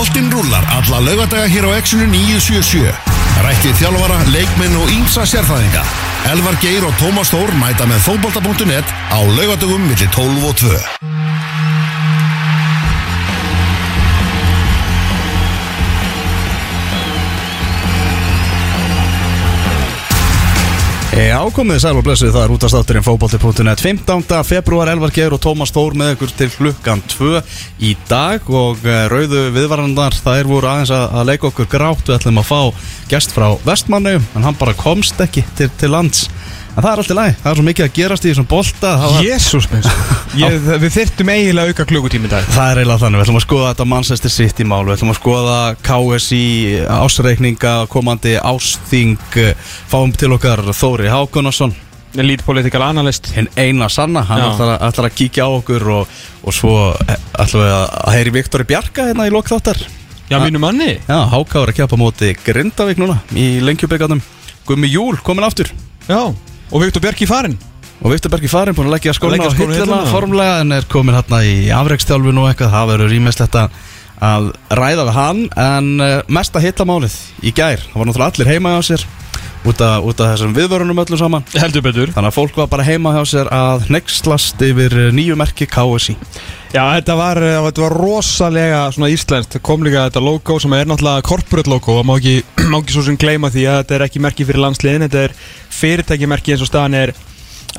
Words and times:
Boltinn 0.00 0.30
rúlar 0.32 0.64
alla 0.64 0.98
laugadaga 1.04 1.44
hér 1.44 1.66
á 1.68 1.76
Exxonu 1.76 2.06
977. 2.08 2.88
Rættið 3.44 3.74
þjálfara, 3.82 4.16
leikminn 4.32 4.78
og 4.80 4.88
ímsa 4.96 5.26
sérfæðinga. 5.28 5.84
Elvar 6.32 6.56
Geir 6.64 6.88
og 6.88 6.96
Tómas 6.96 7.28
Þór 7.28 7.52
mæta 7.60 7.84
með 7.84 8.06
fótbolta.net 8.08 8.96
á 9.12 9.20
laugadagum 9.20 9.84
millir 9.84 10.08
12 10.16 10.48
og 10.48 10.56
2. 10.64 11.19
Ákomið 21.20 21.82
sæl 21.82 21.98
og 22.00 22.04
blessuð. 22.06 22.30
Það 22.32 22.44
er 22.46 22.52
út 22.54 22.64
af 22.64 22.70
státturinn 22.72 23.04
fókbalti.net 23.04 23.82
15. 23.84 24.22
februar 24.48 24.88
Elvar 24.88 25.12
Geir 25.12 25.34
og 25.36 25.42
Tómas 25.44 25.72
Þór 25.74 25.92
með 26.00 26.14
ykkur 26.14 26.30
til 26.38 26.48
klukkan 26.54 27.02
2 27.12 27.42
í 27.84 27.90
dag. 28.08 28.46
Og 28.48 28.80
eh, 28.88 29.04
rauðu 29.12 29.42
viðvarandar 29.52 30.16
það 30.16 30.40
er 30.40 30.48
voru 30.48 30.70
aðeins 30.70 30.94
að, 30.96 31.18
leika 31.28 31.50
okkur 31.50 31.68
grátt. 31.68 32.06
Við 32.08 32.16
ætlum 32.16 32.40
að 32.40 32.48
fá 32.48 32.86
gest 33.12 33.36
frá 33.36 33.50
Vestmannu 33.66 34.16
en 34.16 34.48
hann 34.48 34.56
bara 34.56 34.72
komst 34.78 35.20
ekki 35.20 35.44
til, 35.58 35.68
til 35.76 35.92
lands 35.92 36.24
en 36.70 36.82
það 36.84 36.90
er 36.92 37.00
alltaf 37.02 37.16
læg, 37.18 37.34
það 37.42 37.50
er 37.50 37.58
svo 37.58 37.64
mikið 37.66 37.86
að 37.86 37.92
gerast 37.98 38.24
í 38.24 38.30
þessum 38.30 38.46
bolta 38.50 38.90
Jésús 39.24 39.66
minn. 39.72 39.88
Við 40.80 40.92
þyrftum 40.94 41.30
eiginlega 41.34 41.72
auka 41.74 41.86
klukkutími 41.90 42.30
dag. 42.30 42.46
Það 42.54 42.70
er 42.72 42.80
eiginlega 42.82 43.02
þannig, 43.02 43.18
við 43.20 43.24
ætlum 43.26 43.40
að 43.40 43.44
skoða 43.46 43.70
þetta 43.72 43.86
Manchester 43.90 44.30
City 44.34 44.66
mál, 44.70 44.82
við 44.86 44.96
ætlum 44.96 45.12
að 45.14 45.18
skoða 45.20 45.58
KSI 45.88 46.42
ásreikninga 47.00 47.74
komandi 47.90 48.36
ásþing 48.38 49.16
fáum 49.90 50.12
til 50.16 50.32
okkar 50.36 50.62
Þóri 50.70 51.10
Hákonarsson 51.12 51.74
Lead 52.18 52.40
political 52.42 52.82
analyst. 52.82 53.28
Hinn 53.36 53.46
eina 53.54 53.86
sanna, 53.88 54.24
hann 54.26 54.40
ætlar, 54.42 54.72
að- 54.74 54.88
ætlar 54.88 55.06
að 55.06 55.14
kíkja 55.20 55.44
á 55.46 55.50
okkur 55.60 55.84
og, 55.94 56.08
og 56.42 56.54
svo 56.56 56.72
eh, 57.06 57.14
ætlum 57.38 57.62
við 57.62 57.74
að, 57.76 57.84
heyri 58.16 58.32
Viktori 58.34 58.66
Bjarka 58.66 59.04
hérna 59.10 59.28
í 59.28 59.34
lokþáttar 59.34 59.78
Já, 60.30 60.38
mínu 60.42 60.58
manni. 60.62 60.96
Já, 61.06 61.20
Háká 61.30 61.62
er 61.62 61.70
að 61.72 61.76
kjapa 61.78 61.96
móti 61.98 62.32
Grindavík 62.46 62.98
núna 63.02 63.16
í 63.34 63.60
lengjubikaðnum 63.66 64.20
Gummi 64.66 64.90
Júl 64.90 65.16
komin 65.26 65.46
aftur. 65.46 65.70
Já, 66.10 66.34
og 66.70 66.84
Viktor 66.84 67.02
Björk 67.02 67.22
í 67.24 67.28
farin 67.28 67.58
og 68.00 68.14
Viktor 68.14 68.32
Bergi 68.32 68.48
farin 68.48 68.76
búin 68.76 68.88
að 68.88 68.94
leggja 68.96 69.12
skóna 69.16 69.36
á 69.44 69.52
hilluna. 69.52 70.04
formlega 70.08 70.60
en 70.62 70.72
er 70.72 70.86
komin 70.88 71.16
hérna 71.16 71.42
í 71.44 71.68
afreikstjálfun 71.74 72.40
og 72.40 72.48
eitthvað 72.48 72.72
það 72.72 72.92
verður 72.94 73.16
ímestlegt 73.18 73.58
að 73.60 73.74
að 74.20 74.50
ræða 74.76 75.06
við 75.08 75.16
hann 75.16 75.46
en 75.56 75.90
uh, 76.04 76.18
mesta 76.28 76.62
hittamálið 76.62 77.16
í 77.44 77.54
gær 77.56 77.80
það 77.80 77.96
var 77.96 78.10
náttúrulega 78.10 78.32
allir 78.34 78.52
heima 78.52 78.76
hjá 78.76 78.92
sér 78.92 79.08
út 79.64 79.80
af, 79.84 80.04
út 80.04 80.20
af 80.20 80.32
þessum 80.32 80.54
viðvörunum 80.56 81.02
öllu 81.02 81.18
saman. 81.20 81.44
Heldur 81.52 81.84
betur. 81.84 82.12
Þannig 82.14 82.30
að 82.30 82.36
fólk 82.36 82.56
var 82.56 82.68
bara 82.72 82.86
heima 82.86 83.12
hjá 83.16 83.24
sér 83.28 83.50
að 83.52 83.90
nextlast 83.92 84.62
yfir 84.64 84.96
eh, 84.96 85.10
nýju 85.14 85.36
merki 85.38 85.68
KSI 85.68 86.16
Já, 86.70 86.84
þetta 86.96 87.16
var, 87.18 87.40
eh, 87.44 87.58
þetta 87.66 87.84
var 87.84 87.96
rosalega 87.98 88.82
svona 88.94 89.10
íslenskt. 89.12 89.58
Kom 89.66 89.84
líka 89.84 90.06
þetta 90.08 90.24
logo 90.24 90.58
sem 90.62 90.76
er 90.76 90.88
náttúrulega 90.88 91.26
corporate 91.26 91.72
logo 91.72 91.98
og 92.00 92.08
má 92.08 92.16
ekki, 92.16 92.40
má 92.72 92.78
ekki 92.80 92.96
svo 92.96 93.04
sem 93.08 93.18
gleyma 93.20 93.52
því 93.52 93.66
að 93.66 93.82
þetta 93.82 93.98
er 93.98 94.06
ekki 94.08 94.24
merki 94.24 94.48
fyrir 94.48 94.64
landsliðin 94.64 95.08
Þetta 95.08 95.26
er 95.26 95.36
fyrirtækimerki 95.80 96.54
eins 96.54 96.64
og 96.64 96.70
staðan 96.70 96.96
er 97.02 97.14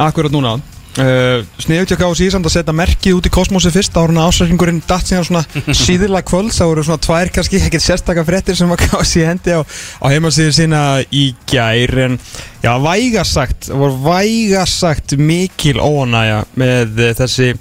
akkurat 0.02 0.34
núna 0.34 0.60
uh, 1.00 1.46
Sniðut 1.62 1.94
ég 1.94 2.02
gáði 2.02 2.20
síðan 2.20 2.48
að 2.48 2.56
setja 2.56 2.76
merkið 2.76 3.18
út 3.18 3.30
í 3.30 3.34
kosmosi 3.34 3.72
fyrst 3.74 3.98
áruna 4.00 4.28
ásækingurinn 4.28 4.82
datt 4.90 5.08
síðan 5.10 5.28
svona 5.28 5.44
síðurlega 5.84 6.28
kvölds 6.28 6.60
það 6.60 6.72
voru 6.72 6.86
svona 6.88 7.06
tvær 7.08 7.34
kannski 7.38 7.62
ekkert 7.62 7.86
sérstaka 7.86 8.26
fréttir 8.28 8.60
sem 8.60 8.72
að 8.74 8.84
gáði 8.86 9.10
síðan 9.14 9.34
hendi 9.36 9.58
á, 9.58 9.62
á 9.64 10.06
heimasíðu 10.12 10.56
sína 10.58 10.84
í 11.10 11.26
gær 11.50 11.98
en 12.08 12.20
já, 12.64 12.72
vægasagt, 12.84 13.72
voru 13.72 14.00
vægasagt 14.06 15.18
mikil 15.20 15.80
óanæja 15.82 16.44
með 16.60 17.06
eh, 17.08 17.14
þessi 17.18 17.54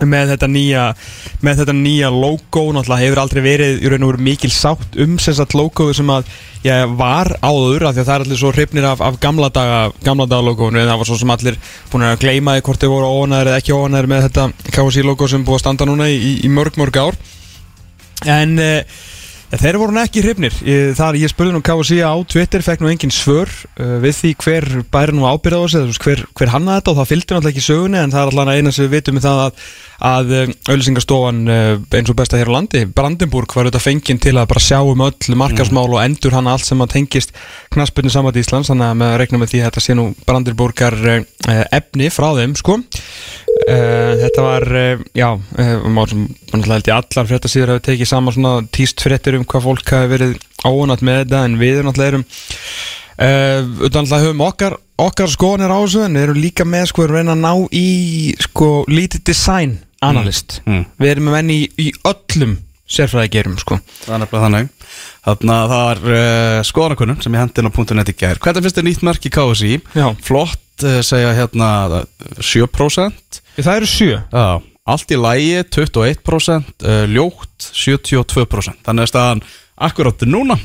með 0.00 0.34
þetta 0.34 0.48
nýja 0.48 0.84
með 1.44 1.62
þetta 1.62 1.74
nýja 1.76 2.10
logo 2.14 2.62
náttúrulega 2.72 3.02
hefur 3.02 3.20
aldrei 3.24 3.42
verið 3.44 3.82
í 3.82 3.90
raun 3.90 4.06
og 4.06 4.12
veru 4.12 4.24
mikil 4.30 4.52
sátt 4.54 4.96
um 5.02 5.18
sem 5.20 5.36
sagt 5.36 5.56
logoðu 5.58 5.96
sem 5.98 6.12
að 6.14 6.30
ég 6.64 6.94
var 7.00 7.32
áður 7.42 7.88
af 7.88 7.96
því 7.96 8.02
að 8.02 8.08
það 8.08 8.14
er 8.14 8.24
allir 8.24 8.40
svo 8.40 8.52
hrifnir 8.54 8.88
af, 8.88 9.02
af 9.04 9.18
gamla 9.20 9.50
daga 9.52 9.82
gamla 10.04 10.28
daga 10.30 10.46
logoðinu 10.48 10.82
en 10.82 10.90
það 10.92 11.02
var 11.02 11.10
svo 11.10 11.20
sem 11.20 11.34
allir 11.34 11.60
búin 11.92 12.06
að 12.06 12.18
gleyma 12.24 12.56
því 12.56 12.64
hvort 12.68 12.84
þau 12.84 12.90
voru 12.94 13.12
óanæður 13.18 13.52
eða 13.52 13.62
ekki 13.62 13.76
óanæður 13.76 14.10
með 14.12 14.26
þetta 14.28 14.48
KSI 14.76 15.06
logo 15.08 15.28
sem 15.28 15.46
búið 15.46 15.58
að 15.58 15.64
standa 15.64 15.88
núna 15.88 16.10
í, 16.12 16.34
í 16.44 16.52
mörg 16.52 16.76
mörg 16.80 17.00
ár. 17.00 17.18
En 18.28 18.58
uh, 18.60 19.00
þeir 19.58 19.78
voru 19.80 19.98
ekki 19.98 20.22
hrifnir. 20.22 20.54
Þar 20.94 21.18
ég 21.18 21.32
spurði 21.32 21.54
nú 21.56 21.60
KSI 21.66 22.00
á 22.06 22.14
Twitter 22.30 22.62
fekk 22.62 22.84
nú 22.84 22.90
engin 22.92 23.12
svör 23.14 23.50
uh, 23.50 23.96
við 24.02 24.16
því 24.20 24.32
hver 24.44 24.66
bæri 24.92 25.16
nú 25.16 25.26
ábyrða 25.26 25.58
á 25.58 25.66
þessu 25.66 26.02
hver, 26.04 26.24
hver 26.38 26.52
hanna 26.54 26.78
þetta 26.78 26.92
og 26.92 26.98
það 27.00 27.10
fylgdi 27.10 27.34
náttúrulega 27.34 27.54
ekki 27.54 27.66
sögunni 27.66 28.00
en 28.00 28.14
það 28.14 28.22
er 28.22 28.30
alltaf 28.30 28.54
eina 28.54 28.74
sem 28.74 28.86
við 28.86 28.94
vitum 28.94 29.18
um 29.18 29.24
það 29.24 29.42
að, 29.42 29.64
að 30.10 30.32
auðlýsingastofan 30.70 31.42
eins 31.50 32.12
og 32.12 32.18
besta 32.20 32.40
hér 32.40 32.52
á 32.52 32.56
landi, 32.56 32.84
Brandenburg 32.86 33.56
var 33.56 33.66
auðvitað 33.66 33.86
fenginn 33.88 34.22
til 34.22 34.36
að 34.36 34.50
bara 34.54 34.64
sjá 34.64 34.78
um 34.80 35.04
öll 35.08 35.38
markasmál 35.42 35.88
og 35.88 36.00
endur 36.04 36.36
hana 36.36 36.54
allt 36.54 36.68
sem 36.68 36.80
að 36.80 36.94
tengist 36.94 37.34
knaspinu 37.74 38.12
saman 38.12 38.38
í 38.38 38.44
Íslands 38.44 38.70
þannig 38.70 38.86
að 38.86 39.00
með 39.02 39.14
að 39.14 39.20
rekna 39.24 39.42
með 39.42 39.54
því 39.54 39.62
að 39.62 39.70
þetta 39.70 39.84
sé 39.86 39.98
nú 39.98 40.06
Brandenburgar 40.28 41.00
uh, 41.16 41.64
efni 41.74 42.12
frá 42.14 42.30
þeim 42.38 42.56
sko 42.58 42.78
Uh, 43.70 44.14
þetta 44.18 44.44
var, 44.44 44.64
uh, 44.72 45.02
já, 45.14 45.28
uh, 45.36 45.84
má 45.90 46.00
sem 46.10 46.22
náttúrulega 46.50 46.76
held 46.78 46.88
ég 46.90 46.96
allar 46.96 47.28
fréttasíður 47.28 47.72
hefur 47.74 47.84
tekið 47.86 48.08
saman 48.10 48.34
svona 48.34 48.54
tíst 48.74 49.02
fréttir 49.04 49.36
um 49.38 49.44
hvað 49.46 49.66
fólk 49.66 49.92
hafi 49.94 50.10
verið 50.10 50.32
óanat 50.66 51.04
með 51.06 51.20
þetta 51.24 51.42
en 51.46 51.58
við 51.60 51.82
náttúrulega 51.86 52.12
erum 52.14 52.24
uh, 52.24 53.84
utan 53.86 54.06
náttúrulega 54.06 54.24
höfum 54.24 54.42
okkar, 54.46 54.76
okkar 55.06 55.30
skoðanir 55.34 55.74
á 55.74 55.78
þessu 55.82 56.02
en 56.06 56.18
við 56.18 56.26
erum 56.26 56.40
líka 56.40 56.66
með 56.66 56.88
sko 56.90 57.04
að 57.06 57.14
reyna 57.18 57.36
að 57.36 57.44
ná 57.44 57.52
í 57.76 57.86
sko 58.48 58.72
lítið 58.90 59.24
design 59.30 59.78
analyst 60.00 60.60
Mm, 60.64 60.74
mm. 60.80 60.84
við 61.02 61.12
erum 61.14 61.28
með 61.28 61.36
menn 61.38 61.54
í, 61.54 61.60
í 61.76 61.90
öllum 62.08 62.56
sérfræði 62.90 63.32
gerum 63.36 63.58
sko 63.60 63.78
Það 64.06 64.14
er 64.14 64.22
nefnilega 64.24 64.46
þannig 64.46 64.70
Þannig 65.20 65.54
að 65.54 65.70
það 65.74 65.84
var 65.84 66.00
uh, 66.16 66.62
skoðanakunnum 66.66 67.20
sem 67.22 67.36
ég 67.36 67.44
hendi 67.44 67.62
inn 67.62 67.70
á 67.70 67.94
.net 68.00 68.10
í 68.10 68.16
gær 68.18 68.40
Hvernig 68.42 68.64
finnst 68.64 68.80
þér 68.80 68.86
nýtt 68.88 69.04
merki 69.06 69.32
KSI? 69.34 69.76
Já. 69.94 70.06
Flott 70.24 70.86
uh, 70.86 70.98
segja 71.06 71.34
hérna 71.36 71.70
7% 72.40 73.39
það 73.58 73.72
eru 73.76 73.90
sjö. 73.90 74.20
Já, 74.30 74.46
allt 74.94 75.14
í 75.14 75.18
lægi 75.20 75.64
21% 75.76 76.86
uh, 76.86 77.02
Ljótt 77.10 77.70
72% 77.72 78.84
Þannig 78.86 79.06
að 79.06 79.10
staðan 79.12 79.42
akkurat 79.90 80.28
núna 80.28 80.58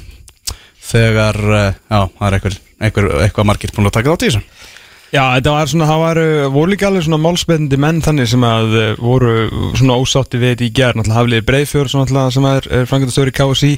Þegar, 0.86 1.42
uh, 1.50 1.68
já, 1.90 2.00
það 2.06 2.28
er 2.28 2.38
einhver, 2.38 2.56
einhver, 2.80 3.12
eitthvað 3.26 3.50
margir 3.50 3.74
búin 3.76 3.90
að 3.90 3.96
taka 3.98 4.14
þátt 4.14 4.26
í 4.26 4.30
þessu. 4.30 4.72
Já, 5.14 5.22
þetta 5.38 5.52
var 5.54 5.70
svona, 5.72 5.86
það 5.88 6.02
var, 6.02 6.20
uh, 6.20 6.48
voru 6.54 6.72
líka 6.74 6.88
alveg 6.90 7.06
svona 7.06 7.20
málspennandi 7.24 7.80
menn 7.80 8.02
þannig 8.04 8.30
sem 8.30 8.46
að 8.46 8.76
uh, 8.76 8.86
voru 9.00 9.34
svona 9.78 9.98
ósátti 10.02 10.42
við 10.42 10.54
þetta 10.54 10.66
í 10.66 10.72
gerð, 10.76 11.00
náttúrulega 11.00 11.20
hafliðir 11.22 11.48
Breiðfjör 11.50 11.92
sem 11.92 12.02
náttúrulega 12.02 12.36
sem 12.36 12.48
er, 12.52 12.70
er 12.78 12.90
frangatastöður 12.92 13.32
í 13.32 13.36
KSI 13.40 13.72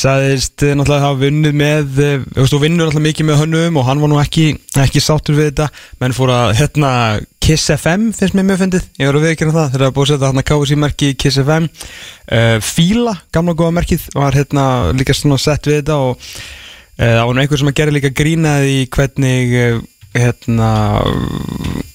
sagðist 0.00 0.64
náttúrulega 0.64 1.06
hafa 1.06 1.20
vunnið 1.22 1.58
með, 1.62 2.00
þú 2.00 2.40
veist, 2.40 2.56
og 2.56 2.64
vinnur 2.64 2.88
náttúrulega 2.88 3.08
mikið 3.10 3.28
með 3.28 3.42
hönnum 3.44 3.78
og 3.82 3.86
hann 3.90 4.02
var 4.02 4.12
nú 4.14 4.22
ekki, 4.22 4.48
ekki 4.86 5.04
sáttur 5.04 5.38
við 5.38 5.52
þetta, 5.52 5.68
menn 6.02 6.16
fór 6.16 6.34
að 6.34 6.56
hérna 6.62 6.94
Kiss 7.42 7.72
FM 7.74 8.12
finnst 8.14 8.36
mér 8.38 8.44
mjög 8.46 8.60
fyndið, 8.60 8.84
ég 9.02 9.08
var 9.08 9.16
að 9.18 9.24
viðkynna 9.26 9.52
það 9.56 9.70
þegar 9.72 9.82
það 9.82 9.88
er 9.88 9.94
búið 9.96 10.04
að 10.04 10.10
setja 10.12 10.28
hérna 10.28 10.42
KSI 10.46 10.76
merki 10.78 11.08
í 11.10 11.14
Kiss 11.18 11.38
FM 11.42 11.64
uh, 11.66 12.58
Fíla, 12.62 13.14
gamla 13.34 13.54
góða 13.58 13.74
merkið 13.80 14.04
var 14.14 14.36
hérna 14.38 14.66
líka 14.94 15.16
svona 15.18 15.38
sett 15.42 15.66
við 15.66 15.80
þetta 15.80 15.96
og 16.04 16.12
uh, 16.14 17.00
það 17.00 17.24
var 17.26 17.34
nú 17.34 17.42
einhver 17.42 17.62
sem 17.62 17.72
að 17.72 17.76
gera 17.80 17.94
líka 17.96 18.12
grínaði 18.22 18.76
í 18.76 18.84
hvernig 18.94 19.56
uh, 19.58 19.80
hérna 20.14 20.70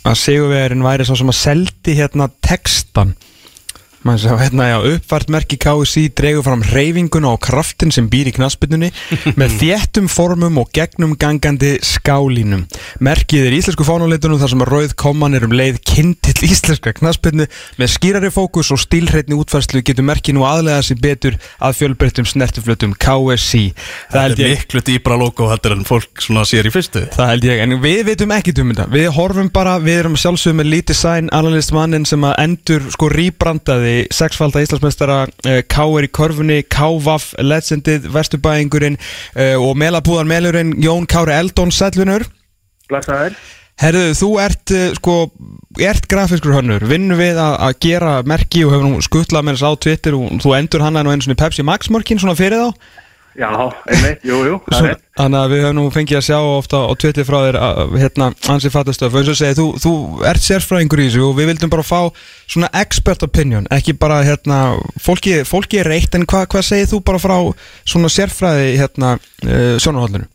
að 0.04 0.20
Sigurvegarinn 0.26 0.84
væri 0.84 1.08
svo 1.08 1.16
sem 1.22 1.32
að 1.32 1.40
seldi 1.40 1.96
hérna 2.02 2.28
textan 2.44 3.16
maður 4.08 4.24
sá 4.24 4.42
hérna 4.44 4.68
já 4.70 4.78
uppfært 4.92 5.32
merki 5.34 5.58
KSI 5.62 6.04
dregur 6.18 6.46
fram 6.46 6.66
reyfinguna 6.68 7.32
og 7.34 7.42
kraftin 7.44 7.94
sem 7.96 8.10
býr 8.12 8.30
í 8.32 8.36
knaspinunni 8.38 8.92
með 9.40 9.58
þéttum 9.64 10.12
formum 10.12 10.60
og 10.62 10.72
gegnum 10.76 11.16
gangandi 11.20 11.76
skálínum. 11.86 12.68
Merkið 13.04 13.50
er 13.50 13.58
íslensku 13.58 13.88
fánuleitunum 13.88 14.42
þar 14.42 14.54
sem 14.54 14.66
að 14.68 14.72
rauð 14.76 14.96
koman 15.00 15.38
er 15.38 15.48
um 15.48 15.58
leið 15.58 15.82
kindill 15.88 16.38
íslenska 16.46 16.94
knaspinu 17.00 17.50
með 17.82 17.94
skýrari 17.96 18.32
fókus 18.34 18.70
og 18.76 18.84
stílhreitni 18.84 19.38
útfærslu 19.38 19.82
getur 19.82 20.08
merkið 20.08 20.38
nú 20.38 20.46
aðlega 20.48 20.86
sér 20.86 21.02
betur 21.02 21.40
að 21.58 21.80
fjölbreyttum 21.82 22.30
snertiflutum 22.30 22.94
KSI 23.02 23.66
það 24.14 24.28
Það 24.28 24.34
er 24.34 24.42
ég 24.42 24.62
miklu 24.62 24.82
dýbra 24.88 25.18
logo 25.20 25.48
heldur 25.52 25.76
en 25.76 25.86
fólk 25.88 26.22
svona 26.24 26.44
sér 26.48 26.68
í 26.68 26.72
fyrstu. 26.74 27.04
Það 27.14 27.32
held 27.32 27.48
ég, 27.48 27.62
en 27.64 27.76
við 27.84 28.02
veitum 28.08 28.34
ekkert 28.36 28.62
um 28.64 28.72
þetta. 28.74 28.88
Við 28.94 29.08
horfum 29.18 29.50
bara, 29.54 29.78
við 29.84 30.02
erum 30.02 30.18
sjálfsögum 30.20 30.62
með 30.62 30.70
lítið 30.74 31.00
sæn 31.00 31.32
analyst 31.36 31.74
mannin 31.76 32.08
sem 32.08 32.26
að 32.28 32.36
endur 32.44 32.88
sko 32.94 33.10
rýbrandaði 33.14 33.97
sexfalda 34.14 34.62
Íslandsmeistara 34.64 35.20
uh, 35.28 35.60
K.R. 35.68 36.08
í 36.08 36.12
körfunni, 36.14 36.62
K.V.A.F. 36.70 37.34
Legendið, 37.42 38.10
Vesturbæingurinn 38.14 38.98
uh, 39.00 39.56
og 39.62 39.78
Melabúðar 39.80 40.30
Melurinn, 40.30 40.76
Jón 40.84 41.08
Kári 41.10 41.36
Eldón 41.36 41.74
Sællunur 41.74 42.28
Blessaður. 42.88 43.38
Herðu, 43.78 44.06
þú 44.18 44.30
ert 44.42 44.74
uh, 44.74 44.86
sko, 44.98 45.18
ert 45.86 46.08
grafiskur 46.10 46.56
hönnur, 46.58 46.86
vinnur 46.90 47.20
við 47.20 47.42
að 47.42 47.76
gera 47.84 48.16
merki 48.26 48.64
og 48.66 48.74
hefur 48.74 48.88
nú 48.90 49.04
skuttlað 49.06 49.46
með 49.46 49.60
þess 49.60 49.68
á 49.70 49.82
Twitter 49.86 50.18
og 50.18 50.40
þú 50.42 50.56
endur 50.58 50.86
hann 50.86 50.98
nú 50.98 51.14
einu 51.14 51.28
svona 51.28 51.42
Pepsi 51.44 51.66
Max 51.68 51.92
mörkin 51.94 52.22
svona 52.22 52.38
fyrir 52.40 52.64
þá 52.64 52.96
Já, 53.38 53.52
einmitt, 53.86 54.24
jú, 54.26 54.38
jú. 54.48 54.56
Þannig 55.18 55.38
að 55.38 55.52
við 55.52 55.60
höfum 55.62 55.76
nú 55.78 55.84
fengið 55.94 56.18
að 56.18 56.24
sjá 56.26 56.38
ofta 56.42 56.80
á 56.90 56.92
Twitter 56.98 57.26
frá 57.28 57.38
þér 57.46 57.58
að, 57.62 57.82
hérna, 58.02 58.30
ansi 58.50 58.72
fattastöf 58.74 59.14
og 59.14 59.20
eins 59.22 59.30
og 59.30 59.38
segið, 59.38 59.60
þú, 59.60 59.66
þú 59.84 59.92
ert 60.32 60.46
sérfræðingur 60.46 61.02
í 61.04 61.06
þessu 61.06 61.26
og 61.28 61.36
við 61.38 61.52
vildum 61.52 61.74
bara 61.76 61.86
fá 61.86 62.00
svona 62.50 62.70
expert 62.82 63.26
opinion, 63.28 63.68
ekki 63.78 63.94
bara 64.02 64.24
hérna, 64.26 64.62
fólki, 65.06 65.36
fólki 65.46 65.84
er 65.84 65.92
reitt 65.94 66.18
en 66.18 66.26
hva, 66.26 66.48
hvað 66.50 66.66
segir 66.66 66.90
þú 66.90 67.02
bara 67.06 67.22
frá 67.22 67.36
svona 67.86 68.10
sérfræði 68.10 68.74
hérna, 68.82 69.14
uh, 69.46 69.76
sjónarhóllinu? 69.86 70.26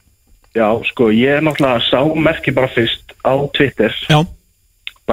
Já, 0.55 0.69
sko, 0.93 1.11
ég 1.11 1.41
er 1.41 1.43
náttúrulega 1.43 1.83
sá 1.89 1.99
merki 2.15 2.55
bara 2.55 2.71
fyrst 2.71 3.17
á 3.27 3.35
Twitter, 3.57 3.99
Já 4.07 4.23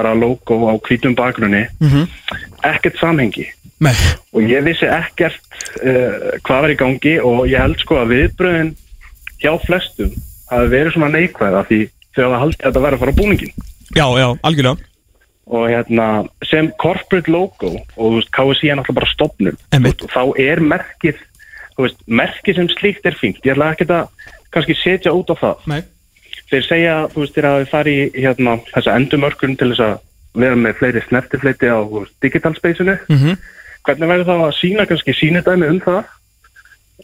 bara 0.00 0.16
logo 0.16 0.64
á 0.72 0.74
hvítum 0.80 1.16
bakgrunni, 1.18 1.66
mm 1.80 2.06
ekkert 2.60 2.98
samhengi. 3.00 3.46
Nei, 3.80 3.94
Og 4.36 4.44
ég 4.44 4.60
vissi 4.66 4.84
ekkert 4.84 5.40
uh, 5.80 6.36
hvað 6.44 6.60
var 6.66 6.72
í 6.74 6.76
gangi 6.76 7.14
og 7.24 7.46
ég 7.48 7.62
held 7.62 7.80
sko 7.80 7.96
að 8.02 8.10
viðbröðin 8.12 8.74
hjá 9.40 9.54
flestum 9.64 10.10
hafi 10.50 10.68
verið 10.74 10.92
svona 10.92 11.08
neikvæða 11.14 11.62
því 11.70 11.78
þau 12.12 12.20
hafa 12.26 12.40
haldið 12.42 12.60
að 12.60 12.66
þetta 12.66 12.82
verið 12.84 12.98
að 12.98 13.02
fara 13.02 13.14
á 13.16 13.20
búningin. 13.20 13.54
já, 13.96 14.06
já, 14.20 14.28
algjörlega 14.42 14.88
Og 15.50 15.64
hérna, 15.66 16.06
sem 16.46 16.68
corporate 16.78 17.32
logo 17.32 17.72
og 17.96 17.96
þú 17.96 18.10
veist, 18.18 18.30
KSI 18.36 18.68
er 18.70 18.76
náttúrulega 18.78 18.98
bara 19.00 19.08
stopnum. 19.10 19.56
Og 19.80 20.04
þá 20.12 20.22
er 20.38 20.60
merkið, 20.62 21.24
þú 21.74 21.86
veist, 21.86 22.04
merkið 22.06 22.60
sem 22.60 22.68
slíkt 22.76 23.08
er 23.08 23.16
fínt. 23.18 23.40
Ég 23.42 23.56
ætla 23.56 23.72
ekki 23.72 23.88
að 23.88 24.28
kannski 24.54 24.76
setja 24.78 25.16
út 25.16 25.32
á 25.32 25.36
það. 25.40 25.64
Nei 25.72 25.80
þeir 26.50 26.66
segja, 26.66 26.94
þú 27.12 27.24
veist, 27.24 27.34
þeir 27.36 27.48
hafi 27.48 27.70
farið 27.70 28.00
í 28.00 28.24
hérna, 28.24 28.56
þessa 28.74 28.96
endumörkun 28.98 29.56
til 29.60 29.70
þess 29.72 29.84
að 29.86 29.96
vera 30.40 30.58
með 30.58 30.76
fleiri 30.78 31.02
snertifleiti 31.06 31.70
á 31.70 31.78
digital 32.22 32.54
space-inu. 32.58 32.98
mm 33.08 33.40
Hvernig 33.80 34.10
verður 34.10 34.26
það 34.28 34.42
að 34.44 34.58
sína 34.58 34.84
kannski 34.84 35.12
sínidæmi 35.16 35.68
um 35.72 35.78
það? 35.80 36.08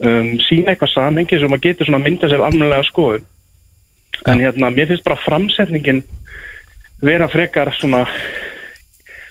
Um, 0.04 0.26
sína 0.44 0.74
eitthvað 0.74 0.90
samhengi 0.92 1.38
sem 1.40 1.48
maður 1.48 1.62
getur 1.64 1.92
mynda 1.96 2.28
sér 2.28 2.42
almennilega 2.44 2.84
skoðun. 2.84 3.24
En 4.28 4.42
hérna, 4.44 4.68
mér 4.70 4.90
finnst 4.90 5.06
bara 5.06 5.16
framsetningin 5.22 6.02
vera 7.00 7.28
frekar 7.32 7.72
svona, 7.76 8.02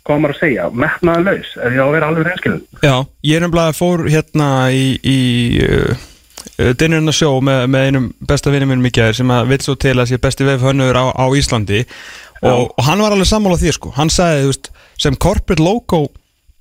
hvað 0.06 0.24
maður 0.24 0.36
að 0.36 0.42
segja, 0.42 0.66
metnaða 0.74 1.24
laus, 1.28 1.54
ef 1.54 1.78
ég 1.78 1.82
á 1.82 1.86
að 1.86 1.94
vera 1.96 2.10
alveg 2.10 2.28
reynskilin. 2.30 2.66
Já, 2.82 2.96
ég 3.30 3.38
er 3.38 3.46
nefnilega 3.46 3.78
fór 3.78 4.06
hérna 4.10 4.50
í, 4.74 4.86
í 5.06 5.20
uh, 5.66 6.04
Dinnerinn 6.56 7.12
að 7.12 7.18
sjó 7.18 7.32
með, 7.44 7.66
með 7.72 7.88
einum 7.90 8.06
besta 8.30 8.52
vinnum 8.54 8.70
minnum 8.72 8.88
í 8.88 8.94
gæðir 8.96 9.18
sem 9.18 9.32
að 9.36 9.50
vil 9.52 9.62
svo 9.66 9.76
til 9.80 9.96
að 9.98 10.12
sé 10.12 10.20
besti 10.24 10.48
vefhönnur 10.48 10.96
á, 10.96 11.06
á 11.12 11.26
Íslandi. 11.36 11.82
Og, 12.46 12.70
og 12.70 12.86
hann 12.86 13.02
var 13.04 13.16
alveg 13.16 13.28
sammála 13.28 13.60
því 13.60 13.74
sko. 13.76 13.92
Hann 13.96 14.12
sagði, 14.14 14.48
veist, 14.52 14.70
sem 15.02 15.18
corporate 15.20 15.64
logo 15.64 16.06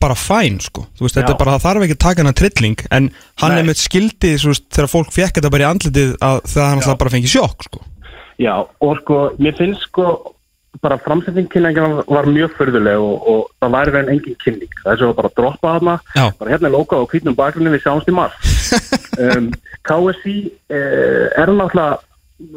bara 0.05 0.17
fæn 0.19 0.59
sko, 0.61 0.85
þú 0.99 1.07
veist, 1.07 1.17
þetta 1.17 1.33
Já. 1.33 1.35
er 1.35 1.41
bara 1.41 1.55
það 1.55 1.65
þarf 1.65 1.87
ekki 1.87 1.97
að 1.97 2.03
taka 2.05 2.25
hana 2.25 2.37
trilling, 2.37 2.85
en 2.93 3.09
hann 3.41 3.55
Nei. 3.55 3.61
er 3.61 3.69
með 3.71 3.81
skildið, 3.81 4.37
þú 4.43 4.53
veist, 4.53 4.67
þegar 4.77 4.93
fólk 4.93 5.15
fekk 5.15 5.39
þetta 5.39 5.53
bara 5.55 5.65
í 5.65 5.69
andlitið 5.71 6.15
að 6.19 6.41
það 6.53 6.67
hann 6.69 6.83
alltaf 6.83 7.01
bara 7.01 7.15
fengi 7.15 7.31
sjokk 7.33 7.69
sko. 7.69 7.85
Já, 8.43 8.55
og 8.61 8.97
sko, 9.01 9.21
mér 9.41 9.57
finnst 9.57 9.87
sko 9.89 10.09
bara 10.83 10.99
framsetning 10.99 11.47
kynningar 11.49 12.03
var 12.11 12.27
mjög 12.29 12.57
förðuleg 12.59 12.99
og, 13.01 13.29
og 13.31 13.43
það 13.63 13.75
væri 13.77 13.93
verið 13.95 14.13
engin 14.15 14.39
kynning. 14.43 14.73
Þess 14.83 15.05
að 15.07 15.13
bara 15.21 15.31
droppa 15.39 15.75
þarna 15.77 15.95
Já. 16.17 16.25
bara 16.41 16.51
hérna 16.51 16.69
er 16.69 16.75
loka 16.75 16.99
á 16.99 17.05
hvítnum 17.07 17.37
bakgrunni 17.39 17.73
við 17.73 17.85
sjáumst 17.85 18.11
í 18.11 18.17
mars 18.17 18.35
um, 19.19 19.51
KSI 19.85 20.37
eh, 20.73 21.27
er 21.41 21.53
náttúrulega 21.53 22.01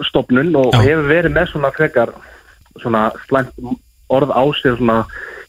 stopnun 0.10 0.56
og 0.58 0.72
Já. 0.74 0.82
hefur 0.86 1.10
verið 1.12 1.36
með 1.36 1.52
svona 1.52 1.74
frekar 1.76 2.14
svona 2.82 3.04
slæmt 3.28 3.54
orð 4.14 4.32
á 4.34 4.44
sér 4.58 4.78
svona 4.80 5.04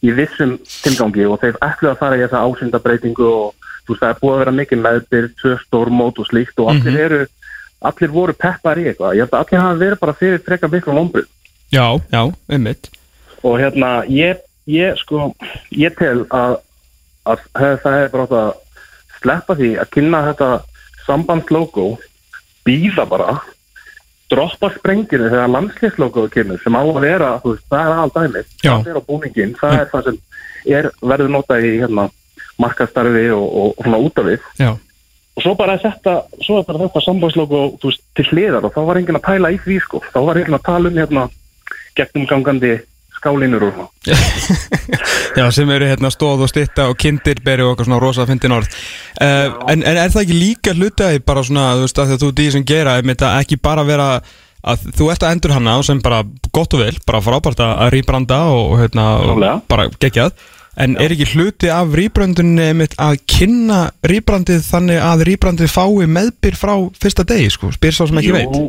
í 0.05 0.13
vissum 0.15 0.59
tilgangi 0.83 1.27
og 1.27 1.41
þeir 1.43 1.59
ætlu 1.65 1.93
að 1.93 2.01
fara 2.03 2.19
í 2.19 2.23
þessa 2.25 2.45
ásindabreitingu 2.47 3.27
og 3.27 3.73
þú 3.87 3.95
veist 3.95 4.05
það 4.05 4.13
er 4.13 4.21
búið 4.21 4.35
að 4.35 4.43
vera 4.43 4.55
mikið 4.59 4.85
meðbyrð, 4.85 5.35
tvö 5.41 5.57
stórmót 5.65 6.21
og 6.21 6.29
slíkt 6.29 6.63
og 6.63 6.71
allir 6.75 7.01
eru 7.07 7.25
allir 7.89 8.11
voru 8.11 8.35
peppar 8.35 8.79
í 8.83 8.89
eitthvað. 8.91 9.15
Ég 9.15 9.25
held 9.25 9.35
að 9.35 9.43
allir 9.45 9.63
hafa 9.63 9.81
verið 9.83 10.01
bara 10.03 10.15
fyrir 10.19 10.41
frekar 10.45 10.73
miklu 10.73 10.95
lombrið 10.97 11.29
Já, 11.71 12.01
já, 12.13 12.33
einmitt. 12.49 12.89
Og 13.45 13.59
hérna 13.61 14.03
ég, 14.09 14.41
ég 14.67 14.97
sko 14.97 15.33
ég 15.77 15.93
tel 15.99 16.25
að, 16.33 16.59
að 17.29 17.43
það 17.53 17.97
hefur 17.99 18.15
bara 18.15 18.25
átt 18.25 18.37
að 18.39 18.49
sleppa 19.23 19.57
því 19.59 19.71
að 19.83 19.93
kynna 19.95 20.25
þetta 20.31 20.51
sambandslogo 21.07 21.87
býða 22.67 23.07
bara 23.09 23.39
droppa 24.29 24.71
sprenginu 24.75 25.31
þegar 25.31 25.53
landslýslogoðu 25.55 26.33
kemur 26.35 26.61
sem 26.63 26.77
á 26.77 26.83
að 26.83 27.01
vera, 27.05 27.31
þú 27.45 27.55
veist, 27.55 27.69
það 27.71 27.93
er 27.93 28.03
allt 28.03 28.19
Já. 28.61 28.73
það 28.75 28.91
er 28.91 28.99
á 29.01 29.09
búningin, 29.09 29.55
það 29.57 29.79
er 29.79 29.89
það 29.93 30.09
sem 30.09 30.19
er, 30.79 30.91
verður 31.01 31.33
notað 31.33 31.65
í 31.65 31.71
hérna 31.79 32.05
markastarfi 32.61 33.25
og, 33.33 33.47
og 33.63 33.81
svona 33.81 34.03
út 34.05 34.21
af 34.21 34.29
við. 34.29 34.45
Já, 34.59 34.71
og 35.39 35.45
svo 35.45 35.55
bara 35.55 35.79
þetta, 35.81 36.15
svo 36.43 36.59
er 36.59 36.69
bara 36.69 36.85
þetta 36.85 37.03
veist, 37.87 38.05
til 38.19 38.27
hliðar 38.33 38.67
og 38.67 38.75
þá 38.75 38.81
var 38.91 39.01
enginn 39.01 39.19
að 39.21 39.27
pæla 39.29 39.53
í 39.55 39.59
því 39.65 39.81
sko, 39.87 40.03
þá 40.13 40.21
var 40.27 40.41
enginn 40.41 40.59
að 40.59 40.67
tala 40.67 40.91
um 40.91 40.99
hérna 40.99 41.27
gegnumgangandi 41.99 42.73
og 43.69 43.77
svona. 43.77 43.89
Já, 45.39 45.45
sem 45.55 45.71
eru 45.71 45.87
hérna 45.89 46.11
stóð 46.15 46.45
og 46.47 46.51
stitta 46.51 46.89
og 46.91 46.99
kindir 46.99 47.41
beri 47.45 47.65
og 47.65 47.73
eitthvað 47.73 47.91
svona 47.91 48.03
rosa 48.03 48.27
fyndin 48.29 48.57
orð. 48.57 48.75
Uh, 49.21 49.55
en, 49.71 49.83
en 49.83 49.97
er 49.97 50.13
það 50.15 50.25
ekki 50.25 50.39
líka 50.39 50.75
hlutaði 50.75 51.23
bara 51.27 51.45
svona, 51.47 51.71
þú 51.79 51.87
veist, 51.87 52.03
að 52.03 52.13
því 52.13 52.21
þú 52.25 52.31
dýr 52.41 52.53
sem 52.57 52.69
gera 52.69 52.99
ekki 53.39 53.61
bara 53.63 53.87
vera 53.87 54.11
að 54.69 54.87
þú 54.99 55.11
ert 55.13 55.25
að 55.25 55.35
endur 55.37 55.55
hana 55.55 55.77
sem 55.87 56.01
bara 56.03 56.23
gott 56.55 56.75
og 56.75 56.83
vel 56.83 56.95
bara 57.07 57.23
frábært 57.23 57.61
að 57.63 57.93
rýbranda 57.95 58.41
og 58.55 58.79
hérna, 58.81 59.11
og 59.23 59.45
bara 59.71 59.89
geggjað. 60.01 60.35
En 60.79 60.95
er 61.03 61.11
ekki 61.11 61.27
hluti 61.33 61.71
af 61.75 61.95
rýbrandunni 61.99 62.69
einmitt 62.71 62.93
að 63.03 63.17
kynna 63.27 63.89
rýbrandið 64.07 64.61
þannig 64.63 65.01
að 65.03 65.25
rýbrandið 65.27 65.73
fái 65.73 66.07
meðbyr 66.07 66.59
frá 66.59 66.75
fyrsta 67.03 67.27
degi, 67.27 67.49
sko, 67.55 67.73
spyr 67.75 67.97
sá 67.97 68.05
sem 68.07 68.21
ekki 68.23 68.37
veit 68.37 68.61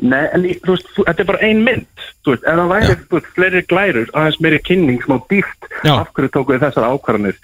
Nei, 0.00 0.22
en 0.32 0.44
þú 0.64 0.72
veist, 0.74 0.86
þetta 0.96 1.20
er 1.20 1.28
bara 1.28 1.42
ein 1.44 1.58
mynd 1.64 2.04
þú 2.24 2.32
veist, 2.32 2.44
ef 2.48 2.56
það 2.56 2.70
væri 2.70 2.94
þú 3.00 3.16
veist, 3.18 3.26
fleiri 3.36 3.60
glærur 3.68 4.12
aðeins 4.16 4.38
meiri 4.40 4.60
kynning, 4.64 5.02
smá 5.04 5.18
dýrt 5.28 5.66
af 5.84 6.08
hverju 6.16 6.30
tóku 6.32 6.54
þið 6.54 6.62
þessar 6.64 6.86
ákvarðanir? 6.88 7.36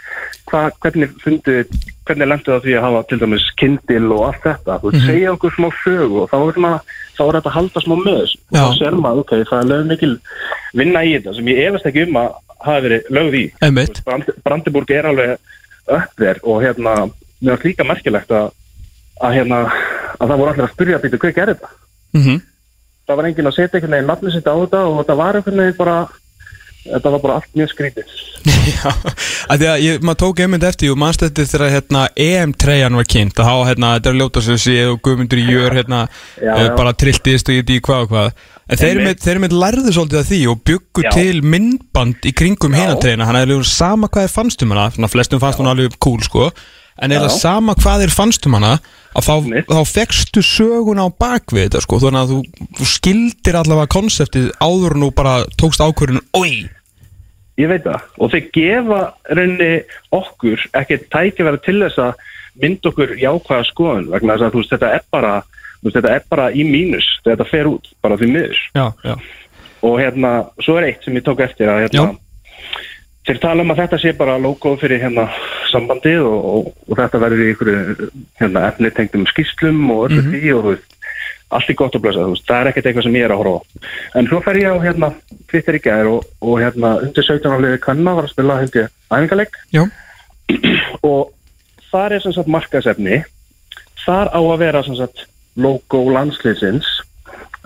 Hva, 0.48 0.62
hvernig 0.80 1.12
fundu 1.20 1.56
hvernig 2.06 2.30
lendu 2.30 2.52
það 2.54 2.64
því 2.64 2.74
að 2.78 2.84
hafa 2.86 3.02
til 3.10 3.18
dæmis 3.20 3.46
kindil 3.60 4.12
og 4.14 4.22
allt 4.28 4.42
þetta, 4.46 4.78
þú 4.80 4.90
veist, 4.90 5.02
Mhm. 5.02 5.06
segja 5.10 5.32
okkur 5.34 5.54
smá 5.56 5.68
sögu 5.82 6.20
og 6.22 6.30
þá 6.30 6.36
er 7.26 7.36
þetta 7.36 7.50
að 7.50 7.56
halda 7.58 7.80
smá 7.84 7.94
þessu. 8.06 8.38
Og 8.52 8.56
þá 8.56 8.78
sér 8.78 8.98
maður, 9.04 9.20
ok, 9.20 9.30
það 9.50 9.60
er 9.60 9.70
lögð 9.72 9.86
mikil 9.92 10.12
vinna 10.74 11.00
í 11.04 11.14
þetta 11.16 11.34
sem 11.36 11.46
ég 11.46 11.62
efast 11.68 11.86
ekki 11.86 12.06
um 12.08 12.16
að 12.22 12.34
hafi 12.66 12.88
verið 12.88 13.02
lögð 13.10 13.34
í. 13.34 13.44
Einmitt. 13.62 14.04
Brand, 14.04 14.24
Brandiburg 14.44 14.90
er 14.90 15.04
alveg 15.10 15.38
þér 16.18 16.38
og 16.42 16.62
hérna, 16.62 16.94
mér 17.42 17.56
var 17.56 17.64
líka 17.64 17.84
merkilegt 17.84 18.30
að, 18.30 18.50
að 19.20 19.34
hérna, 19.34 19.60
að 20.20 20.28
það 20.30 20.38
voru 20.38 20.50
allir 20.52 20.64
að 20.68 20.72
spyrja 20.74 21.02
býtu, 21.02 21.18
hvað 21.18 21.34
þetta? 22.12 22.22
mm 22.22 22.44
það 23.06 23.20
var 23.20 23.28
enginn 23.30 23.50
að 23.50 23.54
setja 23.56 23.78
einhvern 23.78 23.96
veginn 23.96 24.08
nafni 24.10 24.32
sitt 24.34 24.48
á 24.50 24.54
þetta 24.54 24.86
og 24.90 24.96
þetta 25.00 25.18
var 25.20 25.36
einhvern 25.38 25.60
veginn 25.62 25.76
bara 25.78 25.96
þetta 26.86 27.10
var 27.10 27.22
bara 27.22 27.36
allt 27.40 27.56
mjög 27.58 27.70
skrítið. 27.72 28.10
Já, 28.76 28.90
að 29.50 29.62
því 29.62 29.68
að 29.72 29.80
ég, 29.82 30.02
maður 30.06 30.18
tók 30.22 30.42
einmitt 30.44 30.66
eftir 30.68 30.92
og 30.92 31.00
mannst 31.02 31.22
þetta 31.24 31.46
þegar 31.50 31.72
hérna, 31.74 32.02
EM-treyjan 32.26 32.98
var 33.00 33.08
kynnt 33.10 33.40
að 33.42 33.48
hafa 33.50 33.64
hérna, 33.70 33.90
þetta 33.96 34.12
er 34.12 34.18
ljóta 34.20 34.42
sem 34.46 34.60
sé 34.62 34.76
og 34.90 35.00
guðmundur 35.06 35.42
í 35.42 35.46
jör 35.50 35.74
hérna, 35.74 36.04
Já, 36.38 36.52
uh, 36.52 36.62
já. 36.62 36.70
bara 36.78 36.94
trilltist 37.02 37.50
og 37.50 37.58
ég 37.58 37.66
því 37.66 37.80
hvað 37.88 38.04
og 38.04 38.12
hvað. 38.14 38.44
En 38.66 38.80
þeir 38.82 39.02
Einmitt. 39.02 39.28
með, 39.42 39.56
lærðu 39.64 39.96
svolítið 39.96 40.20
að 40.22 40.30
því 40.30 40.40
og 40.52 40.62
byggu 40.70 41.06
til 41.14 41.42
myndband 41.54 42.26
í 42.26 42.34
kringum 42.38 42.78
hérna 42.78 42.98
treyjana, 43.02 43.28
hann 43.28 43.38
er 43.40 43.50
alveg 43.50 43.70
sama 43.70 44.10
hvað 44.10 44.28
þér 44.28 44.34
fannst 44.38 44.66
um 44.66 44.74
hana 44.74 45.10
flestum 45.10 45.42
fannst 45.42 45.62
hún 45.62 45.70
alveg 45.70 45.98
cool 46.02 46.22
sko. 46.26 46.50
En 47.02 47.12
er 47.12 47.26
það 47.26 47.34
sama 47.42 47.74
hvað 47.76 48.06
þér 48.06 48.14
fannst 48.14 48.46
um 48.48 48.56
hana 48.58 48.76
að 49.16 49.26
þá, 49.26 49.34
þá 49.72 49.82
fekstu 49.88 50.42
söguna 50.44 51.08
á 51.08 51.10
bakvið 51.10 51.66
þetta 51.66 51.82
sko. 51.84 52.00
Þannig 52.04 52.22
að 52.22 52.32
þú, 52.32 52.68
þú 52.78 52.88
skildir 52.92 53.58
allavega 53.60 53.92
konseptið 53.96 54.48
áður 54.60 54.96
en 54.96 55.06
þú 55.06 55.10
bara 55.16 55.34
tókst 55.60 55.84
ákvörðun 55.84 56.24
oi, 56.36 56.52
ég 57.60 57.72
veit 57.72 57.84
það. 57.86 58.08
Og 58.20 58.32
þeir 58.34 58.48
gefa 58.56 59.00
rauninni 59.32 59.70
okkur 60.20 60.66
ekki 60.82 61.00
tækifæri 61.08 61.62
til 61.64 61.78
þess 61.84 62.02
að 62.06 62.26
mynda 62.62 62.92
okkur 62.92 63.16
jákvæða 63.20 63.68
skoðun 63.70 64.10
vegna 64.12 64.36
þess 64.36 64.48
að 64.48 64.54
þú 64.54 64.62
veist 64.62 64.76
þetta 64.76 64.92
er 64.96 65.08
bara 65.12 65.32
þú 65.46 65.88
veist, 65.88 65.98
þetta 65.98 66.14
er 66.14 66.28
bara 66.32 66.46
í 66.52 66.68
mínus 66.68 67.08
þetta 67.24 67.48
fer 67.48 67.72
út 67.72 67.90
bara 68.04 68.20
því 68.20 68.30
miður. 68.32 68.62
Já, 68.76 68.86
já, 69.04 69.16
og 69.86 69.98
hérna, 70.00 70.36
svo 70.64 70.78
er 70.80 70.90
eitt 70.90 71.04
sem 71.04 71.16
ég 71.18 71.24
tók 71.26 71.42
eftir 71.44 71.70
að 71.70 71.86
hérna, 71.86 72.06
þeir 73.26 73.40
tala 73.42 73.62
um 73.64 73.72
að 73.74 73.80
þetta 73.82 73.98
sé 74.02 74.12
bara 74.16 74.36
logo 74.38 74.76
fyrir 74.80 75.00
hérna 75.02 75.28
sambandið 75.72 76.20
og, 76.26 76.44
og, 76.52 76.68
og 76.88 76.98
þetta 77.00 77.20
verður 77.24 77.42
í 77.42 77.48
ykkur 77.54 77.70
hérna, 78.40 78.66
efni 78.70 78.90
tengdum 78.94 79.26
skýslum 79.30 79.80
og 79.94 80.04
öllu 80.08 80.22
Mhm. 80.22 80.34
því 80.34 80.52
og 80.56 80.62
þú 80.64 80.74
veist, 80.74 80.92
allt 81.56 81.70
er 81.70 81.76
gott 81.78 81.94
að 81.94 82.02
blessa, 82.04 82.24
þú 82.26 82.32
veist, 82.34 82.46
það 82.48 82.60
er 82.60 82.70
ekkert 82.70 82.86
eitthvað 82.90 83.06
sem 83.06 83.16
ég 83.18 83.24
er 83.26 83.34
að 83.34 83.40
horfa 83.42 83.58
á. 83.58 83.62
En 84.18 84.26
svo 84.30 84.40
fer 84.42 84.56
ég 84.62 84.70
á 84.70 84.76
hérna 84.82 85.08
Twitter 85.50 85.74
í 85.78 85.82
gæðir 85.82 86.10
og, 86.10 86.24
og 86.42 86.58
hérna 86.62 86.92
undir 87.02 87.26
17 87.26 87.54
áliði 87.56 87.80
kanna 87.82 88.14
var 88.18 88.26
að 88.26 88.32
spila 88.34 88.60
hundi 88.62 88.86
æfingaleg 89.10 89.58
og 91.10 91.32
þar 91.90 92.16
er 92.16 92.22
sem 92.24 92.34
sagt 92.34 92.50
markasefni 92.50 93.20
þar 94.06 94.30
á 94.30 94.38
að 94.42 94.58
vera 94.62 94.82
sem 94.86 94.96
sagt 94.98 95.26
logo 95.56 96.02
landsliðsins. 96.14 96.86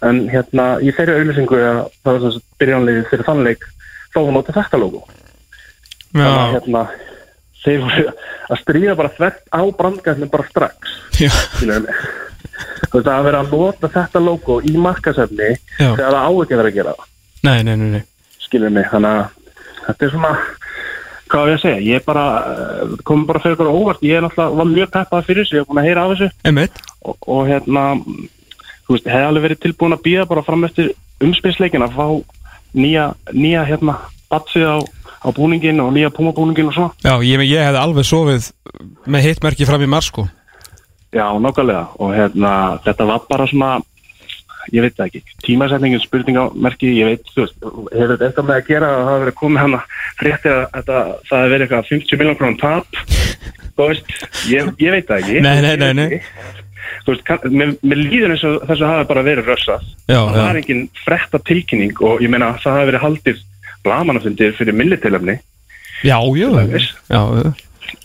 En 0.07 0.23
hérna 0.33 0.79
í 0.81 0.93
þeirri 0.97 1.19
auðlýsingu 1.21 1.59
að 1.61 1.81
það 2.01 2.13
var 2.15 2.21
sem 2.25 2.37
sagt 2.37 2.47
byrjanlegið 2.63 3.09
fyrir 3.11 3.27
þannleik 3.29 3.67
þá 4.15 4.19
var 4.25 4.33
notið 4.39 4.57
þetta 4.61 4.81
logo 4.81 5.03
þannig 6.13 6.41
að 6.41 6.55
hérna 6.57 6.85
þeir 7.61 7.83
voru 7.85 8.05
að 8.51 8.61
stríða 8.63 8.97
bara 8.99 9.13
þvert 9.17 9.43
á 9.53 9.63
brandgæðinu 9.81 10.31
bara 10.33 10.49
strax. 10.49 10.95
Veist, 12.91 13.07
að 13.07 13.27
vera 13.29 13.43
að 13.45 13.53
nota 13.55 13.91
þetta 13.93 14.23
logo 14.25 14.61
í 14.67 14.73
markasefni 14.81 15.51
þegar 15.77 16.17
það 16.17 16.25
á 16.25 16.31
ekki 16.31 16.57
að 16.59 16.71
gera 16.79 16.97
það. 16.97 17.11
Nei, 17.47 17.59
nei, 17.65 17.75
nei, 17.77 17.91
nei. 17.97 18.03
Skilur 18.41 18.73
mig, 18.75 18.89
þannig 18.91 19.21
að 19.21 19.29
þetta 19.87 20.07
er 20.07 20.15
svona 20.15 20.33
hvað 21.31 21.47
á 21.47 21.51
ég 21.51 21.57
að 21.57 21.63
segja, 21.63 21.83
ég 21.87 22.01
er 22.01 22.05
bara 22.07 22.25
eh, 22.51 22.95
komum 23.07 23.27
bara 23.29 23.43
fyrir 23.43 23.57
ykkur 23.57 23.71
á 23.71 23.79
óvart, 23.79 24.03
ég 24.03 24.19
er 24.19 24.25
náttúrulega 24.25 24.59
var 24.59 24.71
mjög 24.71 24.93
peppað 24.97 25.29
fyrir 25.29 25.45
þessu, 25.45 25.57
ég 25.57 25.63
er 25.63 25.69
búin 25.69 25.81
að 25.81 25.89
heyra 25.89 26.05
af 26.05 26.15
þessu. 26.15 26.31
Og, 27.07 27.29
og 27.31 27.43
hérna 27.49 27.85
þú 28.01 28.97
veist, 28.97 29.11
hefði 29.15 29.29
alveg 29.29 29.47
verið 29.47 29.61
tilbúin 29.65 29.97
að 29.97 30.05
býða 30.09 30.27
bara 30.33 30.47
fram 30.47 30.67
eftir 30.67 30.91
umspilsleikin 31.23 31.87
að 31.87 31.95
fá 31.99 32.07
nýja, 32.81 33.07
nýja 33.31 33.63
hérna 33.69 33.97
batsið 34.31 34.67
á, 34.67 34.77
á 35.21 35.29
búningin 35.37 35.81
og 35.85 35.93
nýja 35.95 36.11
púmabúningin 36.15 36.71
og 36.71 36.77
svona. 36.77 36.97
Já, 37.05 37.15
ég, 37.25 37.45
ég 37.49 37.65
hefði 37.69 37.83
alveg 37.83 38.09
sofið 38.09 38.51
með 39.07 39.29
hittmerki 39.29 39.69
fram 39.69 39.85
í 39.85 39.91
mars 39.91 40.11
sko. 40.11 40.27
Já, 41.11 41.27
nákvæmlega. 41.43 41.87
Og 41.99 42.15
hérna 42.15 42.53
þetta 42.85 43.09
var 43.09 43.25
bara 43.29 43.49
svona 43.51 43.79
ég 44.71 44.85
veit 44.85 44.97
það 44.97 45.09
ekki, 45.09 45.37
tímasetningin 45.47 46.03
spurningamerki, 46.03 46.91
ég 46.99 47.09
veit, 47.09 47.31
þú 47.35 47.45
veist, 47.47 47.57
hefur 47.65 48.13
þetta 48.13 48.27
eitthvað 48.29 48.49
með 48.51 48.59
að 48.59 48.69
gera 48.69 48.91
að 48.91 49.01
það 49.01 49.11
hafi 49.11 49.25
verið 49.25 49.37
komið 49.41 49.63
hana 49.65 49.81
frétti 50.21 50.53
að 50.53 50.63
þetta, 50.77 50.99
það 51.31 51.41
hefur 51.41 51.55
verið 51.55 51.65
eitthvað 51.67 51.91
50 51.91 52.21
miljón 52.21 52.39
krónum 52.39 52.59
tap 52.61 53.01
þú 53.81 53.89
veist, 53.91 54.15
ég, 54.53 54.73
ég 54.85 54.97
veit 54.97 55.09
það 55.09 55.23
ekki. 55.25 55.45
Nei, 55.47 55.55
nei, 55.65 55.75
nei, 55.81 55.93
nei. 55.97 56.21
Þú 57.05 57.15
veist, 57.15 57.25
kann, 57.27 57.55
mér, 57.55 57.75
mér 57.87 58.03
líður 58.03 58.35
eins 58.35 58.47
og 58.47 58.59
þessu 58.69 58.89
hafi 58.89 59.09
bara 59.11 59.27
verið 59.27 59.51
rössað. 59.51 59.87
Það 60.11 60.41
var 60.41 60.61
engin 60.61 60.83
frétta 61.05 61.41
tilkynning 61.51 62.05
og 62.05 62.25
ég 62.25 62.33
meina 62.33 62.53
það 62.61 62.79
hafi 62.79 62.91
verið 62.91 63.07
haldið 63.07 63.45
blamanafundir 63.85 64.57
fyrir 64.59 64.77
millitilöfni 64.77 65.39
Já, 66.01 66.17
já, 66.17 66.49
já, 66.49 66.79
já, 67.11 67.53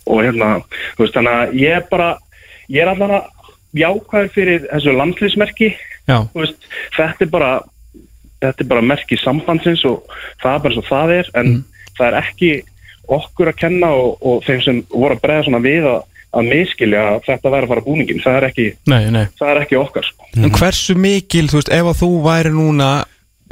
og 0.05 0.22
hérna, 0.24 0.50
þú 0.98 1.05
veist, 1.05 1.15
þannig 1.15 1.36
að 1.36 1.53
ég 1.62 1.77
er 1.77 1.86
bara, 1.88 2.10
ég 2.67 2.84
er 2.84 2.91
allan 2.91 3.13
að 3.15 3.29
jákvæður 3.75 4.34
fyrir 4.36 4.65
þessu 4.67 4.96
landslýsmerki 4.96 5.70
já, 5.72 6.17
þú 6.34 6.44
veist, 6.44 6.67
þetta 6.96 7.25
er 7.25 7.32
bara 7.32 7.51
þetta 8.44 8.65
er 8.65 8.70
bara 8.72 8.86
merki 8.86 9.17
sambandsins 9.20 9.86
og 9.89 10.03
það 10.44 10.58
er 10.58 10.65
bara 10.65 10.75
svo 10.75 10.86
það 10.89 11.13
er 11.20 11.32
en 11.41 11.53
það 11.96 12.08
er 12.10 12.17
ekki 12.20 12.51
okkur 13.15 13.51
að 13.51 13.62
kenna 13.62 13.94
og, 13.96 14.20
og 14.25 14.44
þeim 14.46 14.62
sem 14.65 14.84
voru 14.91 15.15
að 15.15 15.24
bregða 15.24 15.48
svona 15.48 15.63
við 15.63 15.89
að, 15.89 15.98
að 16.36 16.51
miskilja 16.51 17.03
að 17.13 17.20
þetta 17.29 17.53
væri 17.53 17.67
að 17.67 17.74
fara 17.74 17.86
búningin 17.86 18.24
það 18.24 18.39
er 18.39 18.48
ekki, 18.50 18.67
nei, 18.91 19.01
nei. 19.13 19.25
það 19.39 19.51
er 19.51 19.62
ekki 19.63 19.79
okkar 19.79 20.08
sko. 20.10 20.29
En 20.36 20.55
hversu 20.55 20.98
mikil, 21.00 21.46
þú 21.51 21.62
veist, 21.62 21.74
ef 21.77 21.91
að 21.91 22.00
þú 22.01 22.12
væri 22.25 22.53
núna 22.55 22.89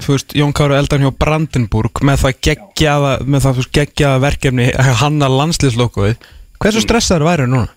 þú 0.02 0.16
veist, 0.16 0.34
Jón 0.38 0.54
Káru 0.58 0.74
Eldan 0.78 1.04
hjá 1.06 1.12
Brandenburg 1.20 2.02
með 2.02 2.24
það 2.26 2.38
geggjaða 2.50 3.12
með 3.30 3.46
það, 3.48 3.62
geggjaða 3.78 4.22
verkefni 4.24 4.70
hanna 5.04 5.30
landslýslokkuð 5.30 6.16
hversu 6.64 6.82
stressaður 6.86 7.28
væri 7.30 7.48
núna? 7.52 7.70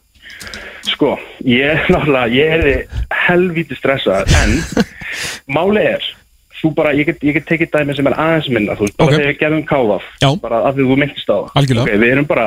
sko, 0.86 1.16
ég 1.44 1.88
náttúrulega 1.90 2.30
ég 2.30 2.52
er 2.56 2.86
helvíti 3.26 3.74
stressað 3.76 4.30
en 4.42 4.60
máli 5.56 5.82
er 5.96 6.04
þú 6.56 6.70
bara, 6.76 6.92
ég 6.96 7.04
get, 7.10 7.18
ég 7.26 7.34
get 7.36 7.44
tekið 7.50 7.68
dæmi 7.74 7.94
sem 7.98 8.06
er 8.08 8.14
aðeins 8.16 8.46
minna, 8.48 8.76
þú 8.78 8.86
veist, 8.86 8.96
bara 8.96 9.10
Ok. 9.10 9.16
þegar 9.18 9.28
við 9.28 9.40
gerðum 9.42 9.64
káðaf 9.68 10.06
bara 10.40 10.60
af 10.64 10.74
því 10.78 10.86
þú 10.88 10.96
myndist 11.02 11.28
á 11.28 11.36
það. 11.36 11.50
Algjörlega. 11.60 11.84
Ok, 11.84 12.00
við 12.00 12.12
erum 12.14 12.28
bara, 12.30 12.46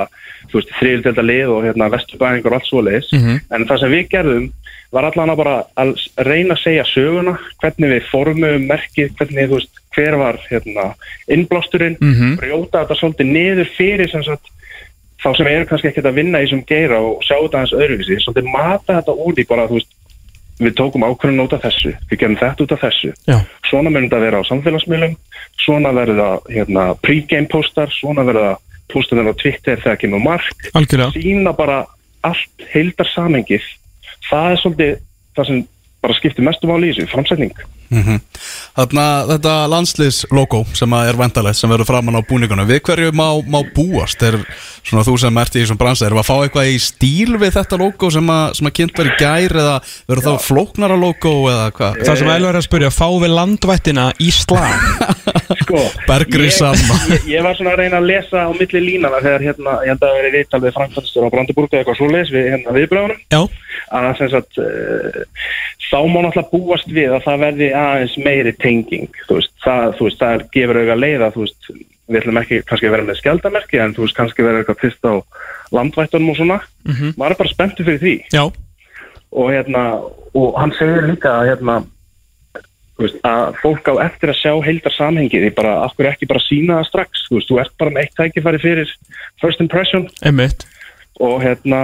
þú 0.49 0.57
veist, 0.57 0.71
þriðildelda 0.79 1.25
lið 1.29 1.51
og 1.53 1.67
hérna 1.67 1.89
vesturbæðingur 1.93 2.49
og 2.49 2.57
allt 2.57 2.69
svoleiðis 2.71 3.11
Mhm. 3.13 3.35
en 3.53 3.67
það 3.69 3.79
sem 3.83 3.93
við 3.93 4.09
gerðum 4.15 4.47
var 4.91 5.05
allan 5.09 5.29
að 5.29 5.37
bara 5.37 5.55
að 5.77 5.91
reyna 6.25 6.55
að 6.55 6.63
segja 6.63 6.85
söguna 6.89 7.35
hvernig 7.61 7.91
við 7.93 8.07
formum 8.09 8.65
merkið, 8.69 9.11
hvernig, 9.19 9.49
þú 9.49 9.59
veist, 9.59 9.81
hver 9.95 10.17
var 10.17 10.39
hérna, 10.49 10.85
innblásturinn, 11.29 11.97
Mhm. 12.01 12.37
brjóta 12.39 12.85
þetta 12.85 12.97
svolítið 12.97 13.31
niður 13.35 13.69
fyrir 13.77 14.11
sem 14.11 14.23
sagt 14.23 14.49
þá 15.23 15.37
sem 15.37 15.47
eru 15.47 15.65
kannski 15.65 15.89
ekkert 15.89 16.05
að 16.05 16.13
vinna 16.15 16.39
í 16.39 16.47
þessum 16.47 16.65
geira 16.65 16.99
og 16.99 17.21
sjá 17.23 17.35
þetta 17.37 17.57
aðeins 17.59 17.73
öðruvísi, 17.73 18.19
svolítið 18.23 18.51
mata 18.51 18.93
þetta 19.01 19.17
út 19.27 19.37
í 19.37 19.47
bara, 19.47 19.67
þú 19.67 19.73
veist, 19.79 19.93
við 20.59 20.73
tókum 20.75 21.03
ákvörðun 21.03 21.43
út 21.45 21.53
af 21.53 21.61
þessu, 21.61 21.93
við 22.09 22.19
gerum 22.19 22.35
þetta 22.37 22.63
út 22.63 22.71
af 22.71 22.81
þessu. 22.81 23.13
Já, 23.27 23.37
svona 23.69 23.89
verður 23.91 24.09
þetta 24.09 24.17
að 24.17 24.25
vera 24.27 24.39
á 24.39 24.49
samfélagsmiðlum 24.49 25.15
svona 25.59 25.91
verður 25.93 26.19
það 26.19 26.49
hérna, 26.55 26.83
pre-game 27.03 27.47
postar, 27.47 27.87
svona 27.93 28.25
verður 28.27 28.47
það 28.49 28.57
postunir 28.89 29.29
á 29.29 29.33
Twitter 29.37 29.77
þegar 29.83 29.99
kemur 30.01 30.23
mark. 30.23 30.69
Algjörlega. 30.73 31.11
Sína 31.13 31.53
bara 31.55 31.85
allt 32.23 32.65
heildar 32.73 33.07
samengið 33.13 33.61
það 34.27 34.51
er 34.51 34.61
svolítið 34.63 34.95
það 35.37 35.49
sem 35.49 35.61
bara 36.03 36.17
skiptir 36.19 36.47
mestu 36.47 36.69
máli 36.69 36.89
í 36.89 36.95
þessu, 36.95 37.09
framsetning 37.89 38.21
Þarna 38.79 39.05
þetta 39.27 39.53
landsliðslogo 39.73 40.61
sem 40.77 40.93
að 40.95 41.09
er 41.09 41.17
vendalegt 41.19 41.59
sem 41.59 41.71
verður 41.71 41.89
framann 41.89 42.15
á 42.15 42.23
búningunum 42.23 42.67
við 42.69 42.81
hverju 42.87 43.11
má, 43.17 43.27
má 43.43 43.59
búast? 43.75 44.21
Er 44.23 44.37
svona 44.85 45.03
þú 45.03 45.17
sem 45.19 45.39
ert 45.41 45.57
í 45.57 45.63
þessum 45.63 45.79
bransa 45.79 46.07
erum 46.07 46.19
við 46.19 46.23
að 46.23 46.29
fá 46.29 46.45
eitthvað 46.45 46.69
í 46.71 46.77
stíl 46.79 47.35
við 47.41 47.55
þetta 47.57 47.79
logo 47.81 48.11
sem 48.13 48.31
að, 48.31 48.45
sem 48.59 48.69
að 48.69 48.75
kynnt 48.79 49.01
verið 49.01 49.17
gær 49.19 49.57
eða 49.63 49.75
verður 50.07 50.25
þá 50.29 50.45
flóknara 50.45 50.99
logo 50.99 51.33
eða 51.51 51.67
hvað? 51.75 51.99
Það 52.05 52.21
sem 52.21 52.31
Elvar 52.35 52.53
er 52.53 52.61
að 52.61 52.67
spyrja, 52.69 52.93
fá 52.95 53.07
við 53.19 53.35
landvættina 53.35 54.07
í 54.23 54.31
slag? 54.33 54.87
Sko, 55.63 55.81
Bergri 56.07 56.47
ég, 56.47 56.55
sama. 56.55 56.99
ég, 57.13 57.27
ég 57.33 57.45
var 57.45 57.57
svona 57.57 57.73
að 57.75 57.83
reyna 57.83 57.99
að 57.99 58.09
lesa 58.09 58.45
á 58.47 58.51
milli 58.55 58.83
línana 58.85 59.21
þegar 59.23 59.45
hérna, 59.49 59.75
ég 59.83 59.91
held 59.93 60.03
að 60.03 60.07
það 60.07 60.19
verið 60.19 60.37
viðtal 60.37 60.61
við 60.63 60.75
Frankfurtstur 60.77 61.27
á 61.27 61.33
Brandenburg 61.33 61.73
eða 61.73 61.81
eitthvað 61.81 61.99
svoleiðis 61.99 62.33
við 62.33 62.47
hérna 62.53 62.75
viðbröðunum 62.77 63.19
Já, 63.33 63.41
að 63.99 64.09
sem 64.19 64.31
sagt 64.33 64.61
uh, 64.61 65.21
þá 65.89 65.99
má 66.05 66.19
náttúrulega 66.21 66.51
búast 66.53 66.91
við 66.93 67.15
að 67.17 67.25
það 67.25 67.43
verði 67.45 67.69
aðeins 67.79 68.17
meiri 68.23 68.53
tenging 68.59 69.21
þú 69.27 69.39
veist, 69.39 69.53
það, 69.63 69.85
þú 69.97 70.07
veist, 70.07 70.21
það 70.23 70.45
gefur 70.55 70.79
auðvitað 70.79 71.03
leiða 71.03 71.31
þú 71.35 71.45
veist, 71.45 71.69
við 72.09 72.21
ætlum 72.21 72.41
ekki 72.41 72.61
kannski 72.69 72.89
að 72.89 72.95
vera 72.95 73.07
með 73.07 73.19
skjaldamerki 73.19 73.83
en 73.83 73.93
þú 73.95 74.05
veist, 74.05 74.17
kannski 74.17 74.45
vera 74.45 74.63
eitthvað 74.63 74.81
fyrst 74.81 75.05
á 75.05 75.13
landvættunum 75.75 76.31
og 76.33 76.39
svona. 76.39 76.57
Maður 76.89 77.35
er 77.35 77.39
bara 77.43 77.51
spenntu 77.53 77.85
fyrir 77.85 78.01
því. 78.01 78.15
Já, 78.33 78.43
og 79.31 79.51
hérna, 79.53 79.83
og 80.33 80.57
hann 80.57 80.73
segir 80.77 81.05
líka 81.05 81.35
að 81.37 81.51
hérna 81.51 81.75
veist, 82.99 83.19
að 83.27 83.59
fólk 83.61 83.91
á 83.91 83.93
eftir 84.07 84.33
að 84.33 84.39
sjá 84.41 84.53
heildar 84.65 84.95
samhengið 84.95 85.45
því 85.45 85.51
bara, 85.57 85.75
af 85.85 85.95
hverju 85.97 86.11
ekki 86.11 86.29
bara 86.29 86.43
sína 86.45 86.79
það 86.79 86.89
strax? 86.89 87.27
Þú 87.27 87.37
veist, 87.37 87.51
þú 87.51 87.61
ert 87.63 87.77
bara 87.81 87.95
með 87.95 88.05
eitt 88.05 88.17
tækifæri 88.19 88.63
fyrir 88.63 88.95
first 89.41 89.63
impression. 89.63 90.07
Einmitt. 90.25 90.65
Og 91.19 91.39
hérna 91.43 91.81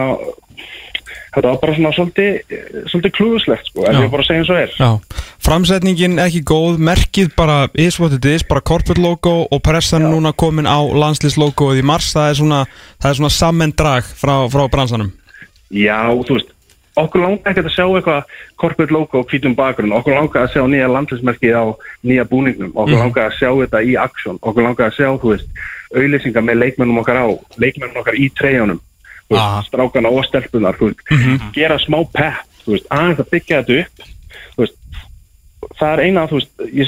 þetta 1.36 1.51
var 1.51 1.60
bara 1.62 1.75
svona 1.75 1.92
svolítið, 1.96 2.56
svolítið 2.92 3.13
klúðuslegt 3.18 3.70
sko, 3.70 3.84
Já. 3.86 4.00
ég 4.00 4.10
bara 4.13 4.25
segja 4.25 4.42
eins 4.42 4.51
og 4.54 4.60
er. 4.62 4.74
Já, 4.80 5.22
framsetningin 5.46 6.18
ekki 6.24 6.42
góð, 6.48 6.80
merkið 6.89 7.32
bara 7.38 7.60
is 7.74 8.00
what 8.00 8.15
it 8.15 8.25
is, 8.25 8.46
bara 8.48 8.63
corporate 8.63 9.01
logo 9.01 9.36
og 9.51 9.63
pressan 9.65 10.08
núna 10.08 10.34
komin 10.34 10.70
á 10.70 10.80
landslýslogoið 10.80 11.84
í 11.84 11.86
mars, 11.86 12.13
það 12.15 12.32
er 12.32 12.42
svona, 12.42 12.63
það 13.04 13.12
er 13.12 13.22
svona 13.22 13.34
sammenn 13.38 13.75
drag 13.75 14.08
frá, 14.08 14.36
frá 14.51 14.65
bransanum. 14.72 15.13
Já, 15.75 16.00
þú 16.24 16.39
veist, 16.39 16.51
okkur 16.96 17.25
langar 17.25 17.51
ekkert 17.51 17.70
að 17.70 17.75
sjá 17.75 17.86
eitthvað 17.86 18.36
corporate 18.62 18.96
logo 18.96 19.22
og 19.22 19.30
hvítum 19.30 19.56
bakgrunn, 19.58 19.96
okkur 20.00 20.15
langar 20.15 20.46
að 20.46 20.54
sjá 20.56 20.63
nýja 20.72 20.89
landlismerkið 20.92 21.56
á 21.60 21.65
nýja 22.08 22.27
búningnum, 22.30 22.72
okkur 22.74 23.00
langar 23.01 23.30
að 23.30 23.39
sjá 23.42 23.50
þetta 23.51 23.84
í 23.84 23.96
aksjón, 24.00 24.39
okkur 24.42 24.68
langar 24.70 24.89
að 24.89 25.00
sjá, 25.01 25.10
þú 25.20 25.34
veist, 25.36 25.63
auðlýsingar 25.96 26.46
með 26.48 26.62
leikmennum 26.63 27.01
okkar 27.04 27.20
á, 27.20 27.27
leikmennum 27.60 28.01
okkar 28.01 28.15
í 28.15 28.32
Ah. 28.32 28.80
Veist, 29.32 29.70
strákana 29.70 30.12
og 30.13 30.25
stelpunar, 30.27 30.79
veist, 30.82 31.05
gera 31.55 31.79
smá 31.82 32.01
pepp, 32.13 32.44
þú 32.65 32.75
veist, 32.75 32.89
aðeins 32.94 33.22
að 33.24 33.32
byggja 33.36 33.62
þetta 33.62 33.79
upp, 33.84 34.10
veist, 34.62 34.82
það 35.79 35.94
er 35.94 36.03
eina, 36.08 36.27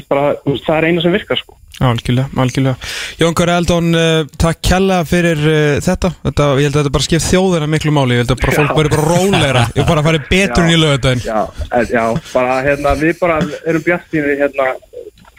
bara, 0.09 0.27
það 0.45 0.75
er 0.77 0.89
eina 0.91 1.05
sem 1.05 1.17
virkar, 1.17 1.41
sko. 1.41 1.57
Algjörlega, 1.77 2.31
algjörlega. 2.41 2.75
Jón 3.19 3.35
Kari 3.37 3.53
Eldon, 3.53 3.89
uh, 3.93 4.23
takk 4.41 4.63
kjalla 4.65 5.03
fyrir 5.05 5.37
uh, 5.43 5.81
þetta. 5.85 6.09
þetta 6.23 6.47
Ég 6.57 6.65
held 6.65 6.73
að 6.73 6.79
þetta 6.79 6.93
bara 6.95 7.05
skipt 7.05 7.25
þjóðina 7.27 7.67
miklu 7.69 7.93
máli, 7.93 8.17
ég 8.17 8.23
held 8.23 8.33
að 8.33 8.39
bara 8.41 8.55
fólk 8.55 8.79
verður 8.79 8.95
bara 8.95 9.05
rólegra. 9.11 9.65
Ég 9.77 9.89
bara 9.91 10.03
farið 10.07 10.25
betur 10.31 10.63
en 10.63 10.73
í 10.73 10.79
lögudaginn 10.81 11.21
Já, 11.21 11.43
já, 11.91 12.03
bara, 12.31 12.57
hérna, 12.65 12.95
við 12.97 13.13
bara 13.21 13.37
erum 13.69 13.85
bjartýnir, 13.85 14.41
hérna, 14.41 14.71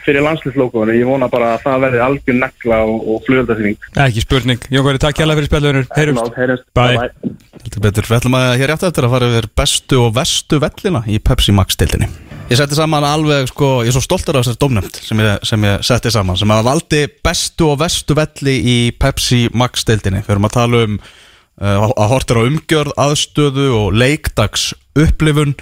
fyrir 0.05 0.23
landslýslókuðinu, 0.25 0.95
ég 0.97 1.09
vona 1.09 1.27
bara 1.31 1.53
að 1.55 1.65
það 1.65 1.83
verði 1.85 2.01
algjör 2.05 2.37
negla 2.39 2.79
og, 2.87 3.03
og 3.03 3.21
flugöldaþýring. 3.27 3.77
Ekki 4.05 4.23
spurning, 4.23 4.65
Jón 4.71 4.87
Kari, 4.87 5.01
takk 5.03 5.19
kjalla 5.19 5.35
fyrir 5.37 5.49
spjallunur 5.51 5.89
Heyrumst. 5.97 6.65
Bye. 6.77 7.09
Heldur 7.59 7.83
betur, 7.83 8.07
við 8.07 8.17
ætlum 8.21 8.39
að 8.39 8.49
hér 8.61 8.73
eftir 8.75 8.91
eftir 8.91 9.07
að 9.07 9.15
fara 9.15 9.29
yfir 9.33 9.49
bestu 9.59 10.01
og 10.05 10.11
vestu 10.15 10.61
vellina 10.63 11.03
í 11.07 11.19
Pepsi 11.23 11.55
Max 11.55 11.79
deildinni. 11.79 12.09
Ég 12.49 12.57
setti 12.57 12.77
saman 12.77 13.05
alveg, 13.05 13.51
sko, 13.51 13.67
ég 13.85 13.91
er 13.91 13.93
svo 13.93 14.01
stoltur 14.01 14.39
af 14.39 14.47
þessari 14.47 14.61
dómnefnd 14.63 14.95
sem 15.05 15.19
ég, 15.21 15.43
sem 15.45 15.65
ég 15.67 15.83
setti 15.85 16.09
saman 16.13 16.39
sem 16.39 16.49
að 16.55 16.65
valdi 16.65 17.01
bestu 17.25 17.67
og 17.69 17.81
vestu 17.83 18.15
velli 18.17 18.55
í 18.57 18.77
Pepsi 18.97 19.43
Max 19.53 19.85
deildinni. 19.85 20.23
Við 20.25 20.33
erum 20.33 20.47
að 20.49 20.55
tala 20.55 20.83
um 20.87 20.95
uh, 20.97 21.85
að 21.91 22.13
hortir 22.15 22.39
á 22.41 22.47
umgjörð, 22.47 22.95
aðstöðu 23.05 23.67
og 23.77 23.99
leikdags 24.01 24.71
upplifun 24.97 25.53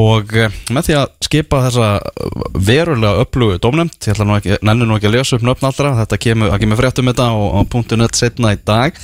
og 0.00 0.32
uh, 0.38 0.60
með 0.72 0.86
því 0.88 0.96
að 1.00 1.10
skipa 1.26 1.62
þessa 1.66 1.88
uh, 2.00 2.44
verulega 2.56 3.24
upplugu 3.24 3.58
dómnefnd 3.62 4.08
ég 4.08 4.22
nú 4.24 4.36
ekki, 4.36 4.60
nenni 4.66 4.88
nú 4.88 4.96
ekki 4.96 5.10
að 5.10 5.16
lesa 5.18 5.36
upp 5.36 5.44
nöfn 5.46 5.68
allra 5.68 5.92
þetta 6.02 6.20
kemur, 6.24 6.54
kemur 6.62 6.80
fréttum 6.80 7.10
þetta 7.10 7.28
og, 7.36 7.74
og 7.74 7.92
.net 8.00 8.18
setna 8.18 8.54
í 8.56 8.60
dag. 8.64 8.96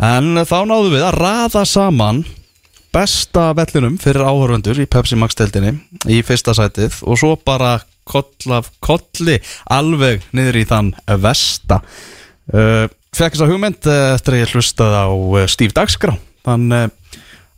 En 0.00 0.44
þá 0.48 0.58
náðum 0.68 0.94
við 0.94 1.06
að 1.06 1.18
raða 1.20 1.64
saman 1.68 2.22
besta 2.94 3.50
vellinum 3.54 3.98
fyrir 4.02 4.26
áhörfundur 4.26 4.80
í 4.82 4.88
Pepsi 4.90 5.18
Max 5.20 5.38
deildinni 5.38 5.76
í 6.10 6.22
fyrsta 6.26 6.56
sætið 6.56 7.02
og 7.06 7.20
svo 7.20 7.34
bara 7.46 7.78
koll 8.10 8.56
af 8.56 8.72
kolli 8.82 9.36
alveg 9.70 10.24
niður 10.34 10.62
í 10.62 10.64
þann 10.66 10.94
vesta. 11.22 11.82
Uh, 12.50 12.88
Fekk 13.10 13.34
þess 13.34 13.42
að 13.42 13.50
hugmynd 13.50 13.86
eftir 13.90 14.36
að 14.36 14.40
ég 14.44 14.52
hlustaði 14.54 14.98
á 15.02 15.08
Steve 15.50 15.74
Dagskrá. 15.74 16.12
Þann 16.46 16.68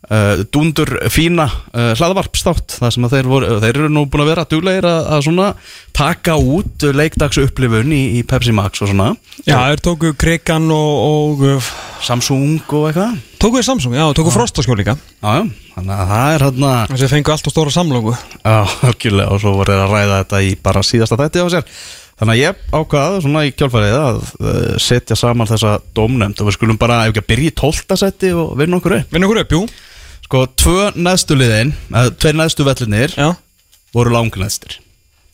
uh, 0.09 0.43
Dundur 0.53 0.89
fína 1.13 1.45
uh, 1.47 1.91
hlaðvarpstátt 1.97 2.77
Það 2.79 2.93
sem 2.95 3.07
þeir, 3.13 3.29
voru, 3.29 3.57
þeir 3.63 3.79
eru 3.79 3.89
nú 3.93 4.05
búin 4.09 4.23
að 4.25 4.31
vera 4.31 4.45
duglegir 4.49 4.87
að, 4.89 4.99
að 5.15 5.25
svona 5.27 5.47
taka 5.95 6.35
út 6.41 6.85
leikdags 6.95 7.39
upplifun 7.43 7.93
í, 7.93 8.01
í 8.17 8.23
Pepsi 8.27 8.53
Max 8.55 8.81
og 8.83 8.89
svona. 8.89 9.11
Já, 9.45 9.59
þeir 9.69 9.83
tóku 9.85 10.13
Krigan 10.19 10.69
og, 10.73 10.93
og 11.07 11.43
uh, 11.47 11.71
Samsung 12.03 12.61
og 12.73 12.87
eitthvað. 12.89 13.17
tóku 13.41 13.59
þeir 13.59 13.67
Samsung, 13.69 13.97
já, 13.97 14.05
tóku 14.17 14.33
Frostaskjól 14.33 14.79
líka. 14.81 14.97
Já, 15.21 15.39
já, 15.39 15.43
þannig 15.77 15.97
að 15.97 16.13
það 16.13 16.29
er 16.35 16.47
hérna 16.47 16.71
Þessi 16.93 17.11
fengu 17.13 17.35
allt 17.35 17.49
og 17.49 17.55
stóra 17.55 17.73
samlóku 17.73 18.15
Já, 18.15 18.55
algjörlega 18.89 19.35
og 19.35 19.43
svo 19.43 19.53
voru 19.59 19.75
þeir 19.75 19.83
að 19.85 19.93
ræða 19.97 20.23
þetta 20.23 20.41
í 20.43 20.55
bara 20.65 20.87
síðasta 20.87 21.19
þætti 21.21 21.45
á 21.45 21.47
sér. 21.53 21.77
Þannig 22.13 22.33
að 22.33 22.41
ég 22.43 22.59
ákvaði 22.77 23.21
svona 23.23 23.41
í 23.43 23.53
kjálfærið 23.57 23.95
að 23.97 24.19
setja 24.85 25.15
saman 25.17 25.49
þessa 25.49 25.71
dómnefnd 25.97 26.43
og 26.43 26.47
við 26.47 26.55
skulum 26.59 26.77
bara, 26.79 26.99
ef 27.07 27.13
ekki 27.13 27.23
að 27.23 27.31
byrja 27.31 27.49
í 27.49 27.55
tólta 27.57 27.97
seti 27.99 28.29
og 28.37 28.53
vinna 28.59 28.77
okkur 28.77 28.99
upp. 28.99 29.09
Vinn 29.15 29.25
okkur 29.25 29.41
upp, 29.41 29.55
jú 29.57 29.63
Sko, 30.23 30.45
tvö 30.57 30.87
neðstu 30.95 31.37
liðin, 31.37 31.75
eða 31.91 32.15
tveir 32.17 32.39
neðstu 32.39 32.65
vellinir 32.67 33.13
Já, 33.17 33.29
voru 33.93 34.15
langneðstir 34.15 34.79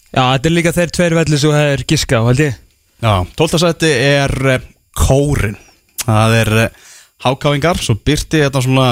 já 0.10 0.24
þetta 0.24 0.50
er 0.50 0.56
líka 0.56 0.74
þeir 0.74 0.94
tveir 0.98 1.16
velli 1.20 1.38
sem 1.38 1.54
það 1.54 1.72
er 1.76 1.84
giska 1.92 2.18
á, 2.18 2.24
held 2.26 2.40
ég. 2.42 2.60
Já, 3.00 3.14
tólta 3.38 3.60
seti 3.62 3.90
er 3.94 4.34
uh, 4.50 4.64
kórin. 4.98 5.60
Það 6.02 6.34
er 6.40 6.54
uh, 6.64 6.88
hákáingar, 7.24 7.78
svo 7.84 7.94
byrti 7.94 8.42
þetta 8.42 8.64
svona 8.66 8.88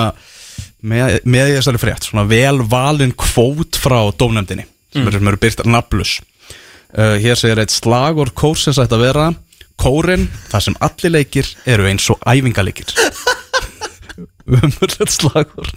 með, 0.86 1.20
með 1.26 1.52
í 1.52 1.56
þessari 1.58 1.82
frétt 1.82 2.08
svona 2.08 2.28
vel 2.30 2.62
valin 2.70 3.14
kvót 3.18 3.80
frá 3.82 4.00
dómnefndinni 4.14 4.68
sem 4.94 5.10
sem 5.12 5.30
eru 5.30 5.40
byrt 5.42 5.66
naflus 5.68 6.18
uh, 6.96 7.18
Hér 7.22 7.40
segir 7.40 7.62
eitt 7.62 7.74
slagur 7.74 8.32
kórsins 8.38 8.80
ætti 8.82 8.98
að 8.98 9.06
vera 9.10 9.28
Kórin, 9.78 10.24
þar 10.50 10.64
sem 10.66 10.78
allir 10.82 11.14
leikir 11.14 11.50
eru 11.70 11.86
eins 11.86 12.08
og 12.10 12.22
æfingaleikir 12.26 12.96
Umurlegt 14.48 15.12
slagur 15.12 15.68